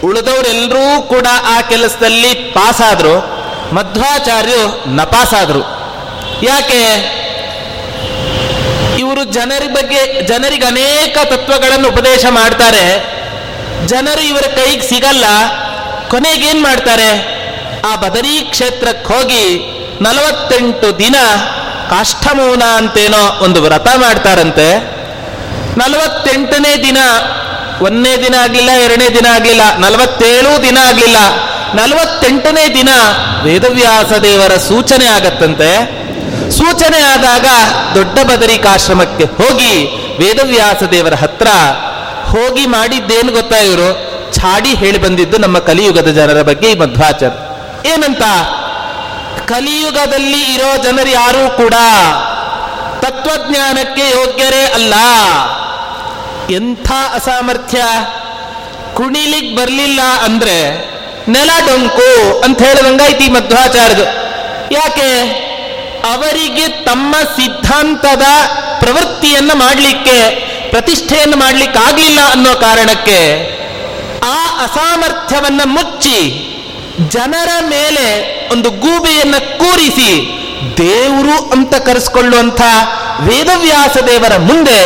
ಉಳಿದವರೆಲ್ಲರೂ 0.04 1.02
ಕೂಡ 1.02 1.26
ಆ 1.42 1.60
ಕೆಲಸದಲ್ಲಿ 1.60 2.34
ಪಾಸ್ 2.34 2.80
ಆದ್ರು 2.80 3.18
ಮಧ್ವಾಚಾರ್ಯರು 3.74 4.94
ನಪಾಸಾದ್ರು 4.94 5.60
ಯಾಕೆ? 6.42 7.18
ಜನರ 9.30 9.62
ಬಗ್ಗೆ, 9.72 10.26
ಜನರಿಗೆ 10.26 10.66
ಅನೇಕ 10.66 11.18
ತತ್ವಗಳನ್ನು 11.24 11.88
ಉಪದೇಶ 11.88 12.24
ಮಾಡ್ತಾರೆ. 12.30 12.84
ಜನರು 13.86 14.20
ಇವರ 14.20 14.40
ಕೈಗೆ 14.40 14.88
ಸಿಗಲ್ಲ. 14.88 15.24
ಕೊನೆಗೇನ್ 16.08 16.62
ಮಾಡ್ತಾರೆ? 16.62 17.38
ಆ 17.86 17.96
ಬದರಿ 17.96 18.38
ಕ್ಷೇತ್ರಕ್ಕೆ 18.50 19.14
ಹೋಗಿ 19.14 19.44
ನಲವತ್ತೆಂಟು 20.00 20.98
ದಿನ 20.98 21.16
ಕಾಷ್ಠಮೌನ 21.90 22.62
ಅಂತೇನೋ 22.76 23.44
ಒಂದು 23.44 23.62
ವ್ರತ 23.62 23.88
ಮಾಡ್ತಾರಂತೆ. 23.96 24.68
ನಲವತ್ತೆಂಟನೇ 25.76 26.76
ದಿನ, 26.76 26.98
ಒಂದನೇ 27.80 28.16
ದಿನ 28.16 28.34
ಆಗಲಿಲ್ಲ, 28.42 28.70
ಎರಡನೇ 28.70 29.08
ದಿನ 29.08 29.26
ಆಗಲಿಲ್ಲ, 29.34 29.76
ನಲವತ್ತೇಳು 29.78 30.62
ದಿನ 30.62 30.78
ಆಗಲಿಲ್ಲ. 30.88 31.16
ನಲವತ್ತೆಂಟನೇ 31.74 32.74
ದಿನ 32.74 32.88
ವೇದವ್ಯಾಸ 33.42 34.12
ದೇವರ 34.12 34.56
ಸೂಚನೆ 34.56 35.06
ಆಗತ್ತಂತೆ. 35.06 35.70
ಸೂಚನೆ 36.50 37.02
ಆದಾಗ 37.02 37.46
ದೊಡ್ಡ 37.94 38.18
ಬದರಿಕಾಶ್ರಮಕ್ಕೆ 38.32 39.24
ಹೋಗಿ 39.24 39.72
ವೇದವ್ಯಾಸ 40.18 40.82
ದೇವರ 40.92 41.14
ಹತ್ರ 41.14 41.48
ಹೋಗಿ 42.24 42.66
ಮಾಡಿದ್ದೇನು 42.66 43.32
ಗೊತ್ತಾ 43.32 43.56
ಇವರು? 43.56 43.88
ಛಾಡಿ 44.32 44.74
ಹೇಳಿ 44.74 44.98
ಬಂದಿದ್ದು 44.98 45.38
ನಮ್ಮ 45.38 45.58
ಕಲಿಯುಗದ 45.58 46.08
ಜನರ 46.10 46.42
ಬಗ್ಗೆ 46.42 46.70
ಈ 46.70 46.74
ಮಧ್ವಾಚಾರ 46.74 47.30
ಏನಂತ? 47.86 48.22
ಕಲಿಯುಗದಲ್ಲಿ 49.46 50.54
ಇರೋ 50.54 50.76
ಜನರು 50.82 51.08
ಯಾರೂ 51.10 51.56
ಕೂಡ 51.56 51.74
ತತ್ವಜ್ಞಾನಕ್ಕೆ 53.02 54.10
ಯೋಗ್ಯರೇ 54.10 54.64
ಅಲ್ಲ. 54.74 54.94
ಎಂಥ 56.50 56.90
ಅಸಾಮರ್ಥ್ಯ? 57.14 57.82
ಕುಣಿಲಿಕ್ 58.94 59.56
ಬರ್ಲಿಲ್ಲ 59.56 60.00
ಅಂದ್ರೆ 60.24 60.56
ನೆಲ 61.28 61.50
ಡೊಂಕು 61.66 62.40
ಅಂತ 62.40 62.62
ಹೇಳಿದಂಗಾಯ್ತು 62.62 63.32
ಮಧ್ವಾಚಾರ್ಯದು 63.32 64.06
ಯಾಕೆ? 64.74 65.08
ಅವರಿಗೆ 66.04 66.84
ತಮ್ಮ 66.84 67.14
ಸಿದ್ಧಾಂತದ 67.36 68.22
ಪ್ರವೃತ್ತಿಯನ್ನು 68.80 69.54
ಮಾಡಲಿಕ್ಕೆ, 69.58 70.18
ಪ್ರತಿಷ್ಠೆಯನ್ನು 70.70 71.36
ಮಾಡಲಿಕ್ಕೆ 71.36 71.78
ಆಗ್ಲಿಲ್ಲ 71.78 72.20
ಅನ್ನೋ 72.30 72.54
ಕಾರಣಕ್ಕೆ 72.54 73.20
ಆ 74.22 74.38
ಅಸಾಮರ್ಥ್ಯವನ್ನು 74.64 75.66
ಮುಚ್ಚಿ 75.66 76.18
ಜನರ 77.08 77.48
ಮೇಲೆ 77.68 78.06
ಒಂದು 78.52 78.70
ಗೂಬೆಯನ್ನು 78.70 79.58
ಕೂರಿಸಿ 79.58 80.10
ದೇವರು 80.76 81.50
ಅಂತ 81.52 81.74
ಕರೆಸ್ಕೊಳ್ಳುವಂಥ 81.74 82.62
ವೇದವ್ಯಾಸ 83.20 83.96
ದೇವರ 84.06 84.36
ಮುಂದೆ 84.36 84.80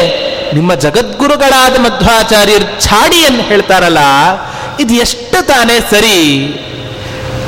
ನಿಮ್ಮ 0.55 0.75
ಜಗದ್ಗುರುಗಳಾದ 0.75 1.77
ಮಧ್ವಾಚಾರ್ಯರು 1.79 2.81
ಛಾಡಿಯನ್ನು 2.81 3.43
ಹೇಳ್ತಾರಲ್ಲ, 3.43 4.01
ಇದು 4.79 4.95
ಎಷ್ಟು 4.95 5.47
ತಾನೇ 5.47 5.81
ಸರಿ. 5.91 6.19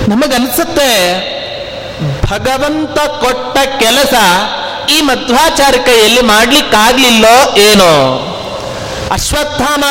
ನಮಗನ್ಸುತ್ತೆ 0.09 0.91
ಭಗವಂತ 2.31 2.99
ಕೊಟ್ಟ 2.99 3.59
ಕೆಲಸ 3.59 4.15
ಈ 4.91 5.01
ಮಧ್ವಾಚಾರ 5.01 5.75
ಕೈಯಲ್ಲಿ 5.87 6.21
ಮಾಡ್ಲಿಕ್ಕಾಗ್ಲಿಲ್ಲೋ 6.21 7.57
ಏನೋ? 7.57 7.93
ಅಶ್ವತ್ಥಾಮ 9.13 9.85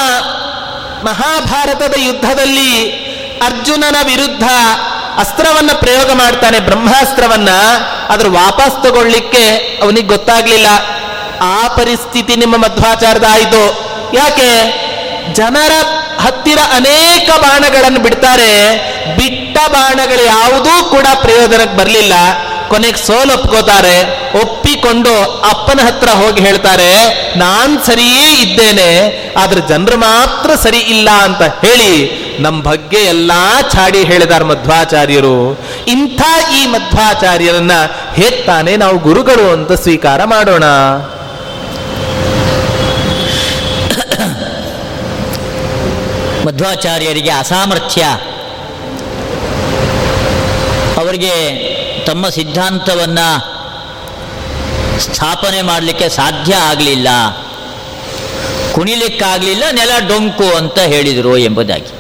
ಮಹಾಭಾರತದ 1.06 1.94
ಯುದ್ಧದಲ್ಲಿ 1.98 2.92
ಅರ್ಜುನನ 3.46 3.96
ವಿರುದ್ಧ 4.06 4.44
ಅಸ್ತ್ರವನ್ನ 5.18 5.70
ಪ್ರಯೋಗ 5.74 6.12
ಮಾಡ್ತಾನೆ, 6.12 6.60
ಬ್ರಹ್ಮಾಸ್ತ್ರವನ್ನ. 6.60 7.50
ಅದ್ರ 8.10 8.28
ವಾಪಸ್ 8.28 8.84
ತಗೊಳ್ಳಿಕ್ಕೆ 8.84 9.50
ಅವನಿಗೆ 9.84 10.08
ಗೊತ್ತಾಗ್ಲಿಲ್ಲ. 10.08 10.68
ಆ 11.42 11.68
ಪರಿಸ್ಥಿತಿ 11.68 12.36
ನಿಮ್ಮ 12.36 12.58
ಮಧ್ವಾಚಾರದ 12.58 13.24
ಆಯಿತು. 13.32 13.94
ಯಾಕೆ? 14.14 14.50
ಜನರ 15.34 15.72
ಹತ್ತಿರ 16.20 16.58
ಅನೇಕ 16.76 17.30
ಬಾಣಗಳನ್ನು 17.30 18.00
ಬಿಡ್ತಾರೆ. 18.00 18.52
ಬಿಟ್ಟ 19.18 19.58
ಬಾಣಗಳು 19.70 20.26
ಯಾವುದೂ 20.26 20.90
ಕೂಡ 20.90 21.08
ಪ್ರಯೋಜನಕ್ಕೆ 21.22 21.78
ಬರಲಿಲ್ಲ. 21.78 22.14
ಕೊನೆಗೆ 22.70 23.00
ಸೋಲ್ 23.06 23.32
ಒಪ್ಕೋತಾರೆ. 23.32 23.98
ಒಪ್ಪಿಕೊಂಡು 24.42 25.14
ಅಪ್ಪನ 25.50 25.80
ಹತ್ರ 25.88 26.10
ಹೋಗಿ 26.10 26.42
ಹೇಳ್ತಾರೆ, 26.42 26.92
ನಾನ್ 27.38 27.84
ಸರಿಯೇ 27.86 28.42
ಇದ್ದೇನೆ, 28.42 28.90
ಆದ್ರೆ 29.34 29.62
ಜನರು 29.62 29.98
ಮಾತ್ರ 29.98 30.56
ಸರಿ 30.56 30.78
ಇಲ್ಲ 30.78 31.10
ಅಂತ 31.10 31.42
ಹೇಳಿ 31.66 31.94
ನಮ್ಮ 32.40 32.64
ಬಗ್ಗೆ 32.64 32.98
ಎಲ್ಲಾ 32.98 33.62
ಚಾಡಿ 33.62 34.04
ಹೇಳಿದಾರ 34.04 34.44
ಮಧ್ವಾಚಾರ್ಯರು. 34.44 35.38
ಇಂಥ 35.88 36.22
ಈ 36.54 36.66
ಮಧ್ವಾಚಾರ್ಯರನ್ನ 36.66 37.72
ಹೇಗ್ತಾನೆ 38.14 38.78
ನಾವು 38.78 38.98
ಗುರುಗಳು 38.98 39.52
ಅಂತ 39.52 39.72
ಸ್ವೀಕಾರ 39.72 40.24
ಮಾಡೋಣ? 40.24 40.64
ಮಧ್ವಾಚಾರ್ಯರಿಗೆ 46.46 47.30
ಅಸಾಮರ್ಥ್ಯ. 47.30 48.06
ಅವರಿಗೆ 51.14 52.04
ತಮ್ಮ 52.06 52.30
ಸಿದ್ಧಾಂತವನ್ನು 52.30 53.26
ಸ್ಥಾಪನೆ 55.00 55.62
ಮಾಡಲಿಕ್ಕೆ 55.62 56.10
ಸಾಧ್ಯ 56.10 56.56
ಆಗಲಿಲ್ಲ. 56.56 57.08
ಕುಣಿಲಿಕ್ಕಾಗಲಿಲ್ಲ, 58.74 59.64
ನೆಲ 59.72 59.92
ಡೊಂಕು 60.08 60.48
ಅಂತ 60.56 60.80
ಹೇಳಿದರು 60.80 61.38
ಎಂಬುದಾಗಿ. 61.38 61.92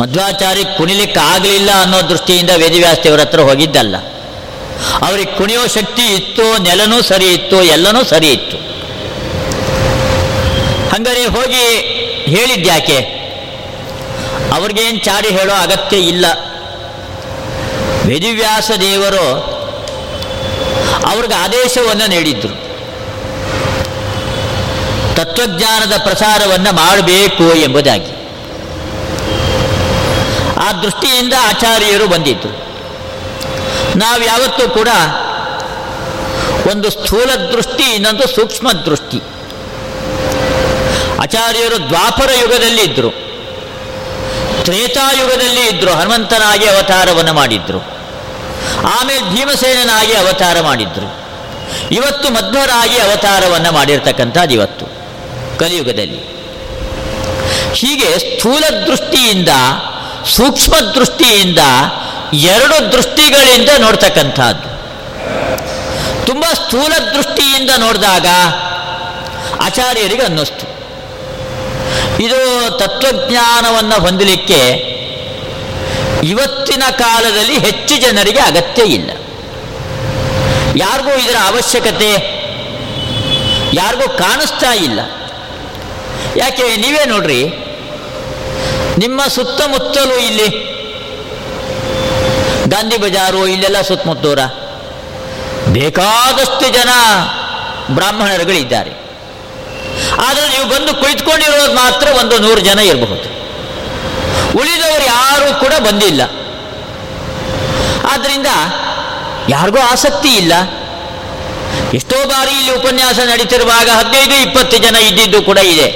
ಮಧ್ವಾಚಾರ್ಯ 0.00 0.64
ಕುಣಿಲಿಕ್ಕಾಗಲಿಲ್ಲ 0.78 1.70
ಅನ್ನೋ 1.82 2.00
ದೃಷ್ಟಿಯಿಂದ 2.08 2.50
ವೇದಿವ್ಯಾಸ್ತಿಯವರ 2.56 3.20
ಹತ್ರ 3.20 3.40
ಹೋಗಿದ್ದಲ್ಲ. 3.40 3.96
ಅವ್ರಿಗೆ 5.08 5.32
ಕುಣಿಯೋ 5.36 5.66
ಶಕ್ತಿ 5.66 6.06
ಇತ್ತು, 6.14 6.62
ನೆಲನೂ 6.62 7.02
ಸರಿ 7.02 7.32
ಇತ್ತು, 7.34 7.62
ಎಲ್ಲನೂ 7.62 8.04
ಸರಿ 8.04 8.32
ಇತ್ತು. 8.32 8.58
ಹಂಗಾರೆ 10.96 11.26
ಹೋಗಿ 11.26 11.64
ಹೇಳಿದ್ಯಾಕೆ? 12.36 13.19
ಅವ್ರಿಗೇನು 14.52 14.98
ಚಾಡಿ 14.98 15.28
ಹೇಳೋ 15.28 15.54
ಅಗತ್ಯ 15.54 15.96
ಇಲ್ಲ. 15.96 16.26
ವೇದಿವ್ಯಾಸ 18.06 18.70
ದೇವರು 18.80 19.50
ಅವ್ರಿಗೆ 21.06 21.34
ಆದೇಶವನ್ನು 21.34 22.06
ನೀಡಿದ್ರು. 22.06 22.70
ತತ್ವಜ್ಞಾನದ 25.14 25.92
ಪ್ರಸಾರವನ್ನು 26.02 26.72
ಮಾಡಬೇಕು 26.72 27.54
ಎಂಬುದಾಗಿ. 27.54 28.10
ಆ 30.56 30.72
ದೃಷ್ಟಿಯಿಂದ 30.72 31.32
ಆಚಾರ್ಯರು 31.40 32.08
ಬಂದಿದ್ರು. 32.08 32.70
ನಾವು 33.98 34.24
ಯಾವತ್ತೂ 34.24 34.68
ಕೂಡ 34.68 34.88
ಒಂದು 36.70 36.90
ಸ್ಥೂಲ 36.90 37.34
ದೃಷ್ಟಿ, 37.34 37.94
ಇನ್ನೊಂದು 37.94 38.34
ಸೂಕ್ಷ್ಮ 38.34 38.72
ದೃಷ್ಟಿ. 38.72 39.22
ಆಚಾರ್ಯರು 41.22 41.88
ದ್ವಾಪರ 41.88 42.30
ಯುಗದಲ್ಲಿ 42.40 42.82
ಇದ್ದರು 42.82 43.29
ತ್ರೇತಾಯುಗದಲ್ಲಿ 44.64 45.66
ಇದ್ದರು 45.66 45.92
ಹನುಮಂತನಾಗಿ 45.92 46.68
ಅವತಾರವನ್ನು 46.68 47.32
ಮಾಡಿದ್ರು. 47.32 47.78
ಆಮೇಲೆ 48.98 49.22
ಭೀಮಸೇನನಾಗಿ 49.22 50.14
ಅವತಾರ 50.14 50.60
ಮಾಡಿದ್ರು. 50.60 51.20
ಇವತ್ತು 51.90 52.30
ಮಧ್ವರಾಗಿ 52.30 52.98
ಅವತಾರವನ್ನು 52.98 53.72
ಮಾಡಿರ್ತಕ್ಕಂಥದ್ದು 53.72 54.54
ಇವತ್ತು, 54.54 54.86
ಕಲಿಯುಗದಲ್ಲಿ. 55.58 56.30
ಹೀಗೆ 57.74 58.18
ಸ್ಥೂಲ 58.18 58.64
ದೃಷ್ಟಿಯಿಂದ 58.86 59.48
ಸೂಕ್ಷ್ಮ 60.36 60.76
ದೃಷ್ಟಿಯಿಂದ 60.76 61.58
ಎರಡು 62.32 62.92
ದೃಷ್ಟಿಗಳಿಂದ 62.92 63.68
ನೋಡ್ತಕ್ಕಂಥದ್ದು. 63.78 64.70
ತುಂಬ 66.26 66.44
ಸ್ಥೂಲ 66.54 66.92
ದೃಷ್ಟಿಯಿಂದ 67.12 67.70
ನೋಡಿದಾಗ 67.78 68.26
ಆಚಾರ್ಯರಿಗೆ 69.62 70.22
ಅನ್ನಿಸ್ತು. 70.22 70.69
ಇದು 72.24 72.38
ತತ್ವಜ್ಞಾನವನ್ನು 72.78 73.96
ಹೊಂದಲಿಕ್ಕೆ 74.04 74.60
ಇವತ್ತಿನ 76.30 76.84
ಕಾಲದಲ್ಲಿ 76.98 77.56
ಹೆಚ್ಚು 77.58 77.94
ಜನರಿಗೆ 77.96 78.40
ಅಗತ್ಯ 78.40 78.82
ಇಲ್ಲ. 78.82 79.10
ಯಾರಿಗೂ 80.76 81.12
ಇದರ 81.22 81.36
ಅವಶ್ಯಕತೆ, 81.50 82.10
ಯಾರಿಗೂ 83.72 84.06
ಕಾಣಿಸ್ತಾ 84.18 84.72
ಇಲ್ಲ. 84.86 85.00
ಯಾಕೆ, 86.36 86.64
ನೀವೇ 86.76 87.04
ನೋಡ್ರಿ, 87.04 87.40
ನಿಮ್ಮ 88.98 89.20
ಸುತ್ತಮುತ್ತಲೂ 89.36 90.16
ಇಲ್ಲಿ 90.28 90.48
ಗಾಂಧಿ 92.70 92.96
ಬಜಾರು, 92.96 93.46
ಇಲ್ಲೆಲ್ಲ 93.46 93.80
ಸುತ್ತಮುತ್ತೂರ 93.80 94.40
ಬೇಕಾದಷ್ಟು 95.76 96.66
ಜನ 96.78 96.90
ಬ್ರಾಹ್ಮಣರುಗಳಿದ್ದಾರೆ. 97.94 98.99
ಆದರೆ 100.20 100.48
ನೀವು 100.48 100.68
ಬಂದು 100.68 100.94
ಕುಳಿತುಕೊಂಡಿರೋದು 100.94 101.72
ಮಾತ್ರ 101.72 102.08
ಒಂದು 102.20 102.38
ನೂರು 102.38 102.60
ಜನ 102.60 102.78
ಇರಬಹುದು. 102.78 103.40
ಉಳಿದವರು 104.58 105.06
ಯಾರೂ 105.06 105.60
ಕೂಡ 105.60 105.72
ಬಂದಿಲ್ಲ. 105.78 106.22
ಆದ್ದರಿಂದ 108.12 108.46
ಯಾರಿಗೂ 109.48 109.78
ಆಸಕ್ತಿ 109.78 110.28
ಇಲ್ಲ. 110.28 110.52
ಎಷ್ಟೋ 111.94 112.28
ಬಾರಿ 112.28 112.50
ಇಲ್ಲಿ 112.50 112.74
ಉಪನ್ಯಾಸ 112.74 113.18
ನಡೀತಿರುವಾಗ 113.18 113.88
ಹದಿನೈದು, 113.88 114.42
ಇಪ್ಪತ್ತು 114.42 114.78
ಜನ 114.78 114.96
ಇದ್ದಿದ್ದು 114.96 115.42
ಕೂಡ 115.42 115.58
ಇದೆ. 115.58 115.90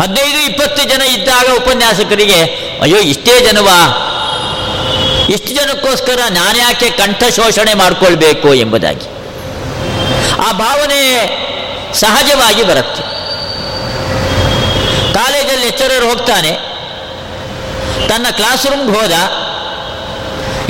ಹದಿನೈದು, 0.00 0.52
ಇಪ್ಪತ್ತು 0.52 0.82
ಜನ 0.84 1.02
ಇದ್ದಾಗ 1.02 1.56
ಉಪನ್ಯಾಸಕರಿಗೆ, 1.56 2.42
ಅಯ್ಯೋ, 2.82 2.96
ಇಷ್ಟೇ 2.96 3.40
ಜನವಾ? 3.40 4.08
ಇಷ್ಟು 5.30 5.48
ಜನಕ್ಕೋಸ್ಕರ 5.48 6.20
ನಾನ್ಯಾಕೆ 6.30 6.90
ಕಂಠ 6.90 7.22
ಶೋಷಣೆ 7.36 7.74
ಮಾಡಿಕೊಳ್ಬೇಕು? 7.74 8.54
ಎಂಬುದಾಗಿ. 8.54 9.06
ಆ 10.48 10.52
ಭಾವನೆ 10.52 11.42
ಸಹಜವಾಗಿ 11.94 12.62
ಬರುತ್ತೆ. 12.62 13.02
ಕಾಲೇಜಲ್ಲಿ 15.14 15.64
ಲೆಕ್ಚರರ್ 15.64 16.04
ಹೋಗ್ತಾನೆ. 16.04 16.72
ತನ್ನ 18.08 18.26
ಕ್ಲಾಸ್ 18.30 18.66
ರೂಮ್ಗೆ 18.66 19.00
ಹೋದ. 19.00 19.12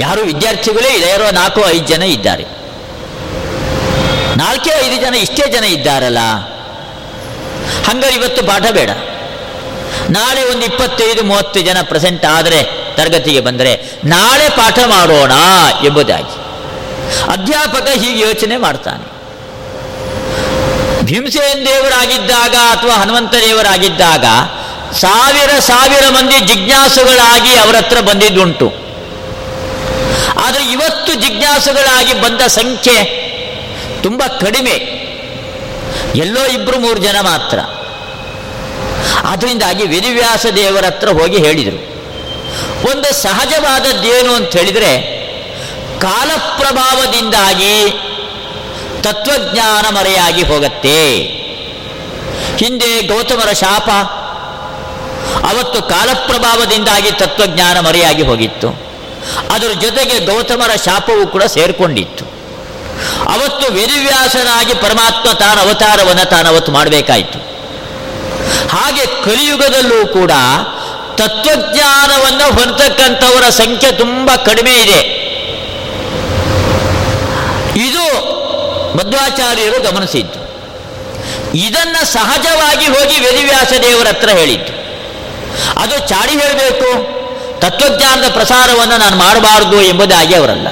ಯಾರು 0.00 0.20
ವಿದ್ಯಾರ್ಥಿಗಳೇ 0.20 0.88
ಇಲ್ಲ, 0.88 1.04
ಯಾರೋ 1.04 1.30
ನಾಲ್ಕು, 1.30 1.68
ಐದು 1.68 1.86
ಜನ 1.86 2.02
ಇದ್ದಾರೆ. 2.02 2.42
ನಾಲ್ಕೇ, 4.36 4.70
ಐದು 4.86 5.00
ಜನ 5.00 5.14
ಇಷ್ಟೇ 5.14 5.50
ಜನ 5.50 5.64
ಇದ್ದಾರಲ್ಲ. 5.64 6.18
ಹಂಗಾರೆ 7.88 8.14
ಇವತ್ತು 8.14 8.42
ಪಾಠ 8.42 8.62
ಬೇಡ. 8.62 8.90
ನಾಳೆ 10.10 10.44
ಒಂದು 10.44 10.66
ಇಪ್ಪತ್ತೈದು, 10.66 11.22
ಮೂವತ್ತು 11.22 11.60
ಜನ 11.60 11.76
ಪ್ರೆಸೆಂಟ್ 11.82 12.26
ಆದರೆ, 12.26 12.62
ತರಗತಿಗೆ 12.96 13.40
ಬಂದರೆ 13.40 13.92
ನಾಳೆ 14.04 14.48
ಪಾಠ 14.48 14.78
ಮಾಡೋಣ 14.78 15.32
ಎಂಬುದಾಗಿ. 15.86 16.42
ಅಧ್ಯಾಪಕ 17.32 17.88
ಹೀಗೆ 17.88 18.20
ಯೋಚನೆ 18.20 18.56
ಮಾಡ್ತಾನೆ. 18.56 19.11
ಭೀಮಸೇನ್ 21.02 21.66
ದೇವರಾಗಿದ್ದಾಗ 21.66 22.54
ಅಥವಾ 22.54 22.94
ಹನುಮಂತ 22.94 23.34
ದೇವರಾಗಿದ್ದಾಗ 23.34 24.24
ಸಾವಿರ 24.94 25.58
ಸಾವಿರ 25.58 26.08
ಮಂದಿ 26.08 26.38
ಜಿಜ್ಞಾಸುಗಳಾಗಿ 26.40 27.56
ಅವರ 27.56 27.76
ಹತ್ರ 27.76 28.00
ಬಂದಿದ್ದುಂಟು. 28.00 28.72
ಆದರೆ 30.40 30.72
ಇವತ್ತು 30.72 31.14
ಜಿಜ್ಞಾಸುಗಳಾಗಿ 31.14 32.14
ಬಂದ 32.14 32.40
ಸಂಖ್ಯೆ 32.40 33.04
ತುಂಬ 34.02 34.22
ಕಡಿಮೆ. 34.40 35.02
ಎಲ್ಲೋ 36.14 36.44
ಇಬ್ಬರು 36.44 36.78
ಮೂರು 36.80 37.00
ಜನ 37.00 37.16
ಮಾತ್ರ. 37.20 37.58
ಅದರಿಂದಾಗಿ 39.24 39.86
ವೇದಿವ್ಯಾಸ 39.86 40.46
ದೇವರ 40.46 40.84
ಹತ್ರ 40.84 41.08
ಹೋಗಿ 41.08 41.38
ಹೇಳಿದರು. 41.38 41.92
ಒಂದು 42.90 43.22
ಸಹಜವಾದದ್ದೇನು 43.22 44.34
ಅಂತ 44.34 44.56
ಹೇಳಿದರೆ 44.56 45.22
ಕಾಲಪ್ರಭಾವದಿಂದಾಗಿ 46.00 47.74
ತತ್ವಜ್ಞಾನ 49.02 49.94
ಮರೆಯಾಗಿ 49.94 50.42
ಹೋಗತ್ತೆ. 50.42 50.98
ಹಿಂದೆ 52.58 52.90
ಗೌತಮರ 53.02 53.52
ಶಾಪ, 53.52 53.88
ಅವತ್ತು 55.50 55.82
ಕಾಲಪ್ರಭಾವದಿಂದಾಗಿ 55.82 57.10
ತತ್ವಜ್ಞಾನ 57.12 57.80
ಮರೆಯಾಗಿ 57.80 58.22
ಹೋಗಿತ್ತು. 58.22 58.68
ಅದರ 59.52 59.72
ಜೊತೆಗೆ 59.80 60.18
ಗೌತಮರ 60.26 60.70
ಶಾಪವೂ 60.84 61.26
ಕೂಡ 61.26 61.44
ಸೇರಿಕೊಂಡಿತ್ತು. 61.44 62.24
ಅವತ್ತು 63.32 63.72
ವೇದವ್ಯಾಸನಾಗಿ 63.72 64.74
ಪರಮಾತ್ಮ 64.74 65.32
ತಾನ 65.32 65.60
ಅವತಾರವನ್ನು 65.60 66.24
ತಾನು 66.30 66.48
ಅವತ್ತು 66.48 66.72
ಮಾಡಬೇಕಾಯಿತು. 66.72 67.38
ಹಾಗೆ 68.68 69.06
ಕಲಿಯುಗದಲ್ಲೂ 69.24 70.06
ಕೂಡ 70.06 70.32
ತತ್ವಜ್ಞಾನವನ್ನು 71.14 72.46
ಹೊಂದತಕ್ಕಂಥವರ 72.54 73.48
ಸಂಖ್ಯೆ 73.50 73.92
ತುಂಬ 73.92 74.30
ಕಡಿಮೆ 74.44 74.74
ಇದೆ 74.74 75.00
ಇದು. 75.00 75.21
ಮಧ್ವಾಚಾರ್ಯರು 78.96 79.82
ಗಮನಿಸಿದ್ದು. 79.82 80.42
ಇದನ್ನು 81.54 82.12
ಸಹಜವಾಗಿ 82.12 82.86
ಹೋಗಿ 82.86 83.20
ವೇದಿವ್ಯಾಸ 83.20 83.72
ದೇವರ 83.82 84.08
ಹತ್ರ 84.08 84.28
ಹೇಳಿದ್ದು. 84.28 84.72
ಅದು 85.80 86.08
ಚಾಡಿ 86.08 86.32
ಹೇಳಬೇಕು. 86.32 87.22
ತತ್ವಜ್ಞಾನದ 87.60 88.30
ಪ್ರಸಾರವನ್ನು 88.32 88.96
ನಾನು 88.96 89.16
ಮಾಡಬಾರ್ದು 89.16 89.82
ಎಂಬುದಾಗಿ 89.82 90.34
ಅವರಲ್ಲ. 90.34 90.68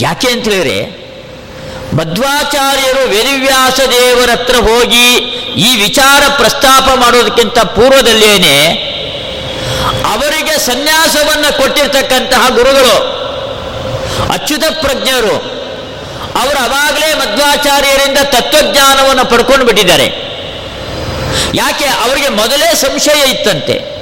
ಯಾಕೆ 0.00 0.28
ಅಂತ 0.28 0.44
ಹೇಳಿದ್ರೆ 0.44 1.08
ಮಧ್ವಾಚಾರ್ಯರು 1.96 3.08
ವೇದಿವ್ಯಾಸ 3.08 3.80
ದೇವರ 3.80 4.30
ಹತ್ರ 4.30 4.56
ಹೋಗಿ 4.56 5.16
ಈ 5.56 5.82
ವಿಚಾರ 5.82 6.22
ಪ್ರಸ್ತಾಪ 6.36 6.84
ಮಾಡೋದಕ್ಕಿಂತ 6.94 7.58
ಪೂರ್ವದಲ್ಲೇನೆ 7.58 8.88
ಅವರಿಗೆ 10.14 10.58
ಸನ್ಯಾಸವನ್ನು 10.58 11.58
ಕೊಟ್ಟಿರ್ತಕ್ಕಂತಹ 11.58 12.48
ಗುರುಗಳು, 12.48 13.18
ಅಚ್ಯುತ 14.32 14.64
ಪ್ರಜ್ಞರು 14.80 15.58
ಅವರು 16.36 16.64
ಅವಾಗಲೇ 16.64 17.14
ಮಧ್ವಾಚಾರ್ಯರಿಂದ 17.14 18.18
ತತ್ವಜ್ಞಾನವನ್ನು 18.22 19.24
ಪಡ್ಕೊಂಡು 19.24 19.64
ಬಿಟ್ಟಿದ್ದಾರೆ. 19.64 20.28
ಯಾಕೆ? 21.54 21.84
ಅವರಿಗೆ 21.84 22.28
ಮೊದಲೇ 22.28 22.74
ಸಂಶಯ 22.74 23.30
ಇತ್ತಂತೆ. 23.30 23.98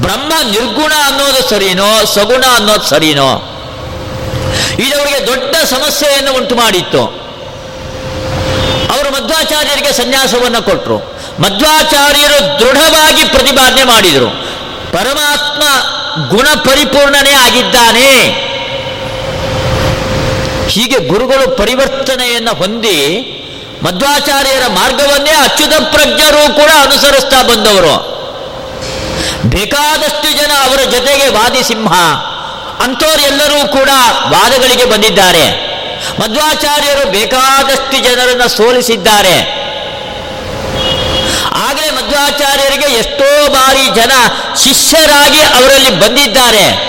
ಬ್ರಹ್ಮ 0.00 0.32
ನಿರ್ಗುಣ 0.50 0.92
ಅನ್ನೋದು 1.06 1.48
ಸರಿನೋ, 1.48 2.04
ಸಗುಣ 2.04 2.44
ಅನ್ನೋದು 2.54 2.82
ಸರಿನೋ? 2.82 3.54
ಇದು 4.78 4.98
ಅವರಿಗೆ 4.98 5.26
ದೊಡ್ಡ 5.26 5.56
ಸಮಸ್ಯೆಯನ್ನು 5.56 6.32
ಉಂಟು 6.32 6.54
ಮಾಡಿತ್ತು. 6.54 7.02
ಅವರು 8.92 9.10
ಮಧ್ವಾಚಾರ್ಯರಿಗೆ 9.10 9.92
ಸನ್ಯಾಸವನ್ನು 9.92 10.62
ಕೊಟ್ಟರು 10.62 10.98
ಮಧ್ವಾಚಾರ್ಯರು 11.42 12.60
ದೃಢವಾಗಿ 12.60 13.24
ಪ್ರತಿಪಾದನೆ 13.24 13.84
ಮಾಡಿದರು. 13.84 14.28
ಪರಮಾತ್ಮ 14.92 15.62
ಗುಣ 16.28 16.46
ಪರಿಪೂರ್ಣನೇ 16.54 17.30
ಆಗಿದ್ದಾನೆ. 17.30 18.47
ಹೀಗೆ 20.68 20.98
ಗುರುಗಳು 21.08 21.56
ಪರಿವರ್ತನೆಯನ್ನು 21.56 22.54
ಹೊಂದಿ 22.54 22.98
ಮಧ್ವಾಚಾರ್ಯರ 23.82 24.62
ಮಾರ್ಗವನ್ನೇ 24.66 25.30
ಅಚ್ಯುತ 25.30 25.72
ಪ್ರಜ್ಞರು 25.72 26.54
ಕೂಡ 26.54 26.70
ಅನುಸರಿಸ್ತಾ 26.82 27.42
ಬಂದವರು. 27.42 28.18
ಬೇಕಾದಷ್ಟು 29.48 30.32
ಜನ 30.32 30.52
ಅವರ 30.64 30.78
ಜೊತೆಗೆ 30.90 31.28
ವಾದಿ 31.28 31.62
ಸಿಂಹ 31.62 31.92
ಅಂಥವರೆಲ್ಲರೂ 32.80 33.68
ಕೂಡ 33.68 33.88
ವಾದಗಳಿಗೆ 34.28 34.84
ಬಂದಿದ್ದಾರೆ. 34.84 35.68
ಮಧ್ವಾಚಾರ್ಯರು 36.20 37.10
ಬೇಕಾದಷ್ಟು 37.10 37.98
ಜನರನ್ನು 38.04 38.48
ಸೋಲಿಸಿದ್ದಾರೆ. 38.48 39.58
ಆಗಲೇ 41.68 41.90
ಮಧ್ವಾಚಾರ್ಯರಿಗೆ 41.90 42.94
ಎಷ್ಟೋ 42.94 43.48
ಬಾರಿ 43.48 43.94
ಜನ 43.94 44.12
ಶಿಷ್ಯರಾಗಿ 44.56 45.40
ಅವರಲ್ಲಿ 45.40 46.00
ಬಂದಿದ್ದಾರೆ. 46.00 46.88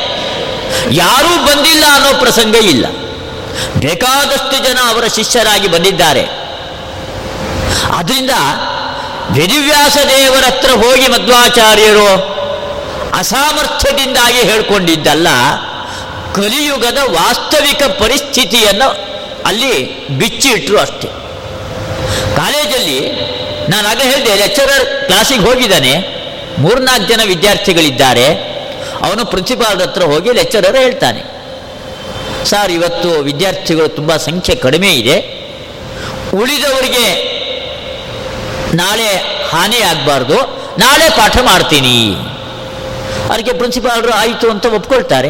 ಯಾರೂ 0.91 1.45
ಬಂದಿಲ್ಲ 1.45 1.83
ಅನ್ನೋ 1.93 2.19
ಪ್ರಸಂಗ 2.19 2.55
ಇಲ್ಲ. 2.55 2.85
ಬೇಕಾದಷ್ಟು 3.83 4.57
ಜನ 4.67 4.79
ಅವರ 4.89 5.05
ಶಿಷ್ಯರಾಗಿ 5.07 5.67
ಬಂದಿದ್ದಾರೆ. 5.67 6.23
ಆದ್ದರಿಂದ 7.97 8.33
ವೇದಿವ್ಯಾಸ 9.37 9.97
ದೇವರ 10.09 10.43
ಹತ್ರ 10.43 10.69
ಹೋಗಿ 10.83 11.07
ಮಧ್ವಾಚಾರ್ಯರು 11.07 12.09
ಅಸಾಮರ್ಥ್ಯದಿಂದಾಗಿ 13.17 14.41
ಹೇಳ್ಕೊಂಡಿದ್ದಲ್ಲ, 14.49 15.27
ಕಲಿಯುಗದ 16.35 16.97
ವಾಸ್ತವಿಕ 16.97 17.83
ಪರಿಸ್ಥಿತಿಯನ್ನು 17.83 18.89
ಅಲ್ಲಿ 19.45 19.73
ಬಿಚ್ಚಿಟ್ರು 20.19 20.79
ಅಷ್ಟೇ. 20.79 21.07
ಕಾಲೇಜಲ್ಲಿ 22.35 22.99
ನಾನು 23.71 23.85
ಆಗ 23.87 24.01
ಹೇಳಿದೆ 24.01 24.35
ಲೆಕ್ಚರರ್ 24.35 24.85
ಕ್ಲಾಸಿಗೆ 25.07 25.43
ಹೋಗಿದ್ದಾನೆ, 25.45 25.93
ಮೂರ್ನಾಲ್ಕು 26.57 27.07
ಜನ 27.13 27.21
ವಿದ್ಯಾರ್ಥಿಗಳಿದ್ದಾರೆ, 27.23 28.27
ಅವನು 29.05 29.25
ಪ್ರಿನ್ಸಿಪಾಲ್ 29.25 29.81
ಹತ್ರ 29.81 30.03
ಹೋಗಿ 30.03 30.31
ಲೆಕ್ಚರರ್ 30.33 30.77
ಹೇಳ್ತಾನೆ. 30.77 31.21
ಸರ್, 32.45 32.71
ಇವತ್ತು 32.71 33.09
ವಿದ್ಯಾರ್ಥಿಗಳು 33.09 33.87
ತುಂಬ 33.87 34.17
ಸಂಖ್ಯೆ 34.17 34.55
ಕಡಿಮೆ 34.55 34.93
ಇದೆ. 34.93 35.39
ಉಳಿದವರಿಗೆ 36.33 37.39
ನಾಳೆ 38.75 39.17
ಹಾನಿ 39.49 39.81
ಆಗಬಾರ್ದು. 39.81 40.35
ನಾಳೆ 40.79 41.09
ಪಾಠ 41.09 41.37
ಮಾಡ್ತೀನಿ. 41.37 42.15
ಅದಕ್ಕೆ 43.33 43.53
ಪ್ರಿನ್ಸಿಪಾಲ್ರು 43.53 44.11
ಆಯಿತು 44.11 44.49
ಅಂತ 44.49 44.65
ಒಪ್ಕೊಳ್ತಾರೆ. 44.65 45.29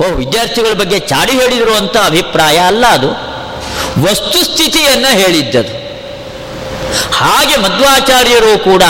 ಓ, 0.00 0.14
ವಿದ್ಯಾರ್ಥಿಗಳ 0.14 0.72
ಬಗ್ಗೆ 0.72 0.98
ಚಾಡಿ 0.98 1.32
ಹೇಳಿದರು 1.32 1.74
ಅಂತ 1.74 1.96
ಅಭಿಪ್ರಾಯ 1.96 2.58
ಅಲ್ಲ 2.58 2.86
ಅದು. 2.86 3.10
ವಸ್ತುಸ್ಥಿತಿಯನ್ನು 4.10 5.18
ಹೇಳಿದ್ದದು. 5.18 5.80
ಹಾಗೆ 7.12 7.56
ಮಧ್ವಾಚಾರ್ಯರು 7.56 8.64
ಕೂಡ 8.64 8.82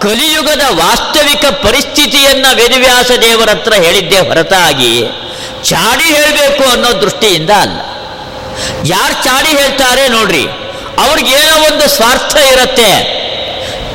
ಕಲಿಯುಗದ 0.00 0.62
ವಾಸ್ತವಿಕ 0.70 1.44
ಪರಿಸ್ಥಿತಿಯನ್ನು 1.50 2.56
ವೇದವ್ಯಾಸ 2.56 3.10
ದೇವರ 3.10 3.50
ಹತ್ರ 3.50 3.74
ಹೇಳಿದ್ದೇ 3.74 4.18
ಹೊರತಾಗಿ 4.18 5.06
ಚಾಡಿ 5.64 6.04
ಹೇಳಬೇಕು 6.04 6.70
ಅನ್ನೋ 6.70 7.02
ದೃಷ್ಟಿಯಿಂದ 7.02 7.50
ಅಲ್ಲ. 7.50 7.78
ಯಾರು 8.84 9.24
ಚಾಡಿ 9.24 9.48
ಹೇಳ್ತಾರೆ 9.48 10.08
ನೋಡ್ರಿ, 10.08 10.44
ಅವ್ರಿಗೇನೋ 11.06 11.72
ಒಂದು 11.72 11.88
ಸ್ವಾರ್ಥ 11.88 12.36
ಇರುತ್ತೆ. 12.36 12.90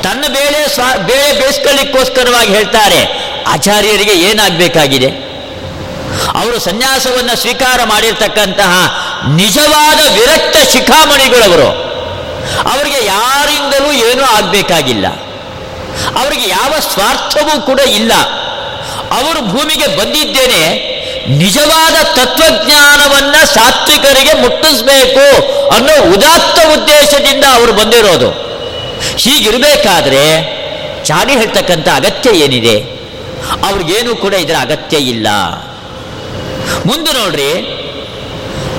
ತನ್ನ 0.04 0.22
ಬೇಳೆ 0.22 0.74
ಸ್ವಾ, 0.74 0.96
ಬೇಳೆ 0.96 1.40
ಬೇಯಿಸ್ಕೊಳ್ಳಿಕ್ಕೋಸ್ಕರವಾಗಿ 1.40 2.54
ಹೇಳ್ತಾರೆ, 2.56 3.06
ಆಚಾರ್ಯರಿಗೆ 3.48 4.12
ಏನಾಗಬೇಕಾಗಿದೆ? 4.12 5.32
ಅವರು 6.34 6.60
ಸನ್ಯಾಸವನ್ನು 6.60 7.36
ಸ್ವೀಕಾರ 7.38 7.84
ಮಾಡಿರ್ತಕ್ಕಂತಹ 7.84 8.72
ನಿಜವಾದ 9.36 10.14
ವಿರಕ್ತ 10.14 10.58
ಶಿಖಾಮಣಿಗಳವರು, 10.72 11.70
ಅವರಿಗೆ 12.70 13.06
ಯಾರಿಂದಲೂ 13.06 13.92
ಏನೂ 13.92 14.24
ಆಗಬೇಕಾಗಿಲ್ಲ. 14.24 15.08
ಅವರಿಗೆ 16.16 16.50
ಯಾವ 16.50 16.74
ಸ್ವಾರ್ಥವೂ 16.80 17.62
ಕೂಡ 17.62 17.80
ಇಲ್ಲ. 17.80 18.14
ಅವರು 19.12 19.42
ಭೂಮಿಗೆ 19.42 19.88
ಬಂದಿದ್ದೇನೆ 19.98 20.91
ನಿಜವಾದ 21.28 21.96
ತತ್ವಜ್ಞಾನವನ್ನ 22.18 23.36
ಸಾತ್ವಿಕರಿಗೆ 23.54 24.34
ಮುಟ್ಟಿಸ್ಬೇಕು 24.34 25.26
ಅನ್ನೋ 25.76 26.14
ಉದಾತ್ತ 26.14 26.60
ಉದ್ದೇಶದಿಂದ 26.78 27.44
ಅವರು 27.54 27.74
ಬಂದಿರೋದು. 27.74 28.30
ಹೀಗಿರಬೇಕಾದ್ರೆ 29.18 30.24
ಚಾಡಿ 31.06 31.34
ಹೇಳ್ತಕ್ಕಂಥ 31.34 31.88
ಅಗತ್ಯ 31.96 32.30
ಏನಿದೆ? 32.30 32.76
ಅವ್ರಿಗೇನು 33.70 34.16
ಕೂಡ 34.16 34.34
ಇದರ 34.34 34.56
ಅಗತ್ಯ 34.62 34.98
ಇಲ್ಲ. 34.98 35.28
ಮುಂದೆ 36.86 37.12
ನೋಡ್ರಿ 37.12 37.52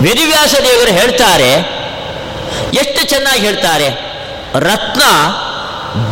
ವೇದಿವ್ಯಾಸ 0.03 0.55
ದೇವರು 0.55 0.93
ಹೇಳ್ತಾರೆ, 0.93 1.51
ಎಷ್ಟು 2.72 3.09
ಚೆನ್ನಾಗಿ 3.09 3.40
ಹೇಳ್ತಾರೆ, 3.40 3.88
ರತ್ನ 4.59 5.03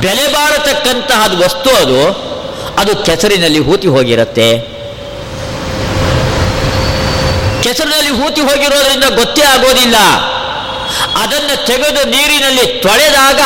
ಬೆಲೆ 0.00 0.32
ಬಾಳತಕ್ಕಂತಹ 0.32 1.24
ವಸ್ತು 1.44 1.70
ಅದು 1.76 2.00
ಅದು 2.78 2.96
ಕೆಸರಿನಲ್ಲಿ 2.96 3.58
ಹೂತಿ 3.58 3.88
ಹೋಗಿರುತ್ತೆ. 3.88 4.79
ಕೆಸರಿನಲ್ಲಿ 7.62 8.10
ಹೂತಿ 8.10 8.40
ಹೋಗಿರೋದರಿಂದ 8.40 9.04
ಗೊತ್ತೇ 9.04 9.42
ಆಗೋದಿಲ್ಲ. 9.42 9.96
ಅದನ್ನು 11.22 11.66
ತೆಗೆದು 11.66 12.08
ನೀರಿನಲ್ಲಿ 12.08 12.66
ತೊಳೆದಾಗ 12.66 13.40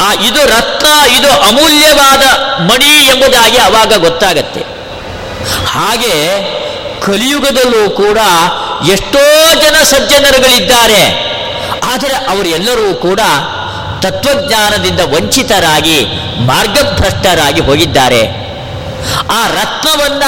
ಆ 0.00 0.12
ಇದು 0.12 0.46
ರತ್ನ, 0.46 0.86
ಇದು 1.12 1.30
ಅಮೂಲ್ಯವಾದ 1.40 2.22
ಮಣಿ 2.62 3.04
ಎಂಬುದಾಗಿ 3.06 3.58
ಅವಾಗ 3.58 3.94
ಗೊತ್ತಾಗತ್ತೆ. 3.96 4.60
ಹಾಗೆ 5.66 6.14
ಕಲಿಯುಗದಲ್ಲೂ 7.00 7.90
ಕೂಡ 7.90 8.18
ಎಷ್ಟೋ 8.90 9.54
ಜನ 9.54 9.82
ಸಜ್ಜನರುಗಳಿದ್ದಾರೆ. 9.82 11.30
ಆದರೆ 11.92 12.14
ಅವರೆಲ್ಲರೂ 12.14 12.94
ಕೂಡ 12.94 13.20
ತತ್ವಜ್ಞಾನದಿಂದ 14.00 15.00
ವಂಚಿತರಾಗಿ, 15.00 16.06
ಮಾರ್ಗಭ್ರಷ್ಟರಾಗಿ 16.46 17.60
ಹೋಗಿದ್ದಾರೆ. 17.60 18.22
ಆ 19.30 19.46
ರತ್ನವನ್ನ 19.46 20.22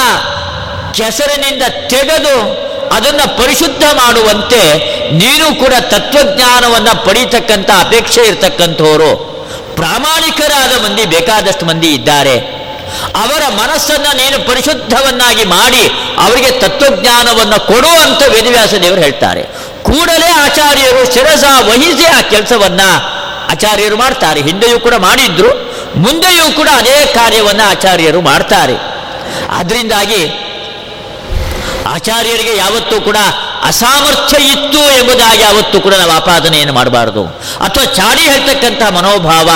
ಕೆಸರಿನಿಂದ 0.92 1.62
ತೆಗೆದು 1.88 2.36
ಅದನ್ನು 2.92 3.36
ಪರಿಶುದ್ಧ 3.38 3.84
ಮಾಡುವಂತೆ 3.92 4.62
ನೀನು 5.12 5.58
ಕೂಡ 5.60 5.74
ತತ್ವಜ್ಞಾನವನ್ನು 5.80 7.04
ಪಡೀತಕ್ಕಂಥ 7.04 7.70
ಅಪೇಕ್ಷೆ 7.70 8.22
ಇರತಕ್ಕಂಥವರು 8.26 9.32
ಪ್ರಾಮಾಣಿಕರಾದ 9.76 10.84
ಮಂದಿ, 10.84 11.04
ಬೇಕಾದಷ್ಟು 11.04 11.66
ಮಂದಿ 11.66 11.86
ಇದ್ದಾರೆ. 11.86 12.62
ಅವರ 13.14 13.42
ಮನಸ್ಸನ್ನು 13.48 14.16
ನೀನು 14.16 14.48
ಪರಿಶುದ್ಧವನ್ನಾಗಿ 14.48 15.44
ಮಾಡಿ 15.44 15.88
ಅವರಿಗೆ 16.22 16.50
ತತ್ವಜ್ಞಾನವನ್ನು 16.50 17.66
ಕೊಡುವಂತ 17.66 18.22
ವೇದವ್ಯಾಸ 18.28 18.74
ದೇವರು 18.74 19.00
ಹೇಳ್ತಾರೆ. 19.00 19.42
ಕೂಡಲೇ 19.82 20.26
ಆಚಾರ್ಯರು 20.26 21.14
ಶಿರಸ 21.14 21.44
ವಹಿಸಿ 21.68 22.06
ಆ 22.06 22.20
ಕೆಲಸವನ್ನ 22.20 22.80
ಆಚಾರ್ಯರು 23.50 23.96
ಮಾಡ್ತಾರೆ. 23.96 24.42
ಹಿಂದೆಯೂ 24.42 24.80
ಕೂಡ 24.80 24.94
ಮಾಡಿದ್ರು, 24.94 25.50
ಮುಂದೆಯೂ 25.96 26.52
ಕೂಡ 26.52 26.68
ಅದೇ 26.76 27.12
ಕಾರ್ಯವನ್ನು 27.14 27.70
ಆಚಾರ್ಯರು 27.70 28.20
ಮಾಡ್ತಾರೆ. 28.20 28.76
ಆದ್ರಿಂದಾಗಿ 29.50 30.41
ಆಚಾರ್ಯರಿಗೆ 31.88 32.56
ಯಾವತ್ತೂ 32.56 33.00
ಕೂಡ 33.00 33.16
ಅಸಾಮರ್ಥ್ಯ 33.62 34.44
ಇತ್ತು 34.44 34.78
ಎಂಬುದಾಗಿ 34.78 35.42
ಯಾವತ್ತೂ 35.42 35.80
ಕೂಡ 35.80 35.94
ನಾವು 35.94 36.10
ಆಪಾದನೆಯನ್ನು 36.10 36.74
ಮಾಡಬಾರದು. 36.74 37.24
ಅಥವಾ 37.64 37.84
ಚಾಡಿ 37.84 38.20
ಹೇಳ್ತಕ್ಕಂಥ 38.20 38.92
ಮನೋಭಾವ 38.92 39.50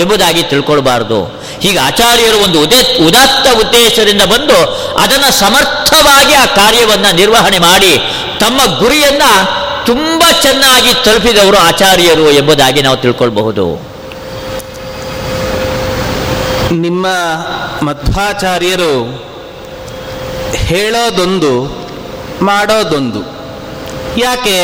ಎಂಬುದಾಗಿ 0.00 0.42
ತಿಳ್ಕೊಳ್ಬಾರ್ದು. 0.42 1.24
ಹೀಗೆ 1.60 1.78
ಆಚಾರ್ಯರು 1.78 2.44
ಒಂದು 2.44 2.62
ಉದೇ, 2.62 2.98
ಉದಾತ್ತ 3.06 3.66
ಉದ್ದೇಶದಿಂದ 3.66 4.22
ಬಂದು 4.22 4.64
ಅದನ್ನು 4.98 5.32
ಸಮರ್ಥವಾಗಿ 5.40 6.34
ಆ 6.34 6.46
ಕಾರ್ಯವನ್ನು 6.46 7.16
ನಿರ್ವಹಣೆ 7.16 7.58
ಮಾಡಿ 7.58 7.98
ತಮ್ಮ 8.40 8.78
ಗುರಿಯನ್ನು 8.78 9.60
ತುಂಬ 9.86 10.22
ಚೆನ್ನಾಗಿ 10.42 10.94
ತಲುಪಿದವರು 10.94 11.56
ಆಚಾರ್ಯರು 11.56 12.30
ಎಂಬುದಾಗಿ 12.30 12.82
ನಾವು 12.82 12.96
ತಿಳ್ಕೊಳ್ಬಹುದು. 12.96 13.90
ನಿಮ್ಮ 16.72 17.06
ಮಧ್ವಾಚಾರ್ಯರು 17.82 19.29
ಹೇಳೋದೊಂದು, 20.70 21.52
ಮಾಡೋದೊಂದು. 22.42 23.20
ಯಾಕೆ? 24.20 24.58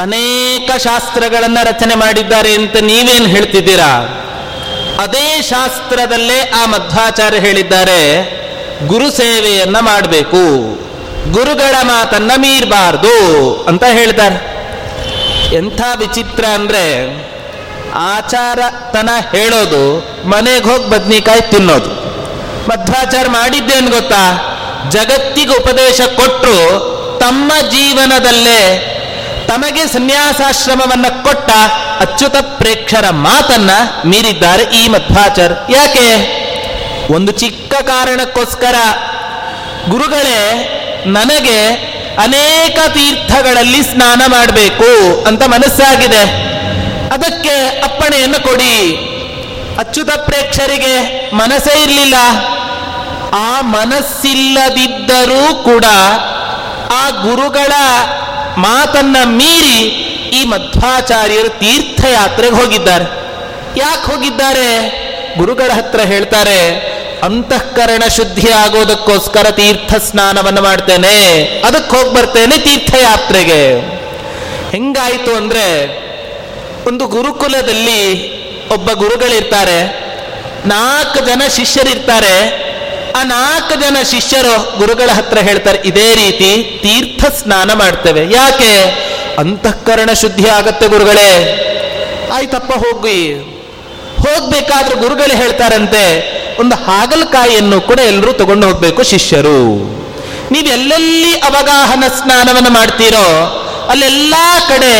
ಅನೇಕ 0.00 0.70
ಶಾಸ್ತ್ರಗಳನ್ನು 0.76 1.62
ರಚನೆ 1.66 1.94
ಮಾಡಿದ್ದಾರೆ 1.94 2.54
ಅಂತ 2.54 2.76
ನೀವೇನು 2.76 3.26
ಹೇಳ್ತಿದ್ದೀರಾ? 3.26 3.92
ಅದೇ 4.98 5.42
ಶಾಸ್ತ್ರದಲ್ಲೇ 5.42 6.40
ಆ 6.40 6.66
ಮಧ್ವಾಚಾರ್ಯ 6.66 7.38
ಹೇಳಿದ್ದಾರೆ, 7.38 8.00
ಗುರು 8.86 9.10
ಸೇವೆಯನ್ನು 9.10 9.80
ಮಾಡಬೇಕು. 9.84 10.42
ಗುರುಗಳ 11.32 11.74
ಮಾತನ್ನ 11.82 12.32
ಮೀರಬಾರ್ದು 12.36 13.14
ಅಂತ 13.68 13.84
ಹೇಳ್ತಾರೆ. 13.84 14.38
ಎಂಥ 15.54 15.80
ವಿಚಿತ್ರ 15.96 16.44
ಅಂದರೆ 16.44 16.84
ಆಚಾರತನ 17.94 19.10
ಹೇಳೋದು, 19.36 19.82
ಮನೆಗೆ 20.28 20.64
ಹೋಗಿ 20.64 20.90
ಬದ್ನಿಕಾಯಿ 20.90 21.40
ತಿನ್ನೋದು. 21.50 21.90
ಮಧ್ವಾಚಾರ 22.70 23.26
ಮಾಡಿದ್ದೇನು 23.28 23.90
ಗೊತ್ತಾ? 23.90 24.22
ಜಗತ್ತಿಗೆ 24.90 25.54
ಉಪದೇಶ 25.56 26.00
ಕೊಟ್ಟರು 26.00 26.60
ತಮ್ಮ 27.20 27.52
ಜೀವನದಲ್ಲೇ 27.70 28.92
ತಮಗೆ 29.48 29.86
ಸನ್ಯಾಸಾಶ್ರಮವನ್ನು 29.86 31.24
ಕೊಟ್ಟ 31.24 31.50
ಅಚ್ಯುತ 32.00 32.36
ಪ್ರೇಕ್ಷರ 32.58 33.10
ಮಾತನ್ನ 33.10 33.70
ಮೀರಿದ್ದಾರೆ 34.04 34.62
ಈ 34.62 34.88
ಮಧ್ವಾಚಾರ್. 34.88 35.52
ಯಾಕೆ? 35.70 36.06
ಒಂದು 37.14 37.32
ಚಿಕ್ಕ 37.32 37.74
ಕಾರಣಕ್ಕೋಸ್ಕರ 37.74 38.74
ಗುರುಗಳೇ, 39.88 40.72
ನನಗೆ 41.06 41.74
ಅನೇಕ 42.22 42.78
ತೀರ್ಥಗಳಲ್ಲಿ 42.88 43.82
ಸ್ನಾನ 43.82 44.22
ಮಾಡಬೇಕು 44.26 45.24
ಅಂತ 45.24 45.42
ಮನಸ್ಸಾಗಿದೆ. 45.42 46.22
ಅದಕ್ಕೆ 47.08 47.82
ಅಪ್ಪಣೆಯನ್ನು 47.84 48.42
ಕೊಡಿ. 48.42 48.96
ಅಚ್ಯುತ 49.78 50.10
ಪ್ರೇಕ್ಷರಿಗೆ 50.10 51.30
ಮನಸ್ಸೇ 51.34 51.82
ಇರಲಿಲ್ಲ. 51.82 52.14
ಆ 53.34 53.60
ಮನಸ್ಸಿಲ್ಲದಿದ್ದರೂ 53.60 55.54
ಕೂಡ 55.54 55.84
ಆ 56.92 57.10
ಗುರುಗಳ 57.10 57.72
ಮಾತನ್ನ 58.56 59.16
ಮೀರಿ 59.24 60.02
ಈ 60.26 60.44
ಮಧ್ವಾಚಾರ್ಯರು 60.44 61.48
ತೀರ್ಥಯಾತ್ರೆಗೆ 61.48 62.54
ಹೋಗಿದ್ದಾರೆ. 62.54 63.04
ಯಾಕೆ 63.78 64.12
ಹೋಗಿದ್ದಾರೆ? 64.12 65.06
ಗುರುಗಳ 65.38 65.72
ಹತ್ರ 65.72 66.00
ಹೇಳ್ತಾರೆ, 66.00 66.76
ಅಂತಃಕರಣ 67.22 68.08
ಶುದ್ಧಿ 68.08 68.50
ಆಗೋದಕ್ಕೋಸ್ಕರ 68.50 69.50
ತೀರ್ಥ 69.50 69.94
ಸ್ನಾನವನ್ನು 69.94 70.62
ಮಾಡ್ತೇನೆ. 70.62 71.42
ಅದಕ್ಕೆ 71.66 71.96
ಹೋಗಿ 71.96 72.14
ಬರ್ತೇನೆ 72.14 72.58
ತೀರ್ಥಯಾತ್ರೆಗೆ. 72.58 73.80
ಹೆಂಗಾಯಿತು 74.70 75.36
ಅಂದ್ರೆ, 75.36 75.98
ಒಂದು 76.86 77.06
ಗುರುಕುಲದಲ್ಲಿ 77.06 78.36
ಒಬ್ಬ 78.68 78.90
ಗುರುಗಳಿರ್ತಾರೆ. 78.92 80.06
ನಾಲ್ಕು 80.66 81.26
ಜನ 81.26 81.42
ಶಿಷ್ಯರಿರ್ತಾರೆ. 81.56 82.65
ಆ 83.16 83.20
ನಾಲ್ಕು 83.34 83.74
ಜನ 83.82 83.96
ಶಿಷ್ಯರು 84.12 84.54
ಗುರುಗಳ 84.78 85.10
ಹತ್ರ 85.18 85.38
ಹೇಳ್ತಾರೆ, 85.48 85.78
ಇದೇ 85.90 86.08
ರೀತಿ 86.20 86.50
ತೀರ್ಥ 86.84 87.24
ಸ್ನಾನ 87.38 87.70
ಮಾಡ್ತೇವೆ. 87.82 88.22
ಯಾಕೆ? 88.38 88.72
ಅಂತಃಕರಣ 89.42 90.10
ಶುದ್ಧಿ 90.22 90.48
ಆಗತ್ತೆ 90.58 90.86
ಗುರುಗಳೇ. 90.94 91.30
ಆಯ್ತಪ್ಪ 92.36 92.72
ಹೋಗಿ 92.84 93.18
ಹೋಗ್ಬೇಕಾದ್ರೆ 94.24 94.94
ಗುರುಗಳು 95.02 95.34
ಹೇಳ್ತಾರಂತೆ, 95.42 96.04
ಒಂದು 96.62 96.76
ಹಾಗಲಕಾಯಿಯನ್ನು 96.86 97.78
ಕೂಡ 97.90 98.00
ಎಲ್ಲರೂ 98.12 98.32
ತಗೊಂಡು 98.40 98.64
ಹೋಗ್ಬೇಕು 98.68 99.02
ಶಿಷ್ಯರು. 99.12 99.60
ನೀವೆಲ್ಲೆಲ್ಲಿ 100.54 101.32
ಅವಗಾಹನ 101.48 102.04
ಸ್ನಾನವನ್ನು 102.18 102.72
ಮಾಡ್ತೀರೋ, 102.78 103.26
ಅಲ್ಲೆಲ್ಲ 103.92 104.34
ಕಡೆ 104.70 104.94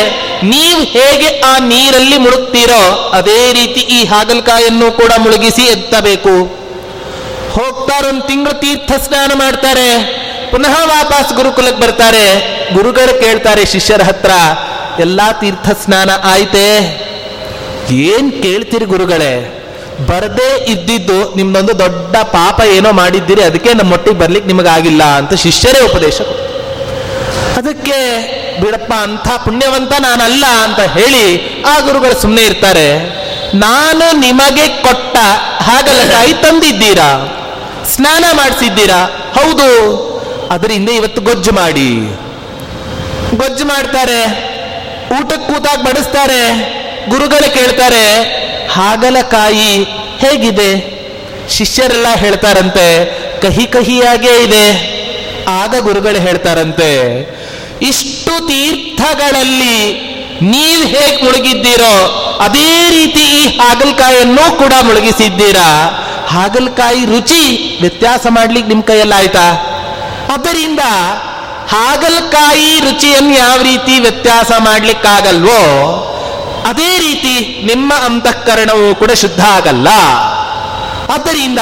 ನೀವು 0.53 0.81
ಹೇಗೆ 0.97 1.29
ಆ 1.51 1.53
ನೀರಲ್ಲಿ 1.73 2.19
ಮುಳುಗ್ತೀರೋ, 2.25 2.83
ಅದೇ 3.19 3.41
ರೀತಿ 3.59 3.81
ಈ 3.97 4.01
ಹಾಗಲಕಾಯನ್ನು 4.13 4.89
ಕೂಡ 5.01 5.13
ಮುಳುಗಿಸಿ 5.25 5.65
ಎತ್ತಬೇಕು. 5.75 6.35
ಹೋಗ್ತಾರೆ 7.57 8.07
ಒಂದು 8.13 8.25
ತಿಂಗಳು 8.31 8.55
ತೀರ್ಥ 8.65 8.93
ಸ್ನಾನ 9.07 9.31
ಮಾಡ್ತಾರೆ. 9.43 9.89
ಪುನಃ 10.53 10.75
ವಾಪಸ್ 10.95 11.31
ಗುರುಕುಲಕ್ಕೆ 11.39 11.81
ಬರ್ತಾರೆ. 11.85 12.25
ಗುರುಗಳು 12.77 13.13
ಕೇಳ್ತಾರೆ, 13.23 13.63
ಶಿಷ್ಯರ 13.75 14.03
ಹತ್ರ 14.11 14.33
ಎಲ್ಲಾ 15.05 15.27
ತೀರ್ಥ 15.43 15.69
ಸ್ನಾನ 15.83 16.11
ಆಯ್ತೆ? 16.33 16.67
ಏನ್ 18.13 18.29
ಕೇಳ್ತೀರಿ 18.43 18.87
ಗುರುಗಳೇ? 18.95 19.33
ಬರದೇ 20.09 20.49
ಇದ್ದಿದ್ದು 20.73 21.19
ನಿಮ್ದೊಂದು 21.37 21.75
ದೊಡ್ಡ 21.79 22.17
ಪಾಪ 22.39 22.59
ಏನೋ 22.77 22.91
ಮಾಡಿದ್ದೀರಿ, 23.01 23.43
ಅದಕ್ಕೆ 23.51 23.71
ನಮ್ಮ 23.79 23.91
ಮೊಟ್ಟಿಗೆ 23.95 24.19
ಬರ್ಲಿಕ್ಕೆ 24.23 24.49
ನಿಮಗಾಗಿಲ್ಲ 24.53 25.03
ಅಂತ 25.21 25.35
ಶಿಷ್ಯರೇ 25.45 25.81
ಉಪದೇಶ 25.91 26.19
ಅದಕ್ಕೆ, 27.61 27.99
ಬಿಡಪ್ಪ, 28.63 28.93
ಅಂಥ 29.07 29.29
ಪುಣ್ಯವಂತ 29.45 29.93
ನಾನಲ್ಲ 30.07 30.45
ಅಂತ 30.65 30.81
ಹೇಳಿ 30.97 31.25
ಆ 31.73 31.75
ಗುರುಗಳು 31.87 32.15
ಸುಮ್ಮನೆ 32.23 32.43
ಇರ್ತಾರೆ. 32.51 32.89
ನಾನು 33.65 34.07
ನಿಮಗೆ 34.27 34.67
ಕೊಟ್ಟ 34.87 35.17
ಹಾಗಲಕಾಯಿ 35.69 36.35
ತಂದಿದ್ದೀರಾ? 36.45 37.11
ಸ್ನಾನ 37.95 38.25
ಮಾಡಿಸಿದ್ದೀರಾ? 38.33 39.07
ಹೌದು. 39.35 39.69
ಅದರಿಂದ 40.51 40.89
ಇವತ್ತು 40.89 41.23
ಗೊಜ್ಜು 41.23 41.53
ಮಾಡಿ. 41.53 41.91
ಗೊಜ್ಜು 43.37 43.65
ಮಾಡ್ತಾರೆ. 43.65 44.47
ಊಟಕ್ಕೆ 45.19 45.53
ಕೂತಾಗ 45.53 45.79
ಬಡಿಸ್ತಾರೆ. 45.83 46.77
ಗುರುಗಳು 47.09 47.55
ಕೇಳ್ತಾರೆ 47.55 48.05
ಹಾಗಲಕಾಯಿ 48.73 49.85
ಹೇಗಿದೆ? 50.19 50.97
ಶಿಷ್ಯರೆಲ್ಲ 51.51 52.07
ಹೇಳ್ತಾರಂತೆ, 52.15 53.05
ಕಹಿ 53.41 53.67
ಕಹಿಯಾಗೇ 53.67 54.43
ಇದೆ. 54.43 54.97
ಆಗ 55.49 55.75
ಗುರುಗಳು 55.79 56.21
ಹೇಳ್ತಾರಂತೆ, 56.21 57.21
ಇಷ್ಟು 57.83 58.47
ತೀರ್ಥಗಳಲ್ಲಿ 58.47 59.93
ನೀವು 60.43 60.83
ಹೇಗೆ 60.87 61.25
ಮುಳುಗಿದ್ದೀರೋ, 61.25 61.95
ಅದೇ 62.41 62.91
ರೀತಿ 62.91 63.21
ಈ 63.21 63.59
ಹಾಗಲಕಾಯಿಯನ್ನು 63.59 64.59
ಕೂಡ 64.59 64.73
ಮುಳುಗಿಸಿದ್ದೀರಾ? 64.83 66.03
ಹಾಗಲಕಾಯಿ 66.27 67.05
ರುಚಿ 67.05 67.43
ವ್ಯತ್ಯಾಸ 67.81 68.27
ಮಾಡ್ಲಿಕ್ಕೆ 68.31 68.69
ನಿಮ್ಮ 68.69 68.83
ಕೈಯಲ್ಲಿ 68.83 69.15
ಆಯ್ತಾ? 69.15 69.47
ಆದ್ದರಿಂದ 70.33 70.81
ಹಾಗಲಕಾಯಿ 71.69 72.81
ರುಚಿಯನ್ನು 72.81 73.35
ಯಾವ 73.35 73.63
ರೀತಿ 73.63 74.01
ವ್ಯತ್ಯಾಸ 74.01 74.53
ಮಾಡ್ಲಿಕ್ಕಾಗಲ್ವೋ, 74.59 75.63
ಅದೇ 76.67 76.99
ರೀತಿ 76.99 77.63
ನಿಮ್ಮ 77.67 77.93
ಅಂತಃಕರಣವು 77.95 78.95
ಕೂಡ 78.95 79.13
ಶುದ್ಧ 79.13 79.41
ಆಗಲ್ಲ. 79.45 79.89
ಆದ್ದರಿಂದ 81.15 81.59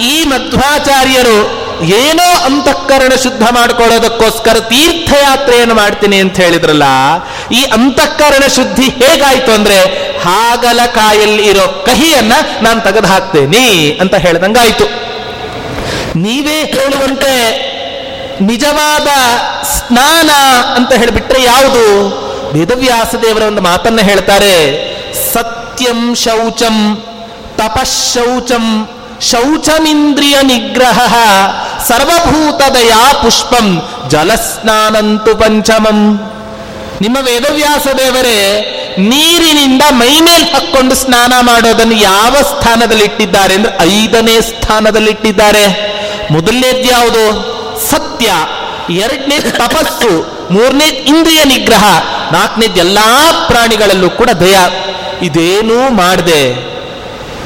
ಈ 0.00 0.24
ಮಧ್ವಾಚಾರ್ಯರು 0.24 1.63
ಏನೋ 1.82 2.26
ಅಂತಃಕರಣ 2.48 3.12
ಶುದ್ಧ 3.22 3.44
ಮಾಡ್ಕೊಳ್ಳೋದಕ್ಕೋಸ್ಕರ 3.56 4.56
ತೀರ್ಥಯಾತ್ರೆಯನ್ನು 4.72 5.74
ಮಾಡ್ತೀನಿ 5.74 6.18
ಅಂತ 6.24 6.36
ಹೇಳಿದ್ರಲ್ಲ, 6.44 6.86
ಈ 7.58 7.60
ಅಂತಃಕರಣ 7.76 8.44
ಶುದ್ಧಿ 8.56 8.86
ಹೇಗಾಯ್ತು 9.00 9.52
ಅಂದ್ರೆ 9.52 9.78
ಹಾಗಲಕಾಯಲ್ಲಿ 10.26 11.44
ಇರೋ 11.52 11.66
ಕಹಿಯನ್ನ 11.88 12.34
ನಾನು 12.62 12.80
ತೆಗೆದು 12.80 13.08
ಹಾಕ್ತೇನೆ 13.12 13.64
ಅಂತ 14.02 14.14
ಹೇಳ್ದಂಗಾಯ್ತು. 14.14 14.86
ನೀವೇ 16.24 16.58
ಹೇಳುವಂತೆ 16.74 17.34
ನಿಜವಾದ 18.50 19.08
ಸ್ನಾನ 19.76 20.30
ಅಂತ 20.76 20.92
ಹೇಳಿಬಿಟ್ರೆ 21.00 21.40
ಯಾವುದು? 21.42 21.84
ವೇದವ್ಯಾಸ 22.54 23.14
ದೇವರ 23.24 23.42
ಒಂದು 23.42 23.62
ಮಾತನ್ನ 23.70 24.00
ಹೇಳ್ತಾರೆ, 24.10 24.54
ಸತ್ಯಂ 25.32 26.00
ಶೌಚಂ 26.24 26.76
ತಪಶೌಚಂ 27.58 28.66
ಶೌಚಮಿಂದ್ರಿಯ 29.20 30.36
ನಿಗ್ರಹ, 30.42 31.14
ಸರ್ವಭೂತದಯಾ 31.88 33.12
ಪುಷ್ಪಂ 33.12 33.82
ಜಲಸ್ನಾನಂತು 34.08 35.36
ಪಂಚಮಂ. 35.36 36.30
ನಿಮ್ಮ 37.00 37.16
ವೇದವ್ಯಾಸ 37.20 37.86
ದೇವರೇ, 37.98 38.70
ನೀರಿನಿಂದ 38.98 39.82
ಮೈಮೇಲೆ 39.90 40.44
ಹಾಕೊಂಡು 40.44 40.94
ಸ್ನಾನ 40.94 41.32
ಮಾಡೋದನ್ನು 41.40 41.94
ಯಾವ 41.94 42.36
ಸ್ಥಾನದಲ್ಲಿಟ್ಟಿದ್ದಾರೆ 42.42 43.54
ಅಂದ್ರೆ 43.54 44.04
ಐದನೇ 44.04 44.40
ಸ್ಥಾನದಲ್ಲಿಟ್ಟಿದ್ದಾರೆ 44.40 45.94
ಮೊದಲನೇದು 46.30 46.90
ಯಾವುದು? 46.90 47.54
ಸತ್ಯ. 47.90 48.32
ಎರಡನೇ 48.90 49.38
ತಪಸ್ಸು. 49.38 50.34
ಮೂರನೇ 50.50 50.84
ಇಂದ್ರಿಯ 50.84 51.44
ನಿಗ್ರಹ. 51.44 51.84
ನಾಲ್ಕನೇದು 52.32 52.76
ಎಲ್ಲಾ 52.76 53.44
ಪ್ರಾಣಿಗಳಲ್ಲೂ 53.48 54.10
ಕೂಡ 54.10 54.30
ದಯ. 54.30 54.56
ಇದೇನೂ 55.22 55.90
ಮಾಡದೆ. 55.90 56.74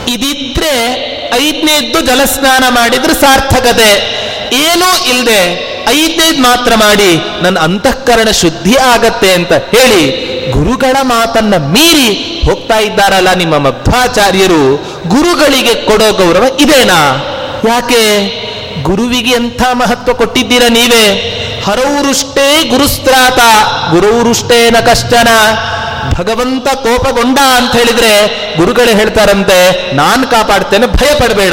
ಇದಿದ್ರೆ 0.08 1.17
ಐದನೇದ್ದು 1.34 2.00
ಜಲಸ್ನಾನ 2.00 2.64
ಮಾಡಿದ್ರೆ 2.68 3.14
ಸಾರ್ಥಕತೆ. 3.14 4.18
ಏನೂ 4.52 5.06
ಇಲ್ಲದೆ 5.08 5.68
ಐದನೇದ್ 5.90 6.38
ಮಾತ್ರ 6.38 6.74
ಮಾಡಿ 6.74 7.42
ನನ್ನ 7.42 7.58
ಅಂತಃಕರಣ 7.58 8.30
ಶುದ್ಧಿ 8.30 8.76
ಆಗತ್ತೆ 8.76 9.32
ಅಂತ 9.32 9.52
ಹೇಳಿ 9.52 10.28
ಗುರುಗಳ 10.50 10.96
ಮಾತನ್ನ 11.02 11.56
ಮೀರಿ 11.56 12.40
ಹೋಗ್ತಾ 12.44 12.78
ಇದ್ದಾರಲ್ಲ 12.78 13.32
ನಿಮ್ಮ 13.32 13.58
ಮಧ್ವಾಚಾರ್ಯರು, 13.58 14.76
ಗುರುಗಳಿಗೆ 15.08 15.74
ಕೊಡೋ 15.74 16.12
ಗೌರವ 16.12 16.44
ಇದೇನಾ? 16.60 17.24
ಯಾಕೆ? 17.68 18.02
ಗುರುವಿಗೆ 18.82 19.30
ಎಂಥ 19.30 19.62
ಮಹತ್ವ 19.72 20.12
ಕೊಟ್ಟಿದ್ದೀರ 20.12 20.62
ನೀವೇ? 20.68 21.34
ಹರೌರುಷ್ಟೇ 21.66 22.68
ಗುರುಸ್ತ್ರಾತ 22.68 23.38
ಗುರೌರುಷ್ಟೇನ 23.90 24.76
ಕಷ್ಟನ 24.80 25.28
ಭಗವಂತ 26.12 26.68
ಕೋಪಗೊಂಡ 26.68 27.38
ಅಂತ 27.56 27.76
ಹೇಳಿದ್ರೆ 27.76 28.12
ಗುರುಗಳೇ 28.56 28.94
ಹೇಳ್ತಾರಂತೆ, 28.94 29.92
ನಾನು 29.94 30.26
ಕಾಪಾಡ್ತೇನೆ, 30.26 30.86
ಭಯ 30.86 31.14
ಪಡಬೇಡ. 31.18 31.52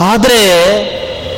ಆದ್ರೆ 0.00 0.40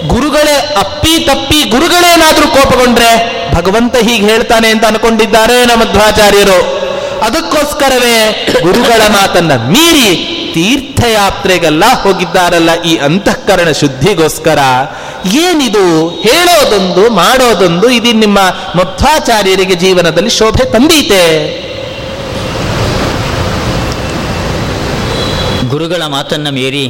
ಗುರುಗಳೇ 0.09 0.75
ಅಪ್ಪಿ 0.77 1.25
ತಪ್ಪಿ 1.27 1.63
ಗುರುಗಳೇನಾದ್ರೂ 1.63 2.47
ಕೋಪಗೊಂಡ್ರೆ 2.47 3.37
ಭಗವಂತ 3.55 3.97
ಹೀಗೆ 3.97 4.27
ಹೇಳ್ತಾನೆ 4.27 4.69
ಅಂತ 4.69 4.87
ಅನ್ಕೊಂಡಿದ್ದಾರೆ 4.87 5.67
ನಮ್ಮ 5.67 5.85
ಧ್ವಾಚಾರ್ಯರು 5.85 6.87
ಅದಕ್ಕೋಸ್ಕರವೇ 7.23 8.49
ಗುರುಗಳ 8.63 9.03
ಮಾತನ್ನ 9.09 9.53
ಮೀರಿ 9.55 10.33
ತೀರ್ಥಯಾತ್ರೆಗೆಲ್ಲ 10.55 11.85
ಹೋಗಿದ್ದಾರಲ್ಲ 12.03 12.83
ಈ 12.83 12.97
ಅಂತಃಕರಣ 12.97 13.71
ಶುದ್ಧಿಗೋಸ್ಕರ. 13.71 14.59
ಏನಿದು? 15.27 16.09
ಹೇಳೋದೊಂದು, 16.09 17.11
ಮಾಡೋದೊಂದು 17.11 17.91
ಇದು 17.91 18.13
ನಿಮ್ಮ 18.13 18.39
ಮಧ್ವಾಚಾರ್ಯರಿಗೆ 18.75 19.75
ಜೀವನದಲ್ಲಿ 19.75 20.31
ಶೋಭೆ 20.31 20.65
ತಂದೀತೆ. 20.65 21.23
ಗುರುಗಳ 25.69 26.03
ಮಾತನ್ನು 26.07 26.51
ಮೀರಿ 26.51 26.89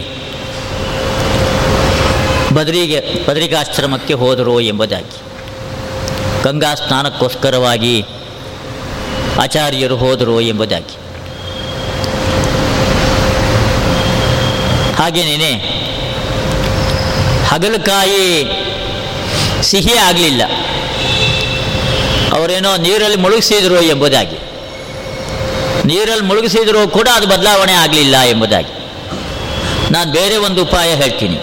ಬದರಿಗೆ 2.54 3.26
ಬದರಿಕಾಶ್ರಮಕ್ಕೆ 3.28 4.14
ಹೋದರು 4.14 4.60
ಎಂಬುದಾಗಿ. 4.60 5.16
ಗಂಗಾ 6.42 6.74
ಸ್ನಾನಕ್ಕೋಸ್ಕರವಾಗಿ 6.74 8.04
ಆಚಾರ್ಯರು 9.42 9.96
ಹೋದರು 9.96 10.40
ಎಂಬುದಾಗಿ. 10.40 10.96
ಹಾಗೇನೇನೆ, 14.94 15.52
ಹಗಲಕಾಯಿ 17.46 18.44
ಸಿಹಿ 19.62 19.98
ಆಗಲಿಲ್ಲ. 19.98 20.42
ಅವರೇನೋ 22.32 22.76
ನೀರಲ್ಲಿ 22.76 23.16
ಮುಳುಗಿಸಿದರು 23.16 23.82
ಎಂಬುದಾಗಿ. 23.82 24.55
ನೀರಲ್ಲಿ 25.86 26.26
ಮುಳುಗಿಸಿದರೂ 26.26 26.88
ಕೂಡ 26.88 27.08
ಅದು 27.14 27.26
ಬದಲಾವಣೆ 27.26 27.72
ಆಗಲಿಲ್ಲ 27.72 28.20
ಎಂಬುದಾಗಿ. 28.20 28.72
ನಾನು 29.92 30.12
ಬೇರೆ 30.12 30.36
ಒಂದು 30.36 30.62
ಉಪಾಯ 30.62 30.94
ಹೇಳ್ತೀನಿ. 30.94 31.40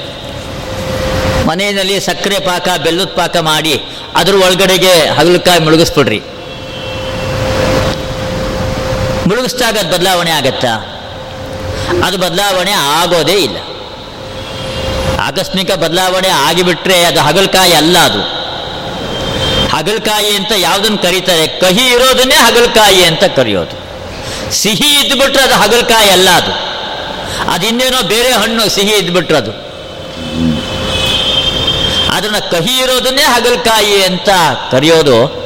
ಮನೆಯಲ್ಲಿ 1.48 2.00
ಸಕ್ಕರೆ 2.00 2.39
ಪಾಕ, 2.39 2.68
ಬೆಲ್ಲದ 2.84 3.06
ಪಾಕ 3.06 3.38
ಮಾಡಿ 3.38 3.82
ಅದ್ರ 4.16 4.36
ಒಳಗಡೆಗೆ 4.36 5.08
ಹಗಲಕಾಯಿ 5.08 5.60
ಮುಳುಗಿಸ್ಬಿಡ್ರಿ. 5.60 6.20
ಮುಳುಗಿಸ್ದಾಗ 9.28 9.78
ಅದು 9.78 9.89
ಬದಲಾವಣೆ 9.89 10.32
ಆಗತ್ತಾ? 10.32 10.89
ಅದು 12.06 12.18
ಬದಲಾವಣೆ 12.18 12.72
ಆಗೋದೇ 12.72 13.34
ಇಲ್ಲ. 13.34 13.58
ಆಕಸ್ಮಿಕ 15.22 15.72
ಬದಲಾವಣೆ 15.72 16.28
ಆಗಿಬಿಟ್ರೆ 16.28 17.04
ಅದು 17.04 17.20
ಹಗಲಕಾಯಿ 17.20 17.74
ಅಲ್ಲ 17.74 17.98
ಅದು. 17.98 18.22
ಹಗಲಕಾಯಿ 19.70 20.36
ಅಂತ 20.36 20.52
ಯಾವುದನ್ನು 20.58 20.98
ಕರೀತಾರೆ? 20.98 21.48
ಕಹಿ 21.48 21.88
ಇರೋದನ್ನೇ 21.88 22.36
ಹಗಲಕಾಯಿ 22.36 23.04
ಅಂತ 23.04 23.24
ಕರೆಯೋದು. 23.24 23.83
ಸಿಹಿ 24.54 25.08
ಇದ್ಬಿಟ್ರೆ 25.08 25.43
ಅದು 25.43 25.54
ಹಗಲಕಾಯಿ 25.54 26.10
ಅಲ್ಲ 26.10 26.30
ಅದು. 26.30 26.51
ಅದಿನ್ನೇನೋ 27.51 28.04
ಬೇರೆ 28.04 28.32
ಹಣ್ಣು 28.32 28.70
ಸಿಹಿ 28.70 28.93
ಇದ್ಬಿಟ್ರೆ 28.93 29.38
ಅದು. 29.38 29.51
ಅದನ್ನು 32.12 32.51
ಕಹಿ 32.51 32.78
ಇರೋದನ್ನೇ 32.78 33.22
ಹಗಲಕಾಯಿ 33.22 34.04
ಅಂತ 34.04 34.30
ಕರೆಯೋದು 34.72 35.43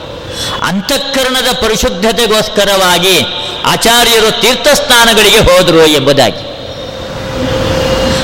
ಅಂತಃಕರಣದ 0.63 1.51
ಪರಿಶುದ್ಧತೆಗೋಸ್ಕರವಾಗಿ 1.53 3.21
ಆಚಾರ್ಯರು 3.65 4.41
ತೀರ್ಥಸ್ಥಾನಗಳಿಗೆ 4.41 5.37
ಹೋದರು 5.37 5.85
ಎಂಬುದಾಗಿ. 5.85 6.47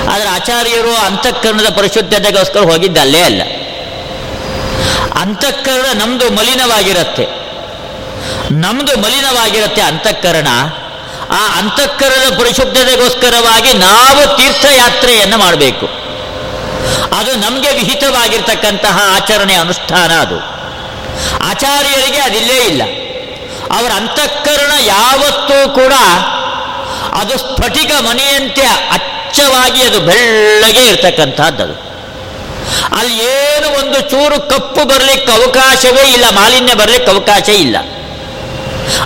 ಆದರೆ 0.07 0.29
ಆಚಾರ್ಯರು 0.29 0.95
ಅಂತಃಕರಣದ 1.05 1.77
ಪರಿಶುದ್ಧತೆಗೋಸ್ಕರ 1.77 2.59
ಹೋಗಿದ್ದಲ್ಲೇ 2.59 3.21
ಅಲ್ಲ. 3.21 3.41
ಅಂತಃಕರಣ 5.15 5.86
ನಮ್ಮದು 5.99 6.29
ಮಲಿನವಾಗಿರುತ್ತೆ. 6.29 7.42
ನಮ್ದು 8.62 8.99
ಮಲಿನವಾಗಿರುತ್ತೆ 8.99 9.82
ಅಂತಃಕರಣ. 9.82 10.47
ಆ 11.30 11.58
ಅಂತಃಕರಣದ 11.58 12.39
ಪರಿಶುದ್ಧತೆಗೋಸ್ಕರವಾಗಿ 12.39 13.74
ನಾವು 13.74 14.38
ತೀರ್ಥಯಾತ್ರೆಯನ್ನು 14.38 15.38
ಮಾಡಬೇಕು. 15.38 15.86
ಅದು 17.16 17.36
ನಮಗೆ 17.36 17.74
ವಿಹಿತವಾಗಿರ್ತಕ್ಕಂತಹ 17.74 18.99
ಆಚರಣೆ 19.16 19.54
ಅನುಷ್ಠಾನ 19.54 20.12
ಅದು. 20.12 20.39
ಆಚಾರ್ಯರಿಗೆ 21.43 22.18
ಅದಿಲ್ಲೇ 22.18 22.58
ಇಲ್ಲ. 22.58 22.82
ಅವರ 23.78 23.91
ಅಂತಃಕರಣ 23.91 24.72
ಯಾವತ್ತೂ 24.80 25.70
ಕೂಡ 25.70 25.93
ಅದು 27.20 27.38
ಸ್ಫಟಿಕ 27.38 27.91
ಮನೆಯಂತೆ 27.99 28.62
ಅಚ್ಚವಾಗಿ 28.62 29.84
ಅದು 29.84 29.99
ಬೆಳ್ಳಗೆ 29.99 30.86
ಇರ್ತಕ್ಕಂಥದ್ದು 30.86 31.84
ಅಲ್ಲಿ 32.97 33.18
ಏನು 33.18 33.80
ಒಂದು 33.80 34.01
ಚೂರು 34.01 34.49
ಕಪ್ಪು 34.49 34.86
ಬರಲಿಕ್ಕೆ 34.86 35.32
ಅವಕಾಶವೇ 35.32 36.12
ಇಲ್ಲ, 36.12 36.26
ಮಾಲಿನ್ಯ 36.30 36.74
ಬರಲಿಕ್ಕೆ 36.74 37.12
ಅವಕಾಶ 37.12 37.49
ಇಲ್ಲ. 37.49 37.78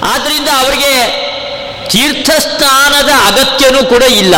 ಆದ್ರಿಂದ 0.03 0.49
ಅವರಿಗೆ 0.63 0.93
ತೀರ್ಥಸ್ಥಾನದ 1.89 3.11
ಅಗತ್ಯನೂ 3.27 3.83
ಕೂಡ 3.83 4.03
ಇಲ್ಲ. 4.03 4.35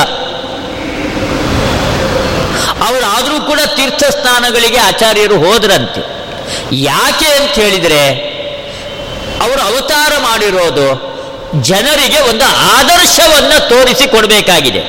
ಅವರಾದರೂ 2.87 3.37
ಕೂಡ 3.41 3.59
ತೀರ್ಥಸ್ಥಾನಗಳಿಗೆ 3.75 4.77
ಆಚಾರ್ಯರು 4.77 5.37
ಹೋದ್ರಂತೆ. 5.39 6.01
ಯಾಕೆ 6.71 7.25
ಅಂತ 7.39 7.53
ಹೇಳಿದರೆ, 7.55 8.03
ಅವರು 9.41 9.61
ಅವತಾರ 9.61 10.11
ಮಾಡಿರೋದು 10.19 10.87
ಜನರಿಗೆ 11.61 12.19
ಒಂದು 12.19 12.45
ಆದರ್ಶವನ್ನು 12.77 13.69
ತೋರಿಸಿ 13.69 14.07
ಕೊಡಬೇಕಾಗಿದೆ 14.07 14.81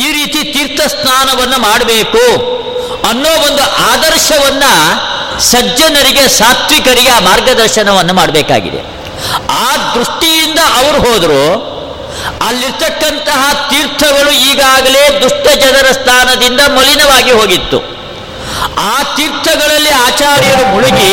ಈ 0.00 0.12
ರೀತಿ 0.12 0.52
ತೀರ್ಥ 0.52 0.80
ಸ್ನಾನವನ್ನು 0.86 1.58
ಮಾಡಬೇಕು 1.58 2.22
ಅನ್ನೋ 3.10 3.30
ಒಂದು 3.48 3.62
ಆದರ್ಶವನ್ನ 3.92 4.64
ಸಜ್ಜನರಿಗೆ, 5.40 6.28
ಸಾತ್ವಿಕರಿಗೆ 6.28 7.10
ಆ 7.10 7.20
ಮಾರ್ಗದರ್ಶನವನ್ನು 7.20 8.14
ಮಾಡಬೇಕಾಗಿದೆ. 8.14 8.78
ಆ 9.48 9.94
ದೃಷ್ಟಿಯಿಂದ 9.94 10.58
ಅವರು 10.58 11.10
ಹೋದರು, 11.10 11.76
ಅಲ್ಲಿರ್ತಕ್ಕಂತಹ 12.46 13.68
ತೀರ್ಥಗಳು 13.70 14.30
ಈಗಾಗಲೇ 14.30 15.20
ದುಷ್ಟ 15.22 15.46
ಜನರ 15.48 15.92
ಸ್ಥಾನದಿಂದ 15.92 16.60
ಮಲಿನವಾಗಿ 16.60 17.30
ಹೋಗಿತ್ತು. 17.30 17.96
ಆ 18.76 19.02
ತೀರ್ಥಗಳಲ್ಲಿ 19.16 19.90
ಆಚಾರ್ಯರು 19.90 20.66
ಮುಳುಗಿ, 20.66 21.12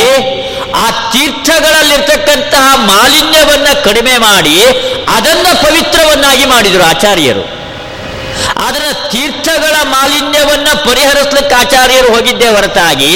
ಆ 0.74 1.10
ತೀರ್ಥಗಳಲ್ಲಿರ್ತಕ್ಕಂತಹ 1.12 2.76
ಮಾಲಿನ್ಯವನ್ನು 2.76 3.84
ಕಡಿಮೆ 3.84 4.18
ಮಾಡಿ, 4.18 4.58
ಅದನ್ನು 5.18 5.64
ಪವಿತ್ರವನ್ನಾಗಿ 5.64 6.46
ಮಾಡಿದರು 6.46 6.84
ಆಚಾರ್ಯರು. 6.84 7.53
ಅದರ 8.68 8.86
ತೀರ್ಥಗಳ 9.12 9.76
ಮಾಲಿನ್ಯವನ್ನ 9.84 10.68
ಪರಿಹರಿಸಲಿಕ್ಕೆ 10.90 11.56
ಆಚಾರ್ಯರು 11.56 12.14
ಹೋಗಿದ್ದೇ 12.14 12.48
ಹೊರತಾಗಿ, 12.48 13.14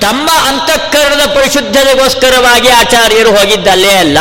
ತಮ್ಮ 0.00 0.28
ಅಂತಃಕರಣದ 0.48 1.24
ಪರಿಶುದ್ಧತೆಗೋಸ್ಕರವಾಗಿ 1.34 2.68
ಆಚಾರ್ಯರು 2.68 3.30
ಹೋಗಿದ್ದಲ್ಲೇ 3.30 3.94
ಅಲ್ಲ. 3.94 4.18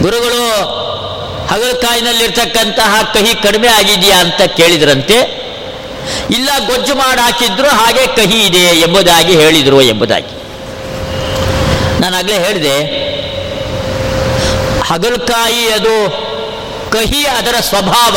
ಗುರುಗಳು, 0.00 0.44
ಹಗಲಕಾಯಿನಲ್ಲಿರ್ತಕ್ಕಂತಹ 1.46 2.92
ಕಹಿ 3.14 3.34
ಕಡಿಮೆ 3.42 3.68
ಆಗಿದೆಯಾ 3.68 4.18
ಅಂತ 4.18 4.42
ಕೇಳಿದ್ರಂತೆ. 4.42 5.18
ಇಲ್ಲ, 6.30 6.48
ಗೊಜ್ಜು 6.66 6.94
ಮಾಡಿ 6.94 7.20
ಹಾಕಿದ್ರು 7.20 7.68
ಹಾಗೆ 7.68 8.06
ಕಹಿ 8.06 8.38
ಇದೆ 8.40 8.64
ಎಂಬುದಾಗಿ 8.78 9.32
ಹೇಳಿದರು 9.40 9.82
ಎಂಬುದಾಗಿ. 9.82 10.32
ನಾನು 12.00 12.16
ಆಗಲೇ 12.16 12.38
ಹೇಳಿದೆ, 12.38 12.76
ಹಗಲ್ಕಾಯಿ 14.82 15.64
ಅದು 15.72 15.94
ಕಹಿ 16.92 17.22
ಅದರ 17.26 17.56
ಸ್ವಭಾವ. 17.60 18.16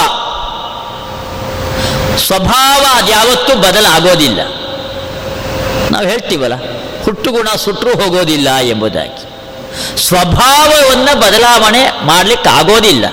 ಸ್ವಭಾವ 2.18 2.82
ಅದ್ಯಾವತ್ತೂ 2.98 3.54
ಬದಲಾಗೋದಿಲ್ಲ. 3.56 4.42
ನಾವು 5.92 6.06
ಹೇಳ್ತೀವಲ್ಲ, 6.08 6.56
ಹುಟ್ಟುಗುಣ 7.04 7.48
ಸುಟ್ಟರು 7.56 7.92
ಹೋಗೋದಿಲ್ಲ 8.04 8.50
ಎಂಬುದಾಗಿ. 8.56 9.22
ಸ್ವಭಾವವನ್ನು 10.08 11.14
ಬದಲಾವಣೆ 11.20 11.84
ಮಾಡಲಿಕ್ಕೆ 12.06 12.50
ಆಗೋದಿಲ್ಲ 12.50 13.06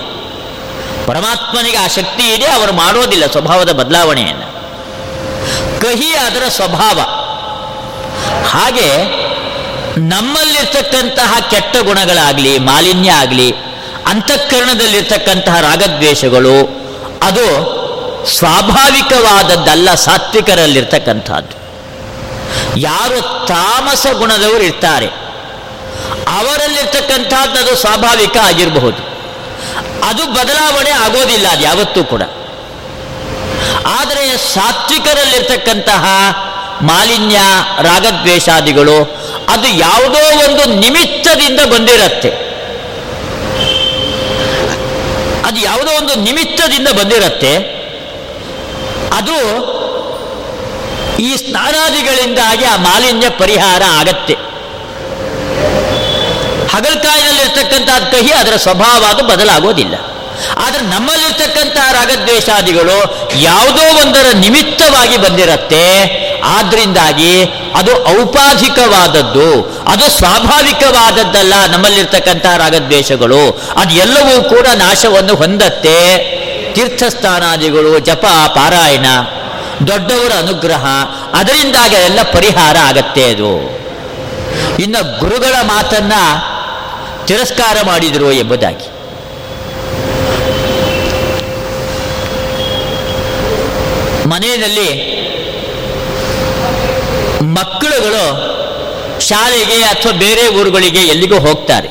ಪರಮಾತ್ಮನಿಗೆ 1.05 1.77
ಆ 1.77 1.87
ಶಕ್ತಿ 1.87 2.25
ಇದೆ, 2.33 2.45
ಅವರು 2.45 2.73
ಮಾಡೋದಿಲ್ಲ 2.73 3.25
ಸ್ವಭಾವದ 3.25 3.71
ಬದಲಾವಣೆಯನ್ನು. 3.71 4.47
ಕಹಿ 5.81 6.09
ಅದರ 6.15 6.43
ಸ್ವಭಾವ. 6.49 6.99
ಹಾಗೆ 8.47 8.89
ನಮ್ಮಲ್ಲಿರ್ತಕ್ಕಂತಹ 9.99 11.39
ಕೆಟ್ಟ 11.49 11.77
ಗುಣಗಳಾಗಲಿ, 11.77 12.59
ಮಾಲಿನ್ಯ 12.59 13.11
ಆಗಲಿ 13.11 13.49
ಅಂತಃಕರಣದಲ್ಲಿರ್ತಕ್ಕಂತಹ 14.09 15.59
ರಾಗದ್ವೇಷಗಳು, 15.59 16.55
ಅದು 17.23 17.47
ಸ್ವಾಭಾವಿಕವಾದದ್ದಲ್ಲ 18.37 19.93
ಸಾತ್ವಿಕರಲ್ಲಿರ್ತಕ್ಕಂಥದ್ದು. 19.93 21.55
ಯಾರು 22.77 23.45
ತಾಮಸ 23.47 24.05
ಗುಣದವರು 24.11 24.63
ಇರ್ತಾರೆ, 24.63 25.07
ಅವರಲ್ಲಿರ್ತಕ್ಕಂಥದ್ದು 26.39 27.59
ಅದು 27.59 27.75
ಸ್ವಾಭಾವಿಕ 27.75 28.37
ಆಗಿರಬಹುದು. 28.37 29.01
ಅದು 30.09 30.25
ಬದಲಾವಣೆ 30.25 30.89
ಆಗೋದಿಲ್ಲ, 30.89 31.47
ಅದು 31.47 31.61
ಯಾವತ್ತೂ 31.61 32.03
ಕೂಡ. 32.03 32.23
ಆದರೆ 33.99 34.37
ಸಾತ್ವಿಕರಲ್ಲಿರ್ತಕ್ಕಂತಹ 34.53 36.05
ಮಾಲಿನ್ಯ, 36.81 37.37
ರಾಗದ್ವೇಷಾದಿಗಳು, 37.81 38.97
ಅದು 39.49 39.67
ಯಾವುದೋ 39.67 40.19
ಒಂದು 40.45 40.65
ನಿಮಿತ್ತದಿಂದ 40.79 41.59
ಬಂದಿರತ್ತೆ. 41.73 42.46
ಅದು 45.47 45.59
ಯಾವುದೋ 45.59 45.91
ಒಂದು 45.97 46.15
ನಿಮಿತ್ತದಿಂದ 46.15 46.87
ಬಂದಿರತ್ತೆ. 46.87 47.77
ಅದು 49.13 49.37
ಈ 51.19 51.35
ಸ್ನಾನಾದಿಗಳಿಂದಾಗಿ 51.35 52.65
ಆ 52.65 52.75
ಮಾಲಿನ್ಯ 52.75 53.29
ಪರಿಹಾರ 53.29 53.81
ಆಗತ್ತೆ. 53.89 54.33
ಹಗಲ್ಕಾಯಿನಲ್ಲಿರ್ತಕ್ಕಂಥ 56.73 57.89
ಕಹಿ 58.11 58.31
ಅದರ 58.31 58.55
ಸ್ವಭಾವ 58.55 59.03
ಅದು 59.09 59.23
ಬದಲಾಗೋದಿಲ್ಲ. 59.23 59.95
ಆದರೆ 60.65 60.81
ನಮ್ಮಲ್ಲಿರ್ತಕ್ಕಂತಹ 60.81 61.91
ರಾಗದ್ವೇಷಾದಿಗಳು 61.91 62.97
ಯಾವುದೋ 63.35 63.99
ಒಂದರ 64.01 64.25
ನಿಮಿತ್ತವಾಗಿ 64.33 65.17
ಬಂದಿರತ್ತೆ. 65.17 65.83
ಆದ್ರಿಂದಾಗಿ 66.43 67.43
ಅದು 67.75 68.21
ಔಪಾಧಿಕವಾದದ್ದು, 68.21 69.81
ಅದು 69.87 70.17
ಸ್ವಾಭಾವಿಕವಾದದ್ದಲ್ಲ 70.17 71.53
ನಮ್ಮಲ್ಲಿರ್ತಕ್ಕಂಥ 71.71 72.45
ರಾಗದ್ವೇಷಗಳು. 72.45 73.61
ಅದೆಲ್ಲವೂ 73.75 74.43
ಕೂಡ 74.43 74.67
ನಾಶವನ್ನು 74.75 75.35
ಹೊಂದತ್ತೆ. 75.35 76.17
ತೀರ್ಥಸ್ಥಾನಾದಿಗಳು, 76.73 77.99
ಜಪ, 77.99 78.25
ಪಾರಾಯಣ, 78.55 79.05
ದೊಡ್ಡವರ 79.87 80.31
ಅನುಗ್ರಹ, 80.37 80.85
ಅದರಿಂದಾಗಿ 81.33 81.95
ಎಲ್ಲ 81.95 82.21
ಪರಿಹಾರ 82.21 82.77
ಆಗತ್ತೆ 82.77 83.23
ಅದು. 83.23 83.77
ಇನ್ನು 84.79 85.19
ಗುರುಗಳ 85.19 85.55
ಮಾತನ್ನ 85.61 86.13
ತಿರಸ್ಕಾರ 87.25 87.77
ಮಾಡಿದರು 87.85 88.31
ಎಂಬುದಾಗಿ. 88.31 88.87
ಮನೆಯಲ್ಲಿ 94.29 95.17
ಮಕ್ಕಳುಗಳು 97.41 98.57
ಶಾಲೆಗೆ 99.19 99.83
ಅಥವಾ 99.83 100.11
ಬೇರೆ 100.11 100.47
ಊರುಗಳಿಗೆ 100.47 100.99
ಎಲ್ಲಿಗೂ 100.99 101.39
ಹೋಗ್ತಾರೆ. 101.39 101.87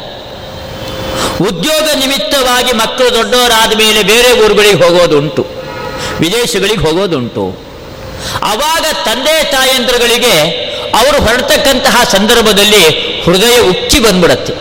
ಉದ್ಯೋಗ 1.49 1.89
ನಿಮಿತ್ತವಾಗಿ 1.95 2.73
ಮಕ್ಕಳು 2.73 3.15
ದೊಡ್ಡವರಾದ 3.15 3.77
ಮೇಲೆ 3.77 4.03
ಬೇರೆ 4.03 4.45
ಊರುಗಳಿಗೆ 4.45 4.85
ಹೋಗೋದುಂಟು. 4.85 5.47
ವಿದೇಶಗಳಿಗೆ 6.21 6.91
ಹೋಗೋದುಂಟು. 6.91 7.67
ಆವಾಗ 8.43 8.85
ತಂದೆ 9.05 9.45
ತಾಯಂದ್ರಗಳಿಗೆ 9.45 10.67
ಅವರು 11.01 11.23
ಹೊರಡ್ತಕ್ಕಂತಹ 11.23 12.05
ಸಂದರ್ಭದಲ್ಲಿ 12.05 12.85
ಹೃದಯ 13.25 13.61
ಉಕ್ಕಿ 13.61 13.99
ಬಂದ್ಬಿಡತ್ತೆ. 13.99 14.53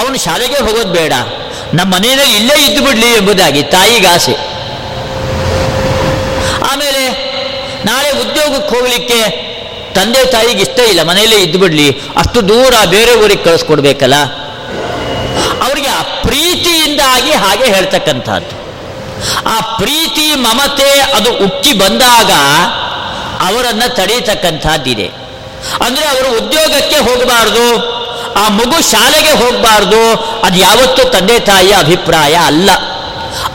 ಅವನು 0.00 0.18
ಶಾಲೆಗೆ 0.18 0.58
ಹೋಗೋದು 0.58 0.92
ಬೇಡ. 0.92 1.12
ನಮ್ಮ 1.74 1.94
ಮನೆಯಲ್ಲಿ 1.94 2.36
ಇಲ್ಲೇ 2.36 2.66
ಇದ್ದು 2.66 2.84
ಬಿಡ್ಲಿ 2.84 3.06
ಎಂಬುದಾಗಿ 3.06 3.62
ತಾಯಿಗಾಸೆ. 3.62 4.32
ಆಮೇಲೆ 6.72 7.30
ನಾಳೆ 7.84 8.10
ಉದ್ಯೋಗಕ್ಕೆ 8.50 8.76
ಹೋಗ್ಲಿಕ್ಕೆ 8.76 9.20
ತಂದೆ 9.94 10.24
ತಾಯಿಗೆ 10.26 10.62
ಇಷ್ಟ 10.62 10.78
ಇಲ್ಲ, 10.78 11.02
ಮನೆಯಲ್ಲೇ 11.02 11.36
ಇದ್ದು 11.36 11.58
ಬಿಡ್ಲಿ. 11.58 11.90
ಅಷ್ಟು 11.90 12.48
ದೂರ 12.48 12.74
ಬೇರೆ 12.90 13.12
ಊರಿಗೆ 13.24 13.44
ಕಳಿಸ್ಕೊಡ್ಬೇಕಲ್ಲ? 13.44 14.14
ಅವರಿಗೆ 15.66 15.88
ಆ 15.88 16.02
ಪ್ರೀತಿಯಿಂದಾಗಿ 16.02 17.32
ಹಾಗೆ 17.32 17.64
ಹೇಳ್ತಕ್ಕಂಥದ್ದು. 17.64 18.54
ಆ 19.46 19.60
ಪ್ರೀತಿ, 19.60 20.34
ಮಮತೆ, 20.34 21.00
ಅದು 21.00 21.30
ಉಕ್ಕಿ 21.32 21.72
ಬಂದಾಗ 21.72 22.30
ಅವರನ್ನು 23.48 23.96
ತಡೀತಕ್ಕಂಥದ್ದಿದೆ. 23.96 25.08
ಅಂದರೆ 25.84 26.04
ಅವರು 26.04 26.28
ಉದ್ಯೋಗಕ್ಕೆ 26.40 26.96
ಹೋಗಬಾರ್ದು, 26.96 27.64
ಆ 28.34 28.48
ಮಗು 28.48 28.90
ಶಾಲೆಗೆ 28.90 29.32
ಹೋಗಬಾರ್ದು 29.42 30.02
ಅದು 30.42 30.58
ಯಾವತ್ತೂ 30.58 31.02
ತಂದೆ 31.08 31.38
ತಾಯಿಯ 31.40 31.74
ಅಭಿಪ್ರಾಯ 31.74 32.34
ಅಲ್ಲ. 32.34 32.70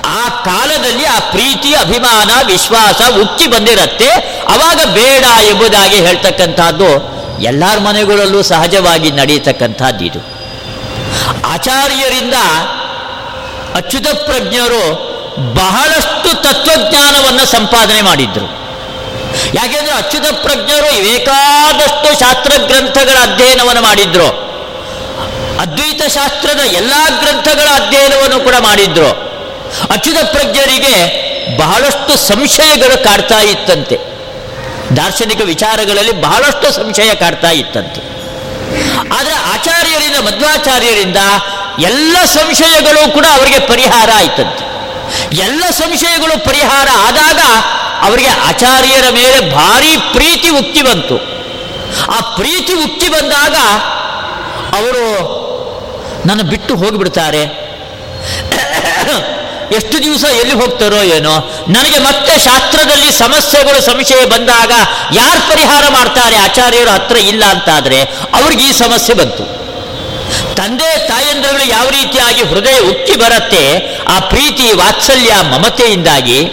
ಆ 0.06 0.30
ಕಾಲದಲ್ಲಿ 0.30 1.06
ಆ 1.06 1.20
ಪ್ರೀತಿ 1.20 1.74
ಅಭಿಮಾನ, 1.74 2.32
ವಿಶ್ವಾಸ 2.48 3.02
ಉಕ್ಕಿ 3.22 3.48
ಬಂದಿರತ್ತೆ. 3.48 4.10
ಅವಾಗ 4.50 4.86
ಬೇಡ 4.86 5.24
ಎಂಬುದಾಗಿ 5.46 5.96
ಹೇಳ್ತಕ್ಕಂಥದ್ದು 5.96 7.16
ಎಲ್ಲರ 7.42 7.80
ಮನೆಗಳಲ್ಲೂ 7.80 8.44
ಸಹಜವಾಗಿ 8.44 9.12
ನಡೆಯತಕ್ಕಂಥದ್ದು 9.12 10.06
ಇದು. 10.06 10.20
ಆಚಾರ್ಯರಿಂದ 11.46 12.34
ಅಚ್ಯುತ 13.76 14.08
ಪ್ರಜ್ಞರು 14.08 15.16
ಬಹಳಷ್ಟು 15.54 16.42
ತತ್ವಜ್ಞಾನವನ್ನು 16.42 17.46
ಸಂಪಾದನೆ 17.46 18.02
ಮಾಡಿದ್ರು. 18.02 18.46
ಯಾಕೆಂದ್ರೆ 19.54 19.92
ಅಚ್ಯುತ 19.92 20.26
ಪ್ರಜ್ಞರು 20.34 21.04
ಬೇಕಾದಷ್ಟು 21.04 22.20
ಶಾಸ್ತ್ರ 22.20 22.52
ಗ್ರಂಥಗಳ 22.68 23.32
ಅಧ್ಯಯನವನ್ನು 23.32 23.82
ಮಾಡಿದ್ರು. 23.82 24.46
ಅದ್ವೈತ 25.60 26.02
ಶಾಸ್ತ್ರದ 26.02 26.60
ಎಲ್ಲಾ 26.60 27.10
ಗ್ರಂಥಗಳ 27.10 27.86
ಅಧ್ಯಯನವನ್ನು 27.86 28.40
ಕೂಡ 28.40 28.54
ಮಾಡಿದ್ರು. 28.60 29.25
ಅಚ್ಯುತ 29.92 30.18
ಪ್ರಜ್ಞರಿಗೆ 30.32 31.26
ಬಹಳಷ್ಟು 31.58 32.28
ಸಂಶಯಗಳು 32.28 33.04
ಕಾಡ್ತಾ 33.04 33.40
ಇತ್ತಂತೆ. 33.40 34.00
ದಾರ್ಶನಿಕ 34.98 35.42
ವಿಚಾರಗಳಲ್ಲಿ 35.42 36.22
ಬಹಳಷ್ಟು 36.22 36.72
ಸಂಶಯ 36.72 37.16
ಕಾಡ್ತಾ 37.16 37.50
ಇತ್ತಂತೆ. 37.52 38.16
ಆದರೆ 39.18 39.34
ಆಚಾರ್ಯರಿಂದ, 39.34 40.16
ಮಧ್ವಾಚಾರ್ಯರಿಂದ 40.16 41.18
ಎಲ್ಲ 41.80 42.18
ಸಂಶಯಗಳು 42.26 43.14
ಕೂಡ 43.14 43.26
ಅವರಿಗೆ 43.26 43.60
ಪರಿಹಾರ 43.60 44.10
ಆಯ್ತಂತೆ. 44.16 44.76
ಎಲ್ಲ 45.36 45.64
ಸಂಶಯಗಳು 45.72 46.46
ಪರಿಹಾರ 46.46 46.88
ಆದಾಗ 46.98 47.40
ಅವರಿಗೆ 48.02 48.30
ಆಚಾರ್ಯರ 48.30 49.04
ಮೇಲೆ 49.14 49.56
ಭಾರಿ 49.56 49.98
ಪ್ರೀತಿ 49.98 50.50
ಉಕ್ತಿ 50.50 50.82
ಬಂತು. 50.82 51.18
ಆ 52.12 52.36
ಪ್ರೀತಿ 52.36 52.74
ಉಕ್ತಿ 52.74 53.10
ಬಂದಾಗ 53.10 53.56
ಅವರು, 54.78 55.06
ನನ್ನ 56.26 56.42
ಬಿಟ್ಟು 56.42 56.76
ಹೋಗಿಬಿಡ್ತಾರೆ. 56.76 57.66
ಎಷ್ಟು 59.72 60.04
ದಿವಸ 60.04 60.24
ಎಲ್ಲಿ 60.24 60.54
ಹೋಗ್ತಾರೋ 60.54 60.96
ಏನೋ, 60.96 61.66
ನನಗೆ 61.68 62.00
ಮತ್ತೆ 62.00 62.40
ಶಾಸ್ತ್ರದಲ್ಲಿ 62.40 63.12
ಸಮಸ್ಯೆಗಳು, 63.12 63.82
ಸಂಶಯ 63.82 64.26
ಬಂದಾಗ 64.26 64.72
ಯಾರು 65.14 65.50
ಪರಿಹಾರ 65.52 65.84
ಮಾಡ್ತಾರೆ, 65.90 66.36
ಆಚಾರ್ಯರು 66.36 66.90
ಹತ್ರ 66.90 67.18
ಇಲ್ಲ 67.18 67.46
ಅಂತಾದರೆ 67.46 68.02
ಅವ್ರಿಗೆ 68.34 68.64
ಈ 68.64 68.72
ಸಮಸ್ಯೆ 68.72 69.16
ಬಂತು. 69.16 69.66
ತಂದೆ, 70.56 71.08
ತಾಯಂದ್ರಗಳು 71.08 71.66
ಯಾವ 71.68 71.90
ರೀತಿಯಾಗಿ 71.90 72.44
ಹೃದಯ 72.44 72.80
ಉಕ್ಕಿ 72.80 73.16
ಬರುತ್ತೆ, 73.16 73.90
ಆ 74.08 74.20
ಪ್ರೀತಿ, 74.20 74.72
ವಾತ್ಸಲ್ಯ, 74.72 75.34
ಮಮತೆಯಿಂದಾಗಿ 75.42 76.46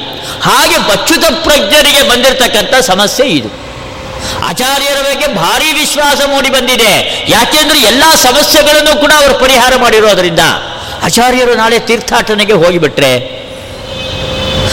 ಹಾಗೆ 0.43 0.79
ಬಚ್ಚುತ 0.79 1.25
ಪ್ರಜ್ಞರಿಗೆ 1.25 2.03
ಬಂದಿರತಕ್ಕಂಥ 2.03 2.75
ಸಮಸ್ಯೆ 2.87 3.27
ಇದು. 3.27 3.63
ಆಚಾರ್ಯರ 4.49 5.03
ಬಗ್ಗೆ 5.03 5.27
ಭಾರಿ 5.27 5.73
ವಿಶ್ವಾಸ 5.73 6.21
ಮೂಡಿ 6.27 6.51
ಬಂದಿದೆ. 6.51 7.25
ಯಾಕೆಂದ್ರೆ 7.29 7.81
ಎಲ್ಲ 7.81 8.03
ಸಮಸ್ಯೆಗಳನ್ನು 8.23 9.01
ಕೂಡ 9.01 9.13
ಅವರು 9.13 9.35
ಪರಿಹಾರ 9.35 9.73
ಮಾಡಿರೋದ್ರಿಂದ. 9.77 10.41
ಆಚಾರ್ಯರು 11.03 11.55
ನಾಳೆ 11.55 11.79
ತೀರ್ಥಾಟನೆಗೆ 11.79 12.53
ಹೋಗಿಬಿಟ್ರೆ 12.53 13.43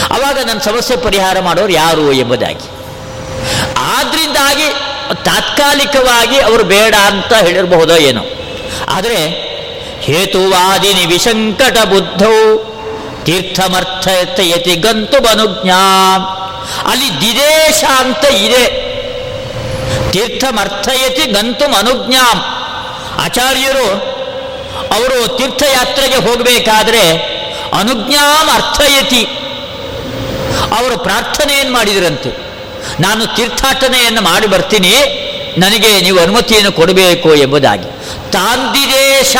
ಅವಾಗ 0.10 0.40
ನನ್ನ 0.48 0.60
ಸಮಸ್ಯೆ 0.60 0.98
ಪರಿಹಾರ 0.98 1.40
ಮಾಡೋರು 1.40 1.72
ಯಾರು 1.72 2.14
ಎಂಬುದಾಗಿ. 2.14 2.70
ಆದ್ರಿಂದಾಗಿ 3.78 4.68
ತಾತ್ಕಾಲಿಕವಾಗಿ 5.24 6.40
ಅವರು 6.40 6.64
ಬೇಡ 6.64 6.96
ಅಂತ 6.96 7.34
ಹೇಳಿರಬಹುದೋ 7.34 7.96
ಏನೋ. 7.96 8.22
ಆದರೆ 8.90 9.50
ಹೇತುವಾದಿನಿ 10.02 11.06
ವಿಸಂಕಟ 11.06 11.78
ಬುದ್ಧೌ 11.86 12.58
ತೀರ್ಥಮರ್ಥಯತಿ 13.24 14.76
ಗಂತು 14.76 15.20
ಬನುಜ್ಞಾ 15.22 16.16
ಅಲ್ಲಿ 16.92 17.22
ದಿದೇಶ 17.22 17.84
ಅಂತ 17.98 18.26
ಇದೆ. 18.26 18.90
ತೀರ್ಥಮರ್ಥಯತಿ 20.12 21.32
ಗಂತು 21.32 21.66
ಅನುಜ್ಞಾಂ 21.66 22.42
ಆಚಾರ್ಯರು 23.20 24.19
ಅವರು 24.80 25.38
ತೀರ್ಥಯಾತ್ರೆಗೆ 25.38 26.16
ಹೋಗಬೇಕಾದ್ರೆ 26.16 27.12
ಅನುಜ್ಞಾಂ 27.74 28.50
ಅರ್ಥಯತಿ. 28.50 29.24
ಅವರು 30.78 30.98
ಪ್ರಾರ್ಥನೆಯನ್ನು 30.98 31.74
ಮಾಡಿದರಂತೆ? 31.74 32.30
ನಾನು 33.00 33.36
ತೀರ್ಥಾಟನೆಯನ್ನು 33.36 34.22
ಮಾಡಿ 34.22 34.48
ಬರ್ತೀನಿ, 34.48 34.94
ನನಗೆ 35.58 36.02
ನೀವು 36.02 36.20
ಅನುಮತಿಯನ್ನು 36.20 36.72
ಕೊಡಬೇಕು 36.72 37.36
ಎಂಬುದಾಗಿ. 37.36 37.86
ತಾಂದಿದೇಶ. 38.32 39.36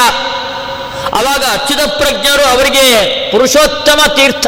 ಅವಾಗ 1.14 1.44
ಅಚ್ಯುತ 1.52 1.82
ಪ್ರಜ್ಞರು 1.82 2.46
ಅವರಿಗೆ 2.46 3.06
ಪುರುಷೋತ್ತಮ 3.32 4.00
ತೀರ್ಥ. 4.16 4.48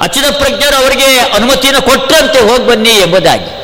ಅಚ್ಯುತ 0.00 0.26
ಪ್ರಜ್ಞರು 0.38 0.76
ಅವರಿಗೆ 0.82 1.18
ಅನುಮತಿಯನ್ನು 1.18 1.82
ಕೊಟ್ಟರಂತೆ 1.82 2.40
ಹೋಗಿ 2.40 2.66
ಬನ್ನಿ 2.66 2.90
ಎಂಬುದಾಗಿ. 2.90 3.59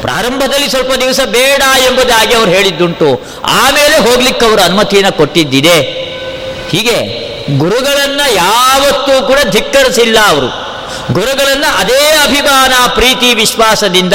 ಪ್ರಾರಂಭದಲ್ಲಿ 0.00 0.68
ಸ್ವಲ್ಪ 0.68 0.92
ದಿವಸ 1.00 1.20
ಬೇಡ 1.26 1.62
ಎಂಬುದಾಗಿ 1.90 2.34
ಅವರು 2.34 2.50
ಹೇಳಿದ್ದುಂಟು. 2.50 3.20
ಆಮೇಲೆ 3.44 3.98
ಹೋಗ್ಲಿಕ್ಕೆ 3.98 4.46
ಅವರು 4.46 4.62
ಅನುಮತಿಯನ್ನು 4.62 5.12
ಕೊಟ್ಟಿದ್ದಿದೆ. 5.12 5.80
ಹೀಗೆ 6.68 7.30
ಗುರುಗಳನ್ನು 7.58 8.34
ಯಾವತ್ತೂ 8.34 9.26
ಕೂಡ 9.26 9.38
ಧಿಕ್ಕರಿಸಿಲ್ಲ 9.50 10.18
ಅವರು. 10.28 10.70
ಗುರುಗಳನ್ನು 11.14 11.76
ಅದೇ 11.76 12.10
ಅಭಿಮಾನ, 12.10 12.72
ಪ್ರೀತಿ, 12.94 13.34
ವಿಶ್ವಾಸದಿಂದ 13.34 14.14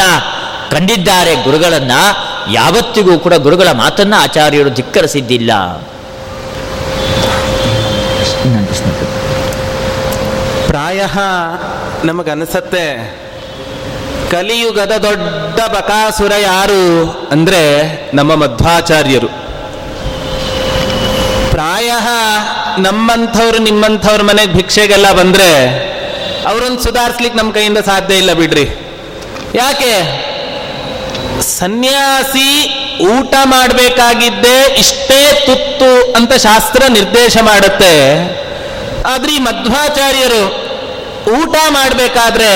ಕಂಡಿದ್ದಾರೆ 0.71 1.35
ಗುರುಗಳನ್ನ. 1.35 1.91
ಯಾವತ್ತಿಗೂ 2.51 3.19
ಕೂಡ 3.19 3.33
ಗುರುಗಳ 3.33 3.67
ಮಾತನ್ನ 3.71 4.13
ಆಚಾರ್ಯರು 4.17 4.69
ಧಿಕ್ಕರಿಸಿದ್ದಿಲ್ಲ. 4.69 5.51
ಪ್ರಾಯ 10.67 11.05
ನಮಗನ್ಸತ್ತೆ 12.03 13.15
ಕಲಿಯುಗದ 14.31 14.91
ದೊಡ್ಡ 14.91 15.59
ಬಕಾಸುರ 15.59 16.31
ಯಾರು 16.41 17.11
ಅಂದ್ರೆ 17.31 17.61
ನಮ್ಮ 18.15 18.35
ಮಧ್ವಾಚಾರ್ಯರು. 18.35 19.27
ಪ್ರಾಯ 21.51 21.91
ನಮ್ಮಂಥವ್ರು 22.77 23.57
ನಿಮ್ಮಂಥವ್ರ 23.57 24.21
ಮನೆಗೆ 24.21 24.53
ಭಿಕ್ಷೆಗೆಲ್ಲ 24.53 25.11
ಬಂದ್ರೆ 25.11 25.49
ಅವರನ್ನು 26.47 26.83
ಸುಧಾರಿಸ್ಲಿಕ್ಕೆ 26.83 27.37
ನಮ್ಮ 27.39 27.51
ಕೈಯಿಂದ 27.51 27.77
ಸಾಧ್ಯ 27.77 28.15
ಇಲ್ಲ 28.15 28.33
ಬಿಡ್ರಿ. 28.33 28.69
ಯಾಕೆ? 29.55 29.93
ಸನ್ಯಾಸಿ 31.41 32.49
ಊಟ 33.03 33.35
ಮಾಡಬೇಕಾಗಿದ್ದೇ 33.43 34.75
ಇಷ್ಟೇ 34.77 35.43
ತುತ್ತು 35.45 36.11
ಅಂತ 36.11 36.33
ಶಾಸ್ತ್ರ 36.33 36.83
ನಿರ್ದೇಶ 36.89 37.37
ಮಾಡುತ್ತೆ. 37.41 37.93
ಆದ್ರೆ 39.03 39.35
ಈ 39.35 39.39
ಮಧ್ವಾಚಾರ್ಯರು 39.39 40.64
ಊಟ 41.33 41.55
ಮಾಡಬೇಕಾದ್ರೆ 41.69 42.49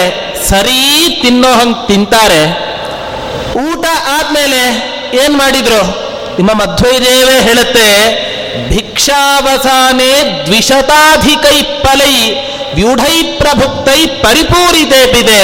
ಸರಿ 0.50 0.80
ತಿನ್ನೋ 1.22 1.52
ಹಂಗ್ 1.54 1.88
ತಿಂತಾರೆ. 1.88 2.42
ಊಟ 3.64 3.86
ಆದ್ಮೇಲೆ 4.16 4.62
ಏನ್ 5.24 5.36
ಮಾಡಿದ್ರು? 5.36 5.82
ನಿಮ್ಮ 6.38 6.52
ಮಧ್ವೈದೇವೇ 6.54 7.38
ಹೇಳುತ್ತೆ 7.48 7.88
ಭಿಕ್ಷಾವಸಾನೆ 8.70 10.12
ದ್ವಿಶತಾಧಿಕೈ 10.46 11.58
ಪಲೈ 11.84 12.14
ವ್ಯೂಢೈ 12.76 13.16
ಪ್ರಭುಕ್ತೈ 13.42 14.00
ಪರಿಪೂರಿತೇಪಿದೆ 14.24 15.42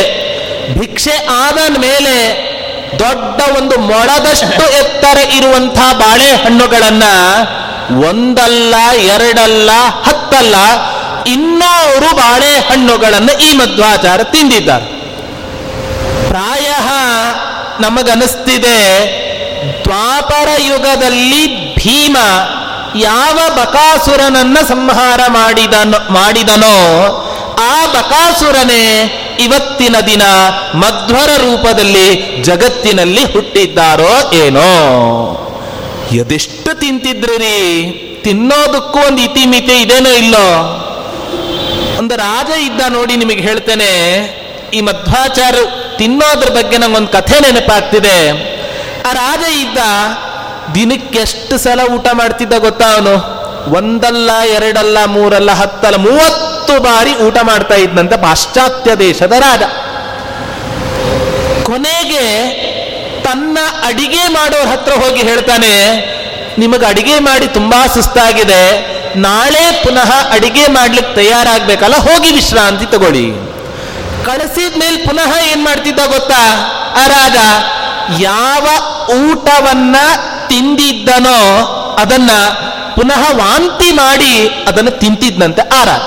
ಭಿಕ್ಷೆ 0.80 1.16
ಆದ 1.42 1.60
ಮೇಲೆ 1.78 2.16
ದೊಡ್ಡ 3.00 3.40
ಒಂದು 3.58 3.76
ಮೊಳದಷ್ಟು 3.90 4.66
ಎತ್ತರ 4.82 5.18
ಇರುವಂಥ 5.38 5.80
ಬಾಳೆಹಣ್ಣುಗಳನ್ನ 6.02 7.06
ಒಂದಲ್ಲ 8.10 8.76
ಎರಡಲ್ಲ 9.16 9.72
ಹತ್ತಲ್ಲ 10.06 10.56
ಇನ್ನೂರು 11.28 12.16
ಬಾಳೆಹಣ್ಣುಗಳನ್ನು 12.16 13.34
ಈ 13.40 13.58
ಮಧ್ವಾಚಾರ 13.58 14.24
ತಿಂದಿದ್ದಾರೆ. 14.24 14.88
ಪ್ರಾಯ 16.28 16.68
ನಮಗನಿಸ್ತಿದೆ, 17.80 18.80
ದ್ವಾಪರ 19.84 20.50
ಯುಗದಲ್ಲಿ 20.62 21.76
ಭೀಮ 21.76 22.18
ಯಾವ 22.96 23.38
ಬಕಾಸುರನನ್ನ 23.56 24.58
ಸಂಹಾರ 24.68 25.22
ಮಾಡಿದನೋ 25.28 26.00
ಮಾಡಿದನೋ, 26.14 26.76
ಆ 27.72 27.86
ಬಕಾಸುರನೇ 27.86 28.84
ಇವತ್ತಿನ 29.40 29.96
ದಿನ 30.08 30.22
ಮಧ್ವರ 30.74 31.30
ರೂಪದಲ್ಲಿ 31.38 32.08
ಜಗತ್ತಿನಲ್ಲಿ 32.42 33.24
ಹುಟ್ಟಿದ್ದಾರೋ 33.24 34.14
ಏನೋ. 34.34 34.70
ಎದೆಷ್ಟು 36.12 36.80
ತಿಂತಿದ್ರಿ 36.80 37.56
ತಿನ್ನೋದಕ್ಕೂ 38.24 39.00
ಒಂದು 39.00 39.22
ಇತಿಮಿತಿ 39.22 39.76
ಇದೇನೋ 39.82 40.10
ಇಲ್ಲೋ? 40.10 40.48
ಒಂದು 42.06 42.18
ರಾಜ 42.30 42.50
ಇದ್ದ 42.66 42.82
ನೋಡಿ 42.96 43.14
ನಿಮಗೆ 43.22 43.44
ಹೇಳ್ತೇನೆ, 43.46 43.88
ಈ 44.78 44.80
ಮಧ್ವಾಚಾರ 44.88 45.56
ತಿನ್ನೋದ್ರ 46.00 46.50
ಬಗ್ಗೆ 46.58 46.78
ನಂಗೊಂದು 46.84 47.12
ಕಥೆ 47.16 47.38
ನೆನಪಾಗ್ತಿದೆ. 47.46 48.18
ಆ 49.08 49.12
ರಾಜ 49.20 49.44
ಇದ್ದ 49.62 49.80
ದಿನಕ್ಕೆ 50.76 51.20
ಎಷ್ಟು 51.28 51.56
ಸಲ 51.64 51.80
ಊಟ 51.96 52.08
ಮಾಡ್ತಿದ್ದ 52.20 52.54
ಗೊತ್ತಾ 52.66 52.88
ಅವನು? 52.96 53.16
ಒಂದಲ್ಲ, 53.80 54.30
ಎರಡಲ್ಲ, 54.58 54.98
ಮೂರಲ್ಲ, 55.16 55.52
ಹತ್ತಲ್ಲ, 55.62 56.00
ಮೂವತ್ತು 56.08 56.74
ಬಾರಿ 56.88 57.14
ಊಟ 57.28 57.38
ಮಾಡ್ತಾ 57.50 57.78
ಇದ್ದಂತ 57.86 58.14
ಪಾಶ್ಚಾತ್ಯ 58.26 58.94
ದೇಶದ 59.06 59.34
ರಾಜ. 59.46 59.64
ಕೊನೆಗೆ 61.70 62.26
ತನ್ನ 63.28 63.58
ಅಡಿಗೆ 63.90 64.24
ಮಾಡೋರ್ 64.38 64.70
ಹತ್ರ 64.74 64.94
ಹೋಗಿ 65.06 65.24
ಹೇಳ್ತಾನೆ, 65.32 65.74
ನಿಮಗೆ 66.64 66.88
ಅಡಿಗೆ 66.92 67.18
ಮಾಡಿ 67.30 67.50
ತುಂಬಾ 67.58 67.82
ಸುಸ್ತಾಗಿದೆ 67.96 68.64
ನಾಳೆ 69.16 69.84
ಪುನಃ 69.84 70.30
ಅಡಿಗೆ 70.30 70.68
ಮಾಡ್ಲಿಕ್ಕೆ 70.68 71.16
ತಯಾರಾಗ್ಬೇಕಲ್ಲ, 71.16 71.96
ಹೋಗಿ 71.96 72.32
ವಿಶ್ರಾಂತಿ 72.34 72.86
ತಗೊಳ್ಳಿ. 72.86 73.32
ಕಳಿಸಿದ 74.26 74.78
ಮೇಲೆ 74.80 74.98
ಪುನಃ 74.98 75.52
ಏನ್ 75.52 75.64
ಮಾಡ್ತಿದ್ದ 75.64 76.00
ಗೊತ್ತಾ? 76.00 76.44
ಆ 77.04 77.08
ರಾಜ, 77.08 77.38
ಯಾವ 78.22 78.68
ಊಟವನ್ನ 79.32 79.96
ತಿಂದಿದ್ದನೋ 80.48 81.66
ಅದನ್ನ 82.02 82.30
ಪುನಃ 82.96 83.32
ವಾಂತಿ 83.32 83.92
ಮಾಡಿ 83.92 84.48
ಅದನ್ನು 84.48 84.92
ತಿಂತಿದ್ನಂತೆ 84.92 85.62
ಆ 85.62 85.98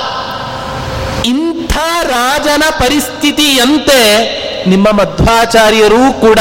ಇಂಥ 1.25 1.77
ರಾಜನ 2.03 2.63
ಪರಿಸ್ಥಿತಿಯಂತೆ 2.71 4.01
ನಿಮ್ಮ 4.67 4.91
ಮಧ್ವಾಚಾರ್ಯರೂ 4.91 6.13
ಕೂಡ 6.13 6.39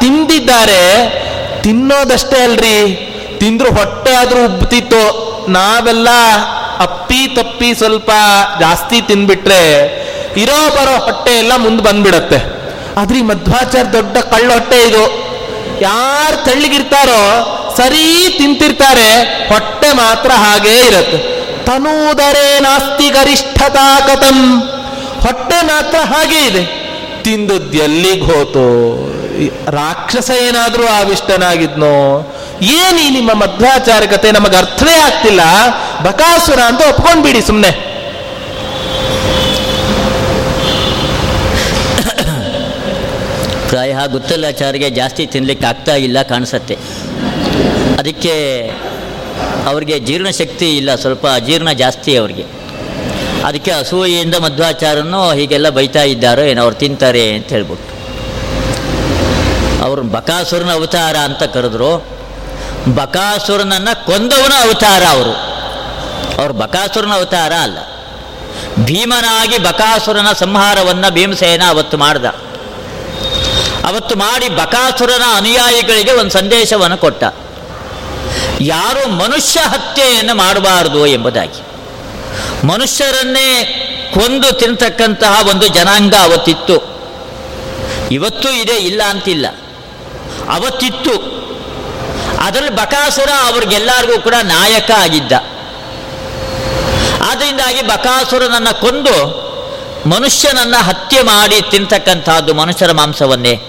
ತಿಂದಿದ್ದಾರೆ. 0.00 0.82
ತಿನ್ನೋದಷ್ಟೇ 1.62 2.42
ಅಲ್ರಿ. 2.42 3.08
ತಿಂದ್ರು 3.40 3.70
ಹೊಟ್ಟೆ 3.70 4.14
ಆದ್ರೂ 4.14 4.44
ಉಬ್ತಿತ್ತು. 4.44 5.31
ನಾವೆಲ್ಲ 5.48 6.08
ಅಪ್ಪಿ 6.78 7.28
ತಪ್ಪಿ 7.36 7.74
ಸ್ವಲ್ಪ 7.74 8.10
ಜಾಸ್ತಿ 8.60 9.00
ತಿನ್ಬಿಟ್ರೆ 9.00 9.62
ಇರೋ 10.36 10.70
ಬರೋ 10.70 11.04
ಹೊಟ್ಟೆ 11.04 11.38
ಎಲ್ಲ 11.38 11.56
ಮುಂದೆ 11.56 11.82
ಬಂದ್ಬಿಡತ್ತೆ. 11.82 12.62
ಆದ್ರೆ 12.96 13.18
ಈ 13.18 13.22
ಮಧ್ವಾಚಾರ 13.22 13.92
ದೊಡ್ಡ 13.92 14.16
ಕಳ್ಳ 14.16 14.52
ಹೊಟ್ಟೆ 14.52 14.78
ಇದು. 14.78 15.32
ಯಾರು 15.80 16.44
ತಳ್ಳಿಗಿರ್ತಾರೋ 16.44 17.22
ಸರಿ 17.76 18.34
ತಿಂತಿರ್ತಾರೆ, 18.38 19.22
ಹೊಟ್ಟೆ 19.48 19.92
ಮಾತ್ರ 19.92 20.30
ಹಾಗೇ 20.30 20.86
ಇರತ್ತೆ. 20.86 21.18
ತನೂದರೆ 21.64 22.60
ನಾಸ್ತಿ 22.60 23.08
ಗರಿಷ್ಠತಾ 23.08 24.00
ಕಥಂ 24.00 24.60
ಹೊಟ್ಟೆ 25.20 25.66
ಮಾತ್ರ 25.66 25.98
ಹಾಗೇ 25.98 26.46
ಇದೆ. 26.46 26.82
ತಿಂದದ್ದು 27.22 27.78
ಎಲ್ಲಿಗೆ 27.78 28.24
ಹೋತು? 28.24 28.66
ರಾಕ್ಷಸ 29.70 30.30
ಏನಾದ್ರೂ 30.30 30.86
ಆವಿಷ್ಟನಾಗಿದ್ನೋ? 30.86 31.94
ಏನೀ 32.62 33.10
ನಿಮ್ಮ 33.10 33.32
ಮಧ್ವಾಚಾರಕತೆ 33.32 34.32
ನಮಗೆ 34.32 34.56
ಅರ್ಥವೇ 34.56 34.94
ಆಗ್ತಿಲ್ಲ. 34.94 35.40
ಬಕಾಸುರ 36.04 36.58
ಅಂತ 36.66 36.80
ಒಪ್ಕೊಂಡ್ಬಿಡಿ 36.88 37.42
ಸುಮ್ಮನೆ 37.42 37.92
ಪ್ರಾಯ 43.68 43.94
ಗುತ್ತಲಾಚಾರಿಗೆ 44.12 44.90
ಜಾಸ್ತಿ 44.90 45.26
ತಿನ್ಲಿಕ್ಕೆ 45.26 45.66
ಆಗ್ತಾ 45.66 45.94
ಇಲ್ಲ 45.94 46.22
ಕಾಣಿಸತ್ತೆ. 46.22 46.74
ಅದಕ್ಕೆ 47.98 48.34
ಅವ್ರಿಗೆ 49.66 49.98
ಜೀರ್ಣಶಕ್ತಿ 49.98 50.76
ಇಲ್ಲ, 50.76 50.94
ಸ್ವಲ್ಪ 50.94 51.26
ಅಜೀರ್ಣ 51.26 51.72
ಜಾಸ್ತಿ 51.72 52.16
ಅವ್ರಿಗೆ. 52.16 52.44
ಅದಕ್ಕೆ 53.44 53.70
ಅಸೂಯೆಯಿಂದ 53.70 54.34
ಮಧ್ವಾಚಾರನ್ನು 54.34 55.32
ಹೀಗೆಲ್ಲ 55.32 55.68
ಬೈತಾ 55.68 56.02
ಇದ್ದಾರೋ 56.02 56.42
ಏನೋ 56.42 56.62
ಅವ್ರು 56.62 56.76
ತಿಂತಾರೆ 56.76 57.32
ಅಂತ 57.32 57.48
ಹೇಳ್ಬಿಟ್ಟು. 57.48 57.92
ಅವರು 59.84 60.02
ಬಕಾಸುರನ 60.02 60.72
ಅವತಾರ 60.72 61.16
ಅಂತ 61.16 61.42
ಕರೆದ್ರು. 61.42 62.21
ಬಕಾಸುರನನ್ನ 62.88 63.88
ಕೊಂದವನ 64.04 64.52
ಅವತಾರ 64.62 65.02
ಅವರು. 65.04 65.52
ಅವರು 66.42 66.52
ಬಕಾಸುರನ 66.52 67.12
ಅವತಾರ 67.14 67.52
ಅಲ್ಲ. 67.52 67.78
ಭೀಮನಾಗಿ 68.84 69.58
ಬಕಾಸುರನ 69.58 70.32
ಸಂಹಾರವನ್ನು 70.32 71.10
ಭೀಮಸೇನ 71.10 71.62
ಅವತ್ತು 71.68 71.96
ಮಾಡ್ದ. 71.96 72.24
ಅವತ್ತು 73.84 74.16
ಮಾಡಿ 74.16 74.48
ಬಕಾಸುರನ 74.48 75.22
ಅನುಯಾಯಿಗಳಿಗೆ 75.36 76.12
ಒಂದು 76.12 76.30
ಸಂದೇಶವನ್ನು 76.30 76.96
ಕೊಟ್ಟ. 76.96 77.24
ಯಾರು 78.60 79.08
ಮನುಷ್ಯ 79.08 79.60
ಹತ್ಯೆಯನ್ನು 79.60 80.34
ಮಾಡಬಾರದು 80.34 81.06
ಎಂಬುದಾಗಿ. 81.06 81.62
ಮನುಷ್ಯರನ್ನೇ 82.66 83.78
ಕೊಂದು 84.14 84.52
ತಿಂತಕ್ಕಂತಹ 84.52 85.46
ಒಂದು 85.50 85.68
ಜನಾಂಗ 85.68 86.14
ಅವತ್ತಿತ್ತು. 86.14 87.00
ಇವತ್ತು 88.10 88.50
ಇದೆ, 88.50 88.76
ಇಲ್ಲ 88.76 89.02
ಅಂತಿಲ್ಲ. 89.02 89.46
ಅವತ್ತಿತ್ತು. 90.52 91.41
ಅದರಲ್ಲಿ 92.42 92.70
ಬಕಾಸುರ 92.70 93.30
ಅವ್ರಿಗೆಲ್ಲರಿಗೂ 93.46 94.20
ಕೂಡ 94.20 94.34
ನಾಯಕ 94.42 94.90
ಆಗಿದ್ದ. 94.90 95.32
ಆದ್ದರಿಂದಾಗಿ 97.30 97.82
ಬಕಾಸುರನನ್ನು 97.82 98.80
ಕೊಂದು 98.80 99.42
ಮನುಷ್ಯನನ್ನ 100.06 100.74
ಹತ್ಯೆ 100.78 101.22
ಮಾಡಿ 101.22 101.70
ತಿಂತಕ್ಕಂಥದ್ದು 101.70 102.54
ಮನುಷ್ಯರ 102.54 102.92
ಮಾಂಸವನ್ನೇ. 102.92 103.60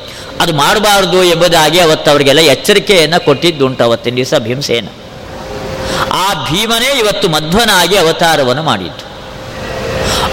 ಅದು 0.42 0.54
ಮಾಡಬಾರ್ದು 0.54 1.24
ಎಂಬುದಾಗಿ 1.24 1.80
ಅವತ್ತು 1.80 2.12
ಅವರಿಗೆಲ್ಲ 2.12 2.40
ಎಚ್ಚರಿಕೆಯನ್ನು 2.40 3.26
ಕೊಟ್ಟಿದ್ದುಂಟು 3.26 3.84
ಅವತ್ತಿನ 3.84 4.16
ದಿವಸ 4.16 4.34
ಭೀಮಸೇನ. 4.40 4.88
ಆ 6.12 6.34
ಭೀಮನೇ 6.34 7.00
ಇವತ್ತು 7.00 7.30
ಮಧ್ವನಾಗಿ 7.30 7.98
ಅವತಾರವನ್ನು 7.98 8.64
ಮಾಡಿದ್ದು. 8.64 9.14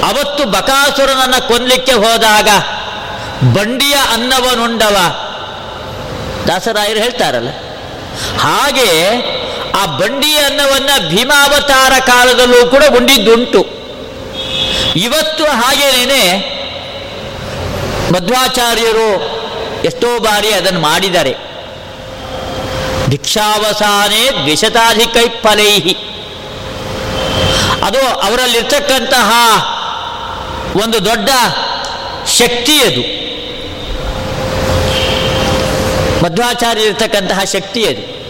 ಅವತ್ತು 0.06 0.44
ಬಕಾಸುರನನ್ನ 0.44 1.34
ಕೊಲ್ಲಿಕ್ಕೆ 1.48 1.92
ಹೋದಾಗ 1.92 2.48
ಬಂಡಿಯ 3.52 3.94
ಅನ್ನವನುಂಡವ. 4.12 4.96
ದಾಸರಾಯರು 6.48 7.00
ಹೇಳ್ತಾರಲ್ಲ 7.00 7.48
ಹಾಗೆ 8.39 8.91
ಆ 9.78 9.87
ಬಂಡಿ 9.87 10.39
ಅನ್ನವನ್ನು 10.39 11.09
ಭೀಮಾವತಾರ 11.09 11.93
ಕಾಲದಲ್ಲೂ 12.07 12.66
ಕೂಡ 12.66 12.85
ಉಂಡಿದ್ದುಂಟು. 12.97 13.61
ಇವತ್ತು 14.97 15.45
ಹಾಗೇನೇನೆ 15.45 16.23
ಮಧ್ವಾಚಾರ್ಯರು 18.12 19.09
ಎಷ್ಟೋ 19.85 20.19
ಬಾರಿ 20.19 20.53
ಅದನ್ನು 20.53 20.81
ಮಾಡಿದ್ದಾರೆ. 20.81 21.32
ಭಿಕ್ಷಾವಸಾನೆ 23.09 24.31
ದ್ವಿಶತಾಧಿಕೈ 24.45 25.28
ಫಲೈಹಿ 25.28 25.97
ಅದು 27.87 28.01
ಅವರಲ್ಲಿರ್ತಕ್ಕಂತಹ 28.20 29.31
ಒಂದು 30.82 31.05
ದೊಡ್ಡ 31.05 31.28
ಶಕ್ತಿ 32.27 32.82
ಅದು 32.82 33.03
ಮಧ್ವಾಚಾರ್ಯ 36.22 36.82
ಇರ್ತಕ್ಕಂತಹ 36.82 37.40
ಶಕ್ತಿ 37.52 37.86
ಅದು. 37.86 38.20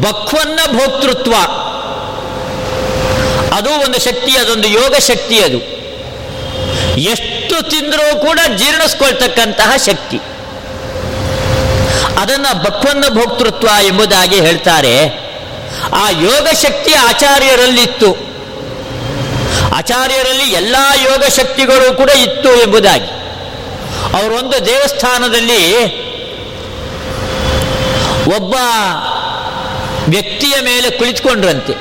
ಬಕ್ವನ್ನ 0.00 0.58
ಭೋಕ್ತೃತ್ವ 0.72 1.34
ಅದು 3.54 3.70
ಒಂದು 3.70 4.00
ಶಕ್ತಿ, 4.00 4.36
ಅದೊಂದು 4.36 4.68
ಯೋಗ 4.68 4.94
ಶಕ್ತಿ 4.94 5.38
ಅದು. 5.40 5.80
ಎಷ್ಟು 7.00 7.70
ತಿಂದರೂ 7.70 8.26
ಕೂಡ 8.26 8.38
ಜೀರ್ಣಿಸ್ಕೊಳ್ತಕ್ಕಂತಹ 8.56 9.72
ಶಕ್ತಿ. 9.76 10.16
ಅದನ್ನ 12.18 12.46
ಬಕ್ವನ್ನ 12.52 13.04
ಭೋಕ್ತೃತ್ವ 13.08 13.68
ಎಂಬುದಾಗಿ 13.82 14.40
ಹೇಳ್ತಾರೆ. 14.40 15.06
ಆ 15.92 16.10
ಯೋಗ 16.10 16.48
ಶಕ್ತಿ 16.48 16.94
ಆಚಾರ್ಯರಲ್ಲಿತ್ತು. 16.94 18.16
ಆಚಾರ್ಯರಲ್ಲಿ 19.74 20.52
ಎಲ್ಲ 20.52 20.76
ಯೋಗ 21.04 21.22
ಶಕ್ತಿಗಳು 21.22 21.96
ಕೂಡ 21.96 22.10
ಇತ್ತು 22.10 22.62
ಎಂಬುದಾಗಿ. 22.62 23.06
ಅವರೊಂದು 24.14 24.66
ದೇವಸ್ಥಾನದಲ್ಲಿ 24.66 25.76
ಒಬ್ಬ 28.28 28.54
ವ್ಯಕ್ತಿಯ 30.08 30.60
ಮೇಲೆ 30.60 30.90
ಕುಳಿತುಕೊಂಡ್ರಂತೆ. 30.90 31.72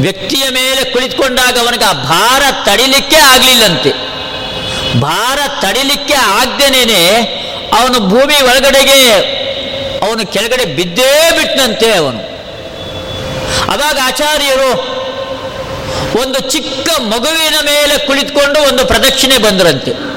ವ್ಯಕ್ತಿಯ 0.00 0.48
ಮೇಲೆ 0.48 0.84
ಕುಳಿತುಕೊಂಡಾಗ 0.84 1.58
ಅವನಿಗೆ 1.58 1.84
ಆ 1.84 1.92
ಭಾರ 1.92 2.42
ತಡಿಲಿಕ್ಕೆ 2.64 3.16
ಆಗಲಿಲ್ಲಂತೆ. 3.16 3.92
ಭಾರ 5.00 5.38
ತಡಿಲಿಕ್ಕೆ 5.62 6.14
ಆಗ್ದೇನೇನೆ 6.14 7.20
ಅವನು 7.80 8.08
ಭೂಮಿ 8.08 8.42
ಒಳಗಡೆಗೆ, 8.42 9.16
ಅವನು 10.06 10.32
ಕೆಳಗಡೆ 10.32 10.64
ಬಿದ್ದೇ 10.64 11.30
ಬಿಟ್ಟನಂತೆ 11.30 11.92
ಅವನು. 11.92 12.36
ಅವಾಗ 13.72 13.98
ಆಚಾರ್ಯರು 14.02 14.96
ಒಂದು 16.22 16.40
ಚಿಕ್ಕ 16.40 17.00
ಮಗುವಿನ 17.00 17.54
ಮೇಲೆ 17.64 18.06
ಕುಳಿತುಕೊಂಡು 18.06 18.68
ಒಂದು 18.68 18.86
ಪ್ರದಕ್ಷಿಣೆ 18.86 19.38
ಬಂದ್ರಂತೆ. 19.38 20.15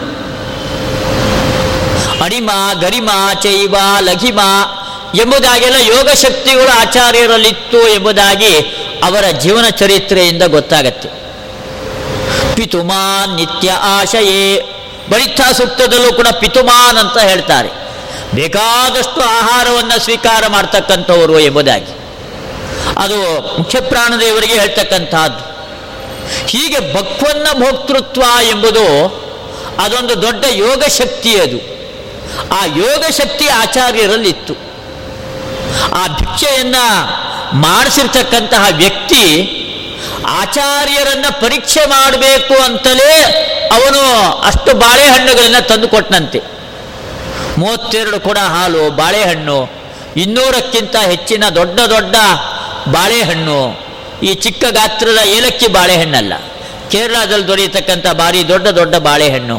ಅಣಿಮ 2.23 2.51
ಗರಿಮ, 2.81 3.09
ಚೈವ, 3.43 3.75
ಲಘಿಮ 3.99 4.39
ಎಂಬುದಾಗೆಲ್ಲ 5.15 5.75
ಯೋಗ 5.81 6.09
ಶಕ್ತಿಗಳು 6.09 6.79
ಆಚಾರ್ಯರಲ್ಲಿತ್ತು 6.79 7.87
ಎಂಬುದಾಗಿ 7.87 8.57
ಅವರ 9.03 9.25
ಜೀವನ 9.31 9.69
ಚರಿತ್ರೆಯಿಂದ 9.69 10.43
ಗೊತ್ತಾಗತ್ತೆ. 10.43 11.09
ಪಿತುಮಾನ್ 12.55 13.35
ನಿತ್ಯ 13.35 13.71
ಆಶಯೇ. 13.71 14.61
ಬಳಿತ 15.09 15.41
ಸೂಕ್ತದಲ್ಲೂ 15.57 16.13
ಕೂಡ 16.13 16.27
ಪಿತುಮಾನ್ 16.27 16.97
ಅಂತ 16.97 17.17
ಹೇಳ್ತಾರೆ. 17.17 17.69
ಬೇಕಾದಷ್ಟು 18.35 19.21
ಆಹಾರವನ್ನು 19.21 19.99
ಸ್ವೀಕಾರ 19.99 20.47
ಮಾಡ್ತಕ್ಕಂಥವರು 20.47 21.39
ಎಂಬುದಾಗಿ. 21.39 21.99
ಅದು 22.97 23.41
ಮುಖ್ಯ 23.57 23.81
ಪ್ರಾಣದೇವರಿಗೆ 23.81 24.53
ಹೇಳ್ತಕ್ಕಂಥದ್ದು. 24.53 25.49
ಹೀಗೆ 26.47 26.93
ಭಕ್ವನ್ನ 26.93 27.47
ಭೋಕ್ತೃತ್ವ 27.53 28.21
ಎಂಬುದು 28.49 29.05
ಅದೊಂದು 29.79 30.21
ದೊಡ್ಡ 30.21 30.45
ಯೋಗ 30.49 30.83
ಶಕ್ತಿ 30.83 31.39
ಅದು. 31.39 31.78
ಆ 32.51 32.65
ಯೋಗ 32.65 33.03
ಶಕ್ತಿ 33.09 33.47
ಆಚಾರ್ಯರಲ್ಲಿತ್ತು. 33.47 34.53
ಆ 35.93 36.07
ಭಿಕ್ಷೆಯನ್ನು 36.07 36.85
ಮಾಡಿಸಿರ್ತಕ್ಕಂತಹ 37.53 38.65
ವ್ಯಕ್ತಿ 38.75 39.23
ಆಚಾರ್ಯರನ್ನ 40.41 41.25
ಪರೀಕ್ಷೆ 41.41 41.85
ಮಾಡಬೇಕು 41.85 42.63
ಅಂತಲೇ 42.63 43.13
ಅವನು 43.71 44.01
ಅಷ್ಟು 44.41 44.73
ಬಾಳೆಹಣ್ಣುಗಳನ್ನ 44.73 45.59
ತಂದು 45.59 45.87
ಕೊಟ್ಟನಂತೆ 45.87 46.39
ಮೂವತ್ತೆರಡು 47.57 48.19
ಕೊಡ 48.19 48.37
ಹಾಲು, 48.37 48.91
ಬಾಳೆಹಣ್ಣು, 48.91 49.69
ಇನ್ನೂರಕ್ಕಿಂತ 50.17 50.95
ಹೆಚ್ಚಿನ 50.95 51.43
ದೊಡ್ಡ 51.49 51.79
ದೊಡ್ಡ 51.79 52.15
ಬಾಳೆಹಣ್ಣು, 52.89 53.79
ಈ 54.23 54.33
ಚಿಕ್ಕ 54.33 54.63
ಗಾತ್ರದ 54.69 55.19
ಏಲಕ್ಕಿ 55.25 55.67
ಬಾಳೆಹಣ್ಣಲ್ಲ. 55.67 56.33
ಕೇರಳದಲ್ಲಿ 56.91 57.47
ದೊರೆಯತಕ್ಕಂಥ 57.47 58.07
ಭಾರಿ 58.07 58.47
ದೊಡ್ಡ 58.47 58.67
ದೊಡ್ಡ 58.67 58.95
ಬಾಳೆಹಣ್ಣು, 58.95 59.57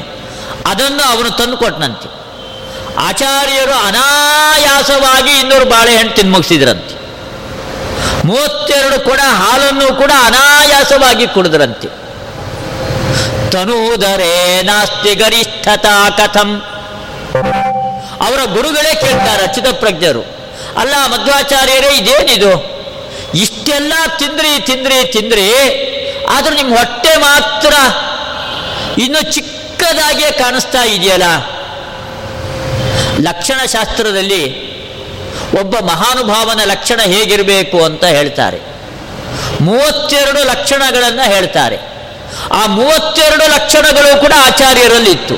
ಅದನ್ನು 0.67 1.03
ಅವನು 1.13 1.31
ತಂದು 1.31 1.57
ಕೊಟ್ಟನಂತೆ 1.57 2.20
ಆಚಾರ್ಯರು 2.99 3.73
ಅನಾಯಾಸವಾಗಿ 3.73 5.31
ಇನ್ನೂರು 5.31 5.65
ಬಾಳೆಹಣ್ಣು 5.65 6.15
ತಿಂದು 6.15 6.31
ಮುಗಿಸಿದ್ರಂತೆ. 6.31 6.95
ಮೂವತ್ತೆರಡು 8.27 9.05
ಕೊಡ 9.05 9.21
ಹಾಲನ್ನು 9.21 9.97
ಕೂಡ 9.97 10.11
ಅನಾಯಾಸವಾಗಿ 10.25 11.27
ಕುಡಿದ್ರಂತೆ. 11.27 11.89
ತನೂದರೆ 13.53 14.63
ನಾಸ್ತಿ 14.63 15.15
ಗರಿಷ್ಠತಾ 15.15 16.11
ಕಥಂ. 16.11 16.51
ಅವರ 18.27 18.41
ಗುರುಗಳೇ 18.45 18.95
ಕೇಳ್ತಾರೆ 18.95 19.43
ಅಚ್ಯುತ 19.43 19.69
ಪ್ರಜ್ಞರು, 19.69 20.23
ಅಲ್ಲ 20.77 20.95
ಮಧ್ವಾಚಾರ್ಯರೇ 21.07 21.97
ಇದೇನಿದು? 21.97 22.53
ಇಷ್ಟೆಲ್ಲ 23.35 23.93
ತಿಂದ್ರಿ 24.19 24.61
ತಿಂದ್ರಿ 24.61 25.13
ತಿಂದ್ರಿ, 25.13 25.49
ಆದ್ರೂ 26.29 26.57
ನಿಮ್ಮ 26.57 26.77
ಹೊಟ್ಟೆ 26.77 27.17
ಮಾತ್ರ 27.17 27.73
ಇನ್ನು 28.99 29.33
ಚಿಕ್ಕದಾಗಿಯೇ 29.33 30.31
ಕಾಣಿಸ್ತಾ 30.31 30.83
ಇದೆಯಲ್ಲ? 30.83 31.25
ಲಕ್ಷಣಶಾಸ್ತ್ರದಲ್ಲಿ 33.21 34.71
ಒಬ್ಬ 35.61 35.77
ಮಹಾನುಭಾವನ 35.77 36.61
ಲಕ್ಷಣ 36.65 37.01
ಹೇಗಿರಬೇಕು 37.01 37.85
ಅಂತ 37.85 38.05
ಹೇಳ್ತಾರೆ. 38.05 38.61
ಮೂವತ್ತೆರಡು 39.61 40.45
ಲಕ್ಷಣಗಳನ್ನು 40.45 41.31
ಹೇಳ್ತಾರೆ. 41.31 41.79
ಆ 42.53 42.67
ಮೂವತ್ತೆರಡು 42.67 43.47
ಲಕ್ಷಣಗಳು 43.49 44.21
ಕೂಡ 44.21 44.33
ಆಚಾರ್ಯರಲ್ಲಿತ್ತು. 44.47 45.35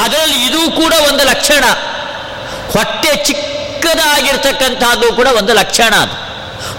ಅದರಲ್ಲಿ 0.00 0.46
ಇದು 0.46 0.70
ಕೂಡ 0.70 0.92
ಒಂದು 1.08 1.24
ಲಕ್ಷಣ. 1.24 1.64
ಹೊಟ್ಟೆ 2.72 3.16
ಚಿಕ್ಕದಾಗಿರ್ತಕ್ಕಂಥದ್ದು 3.16 5.12
ಕೂಡ 5.12 5.26
ಒಂದು 5.38 5.52
ಲಕ್ಷಣ 5.52 5.94
ಅದು. 5.94 6.24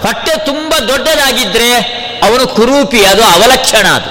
ಹೊಟ್ಟೆ 0.00 0.46
ತುಂಬ 0.46 0.74
ದೊಡ್ಡದಾಗಿದ್ದರೆ 0.88 1.72
ಅವನು 2.22 2.46
ಕುರೂಪಿ, 2.46 3.04
ಅದು 3.04 3.24
ಅವಲಕ್ಷಣ 3.24 3.86
ಅದು. 3.86 4.10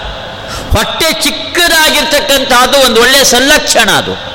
ಹೊಟ್ಟೆ 0.78 1.22
ಚಿಕ್ಕದಾಗಿರ್ತಕ್ಕಂಥದ್ದು 1.22 2.86
ಒಂದು 2.86 3.02
ಒಳ್ಳೆಯ 3.02 3.24
ಸಂಲಕ್ಷಣ 3.24 3.92
ಅದು. 3.92 4.35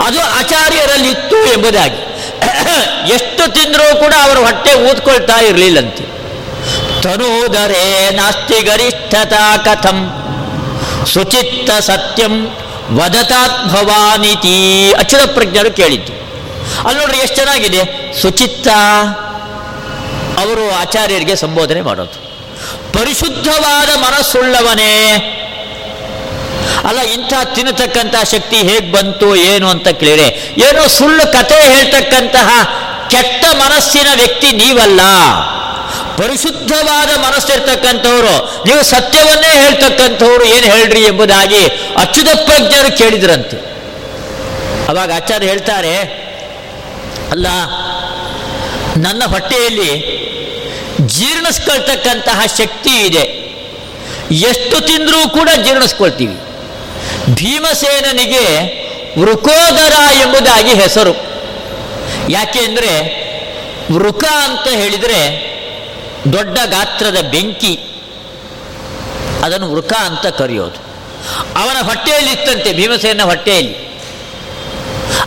ಅದು 0.00 0.20
ಆಚಾರ್ಯರಲ್ಲಿತ್ತು 0.20 1.52
ಎಂಬುದಾಗಿ. 1.52 1.96
ಎಷ್ಟು 3.14 3.52
ತಿಂದರೂ 3.52 3.96
ಕೂಡ 3.96 4.14
ಅವರ 4.22 4.38
ಹೊಟ್ಟೆ 4.38 4.74
ಊದ್ಕೊಳ್ತಾ 4.74 5.40
ಇರಲಿಲ್ಲಂತೆ. 5.40 6.10
ತನೂದರೆ 7.02 8.10
ನಾಸ್ತಿ 8.10 8.60
ಗರಿಷ್ಠತಾ 8.60 9.56
ಕಥಂ. 9.56 10.16
ಸುಚಿತ್ತ 11.12 11.70
ಸತ್ಯಂ 11.70 12.46
ವದತಾತ್ 12.92 13.66
ಭವಾನಿತಿ 13.68 14.92
ಅಚ್ಯುತ 14.92 15.30
ಪ್ರಜ್ಞರು 15.30 15.70
ಕೇಳಿದ್ದು. 15.70 16.12
ಅಲ್ಲಿ 16.88 17.00
ನೋಡ್ರಿ 17.00 17.18
ಎಷ್ಟು 17.18 17.36
ಚೆನ್ನಾಗಿದೆ. 17.36 18.12
ಸುಚಿತ್ತ 18.22 18.68
ಅವರು 20.40 20.74
ಆಚಾರ್ಯರಿಗೆ 20.74 21.36
ಸಂಬೋಧನೆ 21.36 21.80
ಮಾಡೋದು. 21.82 22.30
ಪರಿಶುದ್ಧವಾದ 22.92 23.96
ಮನಸ್ಸುಳ್ಳವನೇ. 23.96 25.16
ಅಲ್ಲ, 26.88 27.00
ಇಂಥ 27.00 27.32
ತಿನ್ನತಕ್ಕಂಥ 27.54 28.14
ಶಕ್ತಿ 28.24 28.56
ಹೇಗೆ 28.56 28.92
ಬಂತು, 28.92 29.36
ಏನು 29.36 29.68
ಅಂತ 29.68 29.88
ಕೇಳಿದ್ರೆ, 29.88 30.28
ಏನೋ 30.68 30.88
ಸುಳ್ಳು 30.88 31.32
ಕತೆ 31.32 31.54
ಹೇಳ್ತಕ್ಕಂತಹ 31.54 32.48
ಕೆಟ್ಟ 33.08 33.44
ಮನಸ್ಸಿನ 33.54 34.06
ವ್ಯಕ್ತಿ 34.14 34.52
ನೀವಲ್ಲ. 34.52 35.00
ಪರಿಶುದ್ಧವಾದ 36.16 37.18
ಮನಸ್ಸಿರ್ತಕ್ಕಂಥವ್ರು, 37.18 38.64
ನೀವು 38.64 38.82
ಸತ್ಯವನ್ನೇ 38.82 39.62
ಹೇಳ್ತಕ್ಕಂಥವ್ರು 39.62 40.44
ಏನು 40.44 40.66
ಹೇಳ್ರಿ 40.66 41.04
ಎಂಬುದಾಗಿ 41.04 41.66
ಅಚ್ಯುತ 41.96 42.28
ಪ್ರಜ್ಞರು 42.34 42.98
ಕೇಳಿದ್ರಂತೆ. 42.98 43.56
ಅವಾಗ 44.88 45.12
ಆಚಾರ್ಯ 45.12 45.46
ಹೇಳ್ತಾರೆ, 45.46 46.00
ಅಲ್ಲ, 47.30 47.46
ನನ್ನ 48.96 49.22
ಹೊಟ್ಟೆಯಲ್ಲಿ 49.26 50.20
ಜೀರ್ಣಿಸ್ಕೊಳ್ತಕ್ಕಂತಹ 51.06 52.40
ಶಕ್ತಿ 52.58 52.90
ಇದೆ. 52.90 53.40
ಎಷ್ಟು 54.30 54.80
ತಿಂದರೂ 54.80 55.28
ಕೂಡ 55.28 55.48
ಜೀರ್ಣಿಸ್ಕೊಳ್ತೀವಿ. 55.64 56.49
ಭೀಮಸೇನನಿಗೆ 57.28 58.80
ವೃಕೋದರ 59.20 59.92
ಎಂಬುದಾಗಿ 60.20 60.74
ಹೆಸರು. 60.74 61.16
ಯಾಕೆ 62.28 62.58
ಅಂದರೆ 62.58 63.20
ವೃಕ 63.92 64.24
ಅಂತ 64.24 64.68
ಹೇಳಿದರೆ 64.68 65.50
ದೊಡ್ಡ 66.32 66.58
ಗಾತ್ರದ 66.64 67.20
ಬೆಂಕಿ. 67.20 67.78
ಅದನ್ನು 69.44 69.72
ವೃಕ 69.72 69.92
ಅಂತ 69.92 70.26
ಕರೆಯೋದು. 70.26 70.90
ಅವನ 71.56 71.80
ಹೊಟ್ಟೆಯಲ್ಲಿ 71.80 72.32
ಇತ್ತಂತೆ 72.32 72.72
ಭೀಮಸೇನ 72.72 73.22
ಹೊಟ್ಟೆಯಲ್ಲಿ. 73.22 73.90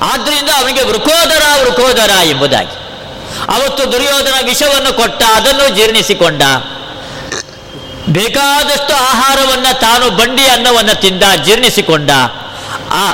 ಆದ್ದರಿಂದ 0.02 0.50
ಅವನಿಗೆ 0.50 0.82
ವೃಕೋದರ 0.82 1.42
ವೃಕೋದರ 1.64 2.10
ಎಂಬುದಾಗಿ. 2.24 2.84
ಅವತ್ತು 3.48 3.92
ದುರ್ಯೋಧನ 3.92 4.34
ವಿಷವನ್ನು 4.46 4.94
ಕೊಟ್ಟ, 4.94 5.24
ಅದನ್ನು 5.24 5.76
ಜೀರ್ಣಿಸಿಕೊಂಡ. 5.76 6.42
ಬೇಕಾದಷ್ಟು 8.08 8.94
ಆಹಾರವನ್ನು 8.94 9.80
ತಾನು 9.80 10.10
ಬಂಡಿ 10.10 10.48
ಅನ್ನವನ್ನು 10.48 11.02
ತಿಂದ, 11.02 11.24
ಜೀರ್ಣಿಸಿಕೊಂಡ. 11.46 12.12
ಆ 12.90 13.12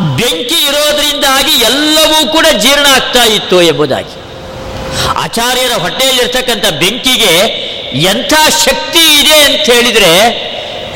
ಬೆಂಕಿ 0.00 0.64
ಇರೋದ್ರಿಂದಾಗಿ 0.64 1.52
ಎಲ್ಲವೂ 1.52 2.32
ಕೂಡ 2.32 2.46
ಜೀರ್ಣ 2.58 2.86
ಆಗ್ತಾ 2.86 3.22
ಇತ್ತು 3.22 3.62
ಎಂಬುದಾಗಿ. 3.62 4.22
ಆಚಾರ್ಯರ 5.16 5.72
ಹೊಟ್ಟೆಯಲ್ಲಿರ್ತಕ್ಕಂಥ 5.72 6.66
ಬೆಂಕಿಗೆ 6.66 7.62
ಎಂಥ 7.98 8.32
ಶಕ್ತಿ 8.64 8.98
ಇದೆ 8.98 9.36
ಅಂತ 9.36 9.70
ಹೇಳಿದ್ರೆ, 9.70 10.42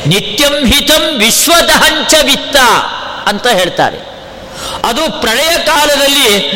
ನಿತ್ಯಂ 0.07 0.65
ಹಿತಂ 0.65 1.17
ವಿಶ್ವದಹಂಚ 1.17 2.13
ವಿತ್ತ 2.23 2.55
ಅಂತ 3.27 3.47
ಹೇಳ್ತಾರೆ. 3.47 3.97
ಅದು 4.85 5.21
ಪ್ರಳಯ 5.21 5.57
ಕಾಲದಲ್ಲಿ 5.57 6.51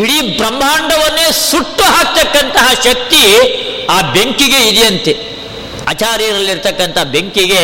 ಇಡೀ 0.00 0.18
ಬ್ರಹ್ಮಾಂಡವನ್ನೇ 0.38 1.26
ಸುಟ್ಟು 1.50 1.84
ಹಾಕ್ತಕ್ಕಂತಹ 1.84 2.68
ಶಕ್ತಿ 2.84 3.22
ಆ 3.94 3.96
ಬೆಂಕಿಗೆ 4.14 4.60
ಇದೆಯಂತೆ. 4.68 5.12
ಆಚಾರ್ಯರಲ್ಲಿರ್ತಕ್ಕಂಥ 5.90 6.98
ಬೆಂಕಿಗೆ 7.14 7.62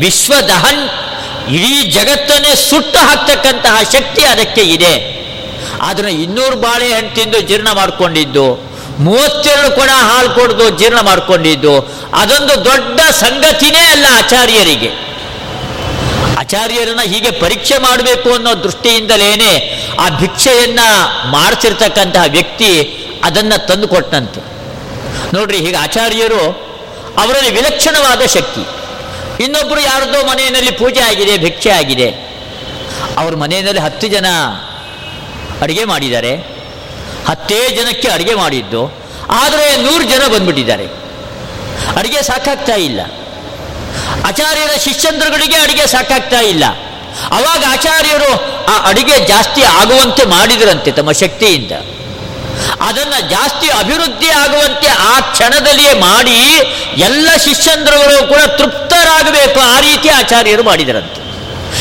ವಿಶ್ವದಹನ್ 0.00 0.84
ಇಡೀ 1.56 1.74
ಜಗತ್ತನ್ನೇ 1.92 2.52
ಸುಟ್ಟು 2.70 2.98
ಹಾಕ್ತಕ್ಕಂತಹ 2.98 3.76
ಶಕ್ತಿ 3.92 4.24
ಅದಕ್ಕೆ 4.24 4.62
ಇದೆ. 4.76 4.94
ಅದನ್ನು 5.88 6.10
ಇನ್ನೂರು 6.24 6.56
ಬಾಳೆಹಣ್ಣು 6.56 7.14
ತಿಂದು 7.14 7.40
ಜೀರ್ಣ 7.40 7.68
ಮಾಡಿಕೊಂಡಿದ್ದು, 7.72 8.46
ಮೂವತ್ತೆರಡು 9.06 9.70
ಕೊಡ 9.76 9.90
ಹಾಲು 10.08 10.30
ಕೊಡ್ದು 10.34 10.64
ಜೀರ್ಣ 10.78 11.00
ಮಾಡಿಕೊಂಡಿದ್ದು, 11.00 11.74
ಅದೊಂದು 12.14 12.54
ದೊಡ್ಡ 12.64 13.00
ಸಂಗತಿನೇ 13.24 13.82
ಅಲ್ಲ 13.92 14.06
ಆಚಾರ್ಯರಿಗೆ. 14.18 14.90
ಆಚಾರ್ಯರನ್ನ 16.40 17.00
ಹೀಗೆ 17.02 17.30
ಪರೀಕ್ಷೆ 17.30 17.78
ಮಾಡಬೇಕು 17.78 18.32
ಅನ್ನೋ 18.32 18.62
ದೃಷ್ಟಿಯಿಂದಲೇನೆ 18.62 19.52
ಆ 20.00 20.08
ಭಿಕ್ಷೆಯನ್ನ 20.08 20.80
ಮಾಡಿಸಿರ್ತಕ್ಕಂತಹ 21.24 22.22
ವ್ಯಕ್ತಿ 22.28 22.70
ಅದನ್ನ 23.24 23.52
ತಂದು 23.68 23.88
ಕೊಟ್ಟಂತೆ 23.88 24.40
ನೋಡ್ರಿ, 25.34 25.58
ಹೀಗೆ 25.58 25.76
ಆಚಾರ್ಯರು 25.76 26.42
ಅವರಲ್ಲಿ 27.18 27.50
ವಿಲಕ್ಷಣವಾದ 27.50 28.22
ಶಕ್ತಿ. 28.26 28.62
ಇನ್ನೊಬ್ಬರು 29.44 29.80
ಯಾರದೋ 29.80 30.26
ಮನೆಯಲ್ಲಿ 30.26 30.70
ಪೂಜೆ 30.70 31.00
ಆಗಿದೆ, 31.00 31.36
ಭಿಕ್ಷೆ 31.38 31.70
ಆಗಿದೆ. 31.70 32.08
ಅವ್ರ 33.18 33.34
ಮನೆಯಲ್ಲಿ 33.34 33.80
ಹತ್ತು 33.80 34.06
ಜನ 34.08 34.26
ಅಡುಗೆ 35.62 35.84
ಮಾಡಿದ್ದಾರೆ. 35.84 36.36
ಹತ್ತೇ 37.28 37.68
ಜನಕ್ಕೆ 37.70 38.08
ಅಡುಗೆ 38.08 38.34
ಮಾಡಿದ್ದು. 38.34 38.82
ಆದರೆ 39.30 39.76
ನೂರು 39.76 40.04
ಜನ 40.04 40.22
ಬಂದ್ಬಿಟ್ಟಿದ್ದಾರೆ. 40.32 40.86
ಅಡುಗೆ 41.96 42.22
ಸಾಕಾಗ್ತಾ 42.22 42.74
ಇಲ್ಲ. 42.74 43.00
ಆಚಾರ್ಯರ 44.24 44.70
ಶಿಷ್ಯಂದ್ರಗಳಿಗೆ 44.84 45.56
ಅಡಿಗೆ 45.56 45.86
ಸಾಕಾಗ್ತಾ 45.86 46.40
ಇಲ್ಲ. 46.40 46.64
ಅವಾಗ 47.30 47.64
ಆಚಾರ್ಯರು 47.68 48.32
ಆ 48.64 48.88
ಅಡಿಗೆ 48.88 49.26
ಜಾಸ್ತಿ 49.26 49.62
ಆಗುವಂತೆ 49.62 50.24
ಮಾಡಿದರಂತೆ 50.24 50.92
ತಮ್ಮ 50.92 51.12
ಶಕ್ತಿಯಿಂದ. 51.12 51.72
ಅದನ್ನ 52.80 53.28
ಜಾಸ್ತಿ 53.28 53.68
ಅಭಿವೃದ್ಧಿ 53.68 54.28
ಆಗುವಂತೆ 54.28 54.86
ಆ 54.88 55.20
ಕ್ಷಣದಲ್ಲಿಯೇ 55.20 55.92
ಮಾಡಿ 55.92 56.36
ಎಲ್ಲ 56.96 57.28
ಶಿಷ್ಯಂದ್ರಗಳು 57.44 58.28
ಕೂಡ 58.28 58.38
ತೃಪ್ತರಾಗಬೇಕು 58.38 59.60
ಆ 59.60 59.80
ರೀತಿ 59.80 60.08
ಆಚಾರ್ಯರು 60.08 60.62
ಮಾಡಿದರಂತೆ. 60.62 61.20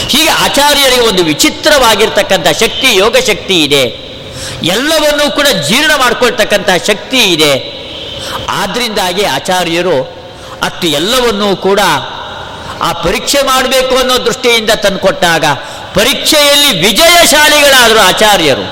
ಹೀಗೆ 0.07 0.29
ಆಚಾರ್ಯರಿಗೆ 0.29 1.01
ಒಂದು 1.01 1.23
ವಿಚಿತ್ರವಾಗಿರ್ತಕ್ಕಂಥ 1.23 2.47
ಶಕ್ತಿ, 2.47 2.95
ಯೋಗ 2.95 3.15
ಶಕ್ತಿ 3.17 3.63
ಇದೆ. 3.63 4.09
ಎಲ್ಲವನ್ನೂ 4.63 5.31
ಕೂಡ 5.31 5.47
ಜೀರ್ಣ 5.47 5.91
ಮಾಡಿಕೊಳ್ತಕ್ಕಂತಹ 5.95 6.77
ಶಕ್ತಿ 6.77 7.17
ಇದೆ. 7.17 7.79
ಆದ್ರಿಂದಾಗಿ 8.49 9.23
ಆಚಾರ್ಯರು 9.23 10.03
ಅಷ್ಟು 10.61 10.87
ಎಲ್ಲವನ್ನೂ 10.87 11.55
ಕೂಡ 11.55 11.79
ಆ 12.87 12.89
ಪರೀಕ್ಷೆ 13.05 13.41
ಮಾಡಬೇಕು 13.41 13.95
ಅನ್ನೋ 14.01 14.17
ದೃಷ್ಟಿಯಿಂದ 14.25 14.71
ತಂದುಕೊಟ್ಟಾಗ 14.83 15.45
ಪರೀಕ್ಷೆಯಲ್ಲಿ 15.93 16.69
ವಿಜಯಶಾಲಿಗಳಾದರು 16.85 17.99
ಆಚಾರ್ಯರು. 17.99 18.65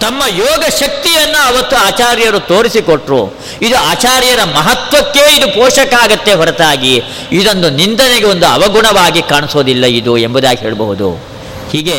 ತಮ್ಮ 0.00 0.22
ಯೋಗ 0.36 0.62
ಶಕ್ತಿಯನ್ನು 0.78 1.40
ಅವತ್ತು 1.50 1.76
ಆಚಾರ್ಯರು 1.76 2.40
ತೋರಿಸಿಕೊಟ್ರು. 2.40 3.20
ಇದು 3.62 3.76
ಆಚಾರ್ಯರ 3.76 4.44
ಮಹತ್ವಕ್ಕೆ 4.44 5.22
ಇದು 5.36 5.46
ಪೋಷಕ 5.58 5.92
ಆಗತ್ತೆ 6.02 6.32
ಹೊರತಾಗಿ 6.32 6.94
ಇದೊಂದು 7.32 7.70
ನಿಂದನೆಗೆ 7.70 8.26
ಒಂದು 8.26 8.46
ಅವಗುಣವಾಗಿ 8.46 9.22
ಕಾಣಿಸೋದಿಲ್ಲ 9.22 9.84
ಇದು 9.84 10.18
ಎಂಬುದಾಗಿ 10.18 10.60
ಹೇಳಬಹುದು. 10.60 11.10
ಹೀಗೆ 11.72 11.96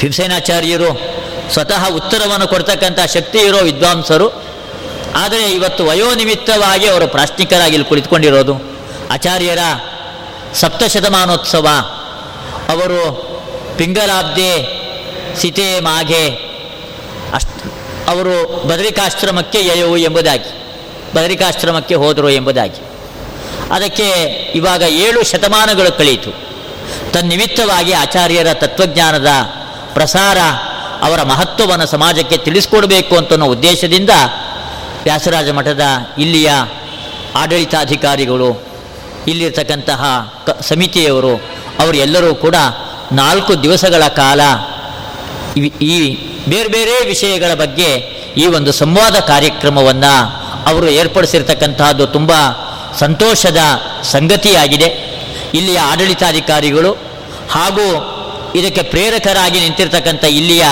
ಭೀಮಸೇನಾಚಾರ್ಯರು 0.00 0.90
ಸ್ವತಃ 1.52 1.82
ಉತ್ತರವನ್ನು 1.88 2.48
ಕೊಡ್ತಕ್ಕಂಥ 2.48 3.00
ಶಕ್ತಿ 3.14 3.38
ಇರೋ 3.38 3.58
ವಿದ್ವಾಂಸರು, 3.58 4.28
ಆದರೆ 5.14 5.44
ಇವತ್ತು 5.52 5.82
ವಯೋನಿಮಿತ್ತವಾಗಿ 5.86 6.86
ಅವರು 6.88 7.08
ಪ್ರಾಶ್ನಿಕರಾಗಿ 7.08 7.74
ಇಲ್ಲಿ 7.74 7.88
ಕುಳಿತುಕೊಂಡಿರೋದು. 7.88 8.71
ಆಚಾರ್ಯರ 9.12 9.58
ಸಪ್ತಶತಮಾನೋತ್ಸವ. 10.54 11.68
ಅವರು 12.68 13.32
ಪಿಂಗಲಾಬ್ದೆ 13.78 14.82
ಸಿತೆ 15.40 15.80
ಮಾಘೆ, 15.80 16.28
ಅಷ್ಟ, 17.34 17.48
ಅವರು 18.08 18.66
ಬದರಿಕಾಶ್ರಮಕ್ಕೆ 18.68 19.58
ಎಯವು 19.58 19.96
ಎಂಬುದಾಗಿ, 19.96 20.50
ಬದರಿಕಾಶ್ರಮಕ್ಕೆ 21.14 21.94
ಹೋದರು 21.94 22.30
ಎಂಬುದಾಗಿ. 22.30 22.80
ಅದಕ್ಕೆ 23.72 24.10
ಇವಾಗ 24.54 24.82
ಏಳು 24.82 25.24
ಶತಮಾನಗಳು 25.24 25.98
ಕಳೆಯಿತು. 25.98 26.30
ತನ್ನಿಮಿತ್ತವಾಗಿ 27.12 27.92
ಆಚಾರ್ಯರ 27.92 28.46
ತತ್ವಜ್ಞಾನದ 28.52 29.28
ಪ್ರಸಾರ 29.92 30.38
ಅವರ 31.02 31.22
ಮಹತ್ವವನ್ನು 31.22 31.86
ಸಮಾಜಕ್ಕೆ 31.86 32.36
ತಿಳಿಸ್ಕೊಡಬೇಕು 32.36 33.16
ಅನ್ನೋ 33.16 33.46
ಉದ್ದೇಶದಿಂದ 33.46 34.10
ವ್ಯಾಸರಾಜ 35.04 35.50
ಮಠದ 35.50 35.80
ಇಲ್ಲಿಯ 36.18 36.50
ಆಡಳಿತಾಧಿಕಾರಿಗಳು 37.34 38.71
ಇಲ್ಲಿರ್ತಕ್ಕಂತಹ 39.28 40.02
ಕ 40.46 40.50
ಸಮಿತಿಯವರು, 40.60 41.34
ಅವರು 41.80 41.96
ಎಲ್ಲರೂ 41.96 42.34
ಕೂಡ 42.34 42.56
ನಾಲ್ಕು 43.12 43.62
ದಿವಸಗಳ 43.62 44.08
ಕಾಲ 44.08 44.40
ಈ 45.80 46.16
ಬೇರೆ 46.48 46.68
ಬೇರೆ 46.68 47.06
ವಿಷಯಗಳ 47.06 47.54
ಬಗ್ಗೆ 47.54 47.90
ಈ 48.36 48.46
ಒಂದು 48.46 48.72
ಸಂವಾದ 48.72 49.16
ಕಾರ್ಯಕ್ರಮವನ್ನು 49.16 50.14
ಅವರು 50.66 50.88
ಏರ್ಪಡಿಸಿರ್ತಕ್ಕಂತಹದ್ದು 50.88 52.06
ತುಂಬ 52.06 52.32
ಸಂತೋಷದ 52.98 53.60
ಸಂಗತಿಯಾಗಿದೆ. 54.02 54.88
ಇಲ್ಲಿಯ 55.54 55.78
ಆಡಳಿತಾಧಿಕಾರಿಗಳು 55.78 56.92
ಹಾಗೂ 57.50 57.86
ಇದಕ್ಕೆ 58.58 58.82
ಪ್ರೇರಕರಾಗಿ 58.82 59.60
ನಿಂತಿರ್ತಕ್ಕಂಥ 59.60 60.24
ಇಲ್ಲಿಯ 60.24 60.64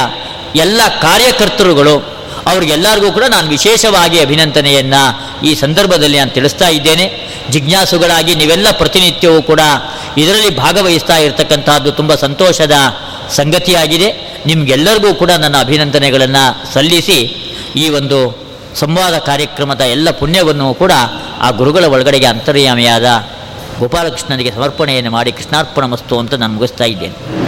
ಎಲ್ಲ 0.57 0.81
ಕಾರ್ಯಕರ್ತರುಗಳು 1.03 2.20
ಅವ್ರಿಗೆಲ್ಲರಿಗೂ 2.51 3.13
ಕೂಡ 3.13 3.25
ನಾನು 3.29 3.49
ವಿಶೇಷವಾಗಿ 3.49 4.19
ಅಭಿನಂದನೆಯನ್ನು 4.21 5.03
ಈ 5.47 5.55
ಸಂದರ್ಭದಲ್ಲಿ 5.55 6.19
ನಾನು 6.19 6.31
ತಿಳಿಸ್ತಾ 6.31 6.69
ಇದ್ದೇನೆ. 6.69 7.07
ಜಿಜ್ಞಾಸುಗಳಾಗಿ 7.51 8.35
ನೀವೆಲ್ಲ 8.35 8.69
ಪ್ರತಿನಿತ್ಯವೂ 8.71 9.43
ಕೂಡ 9.43 9.61
ಇದರಲ್ಲಿ 10.17 10.51
ಭಾಗವಹಿಸ್ತಾ 10.57 11.17
ಇರತಕ್ಕಂತಹದ್ದು 11.17 11.93
ತುಂಬ 11.93 12.15
ಸಂತೋಷದ 12.15 12.77
ಸಂಗತಿಯಾಗಿದೆ. 13.37 14.09
ನಿಮಗೆಲ್ಲರಿಗೂ 14.47 15.15
ಕೂಡ 15.15 15.31
ನನ್ನ 15.31 15.57
ಅಭಿನಂದನೆಗಳನ್ನು 15.61 16.45
ಸಲ್ಲಿಸಿ 16.75 17.19
ಈ 17.77 17.89
ಒಂದು 17.89 18.19
ಸಂವಾದ 18.81 19.19
ಕಾರ್ಯಕ್ರಮದ 19.19 19.81
ಎಲ್ಲ 19.81 20.11
ಪುಣ್ಯವನ್ನು 20.11 20.75
ಕೂಡ 20.75 20.93
ಆ 21.41 21.51
ಗುರುಗಳ 21.51 21.85
ಒಳಗಡೆಗೆ 21.85 22.27
ಅಂತರ್ಯಾಮಿಯಾದ 22.27 23.07
ಗೋಪಾಲಕೃಷ್ಣನಿಗೆ 23.79 24.51
ಸಮರ್ಪಣೆಯನ್ನು 24.51 25.11
ಮಾಡಿ 25.11 25.33
ಕೃಷ್ಣಾರ್ಪಣ 25.33 25.85
ಮಸ್ತು 25.85 26.19
ಅಂತ 26.19 26.35
ನಾನು 26.35 26.55
ಮುಗಿಸ್ತಾ 26.55 26.85
ಇದ್ದೇನೆ. 26.85 27.40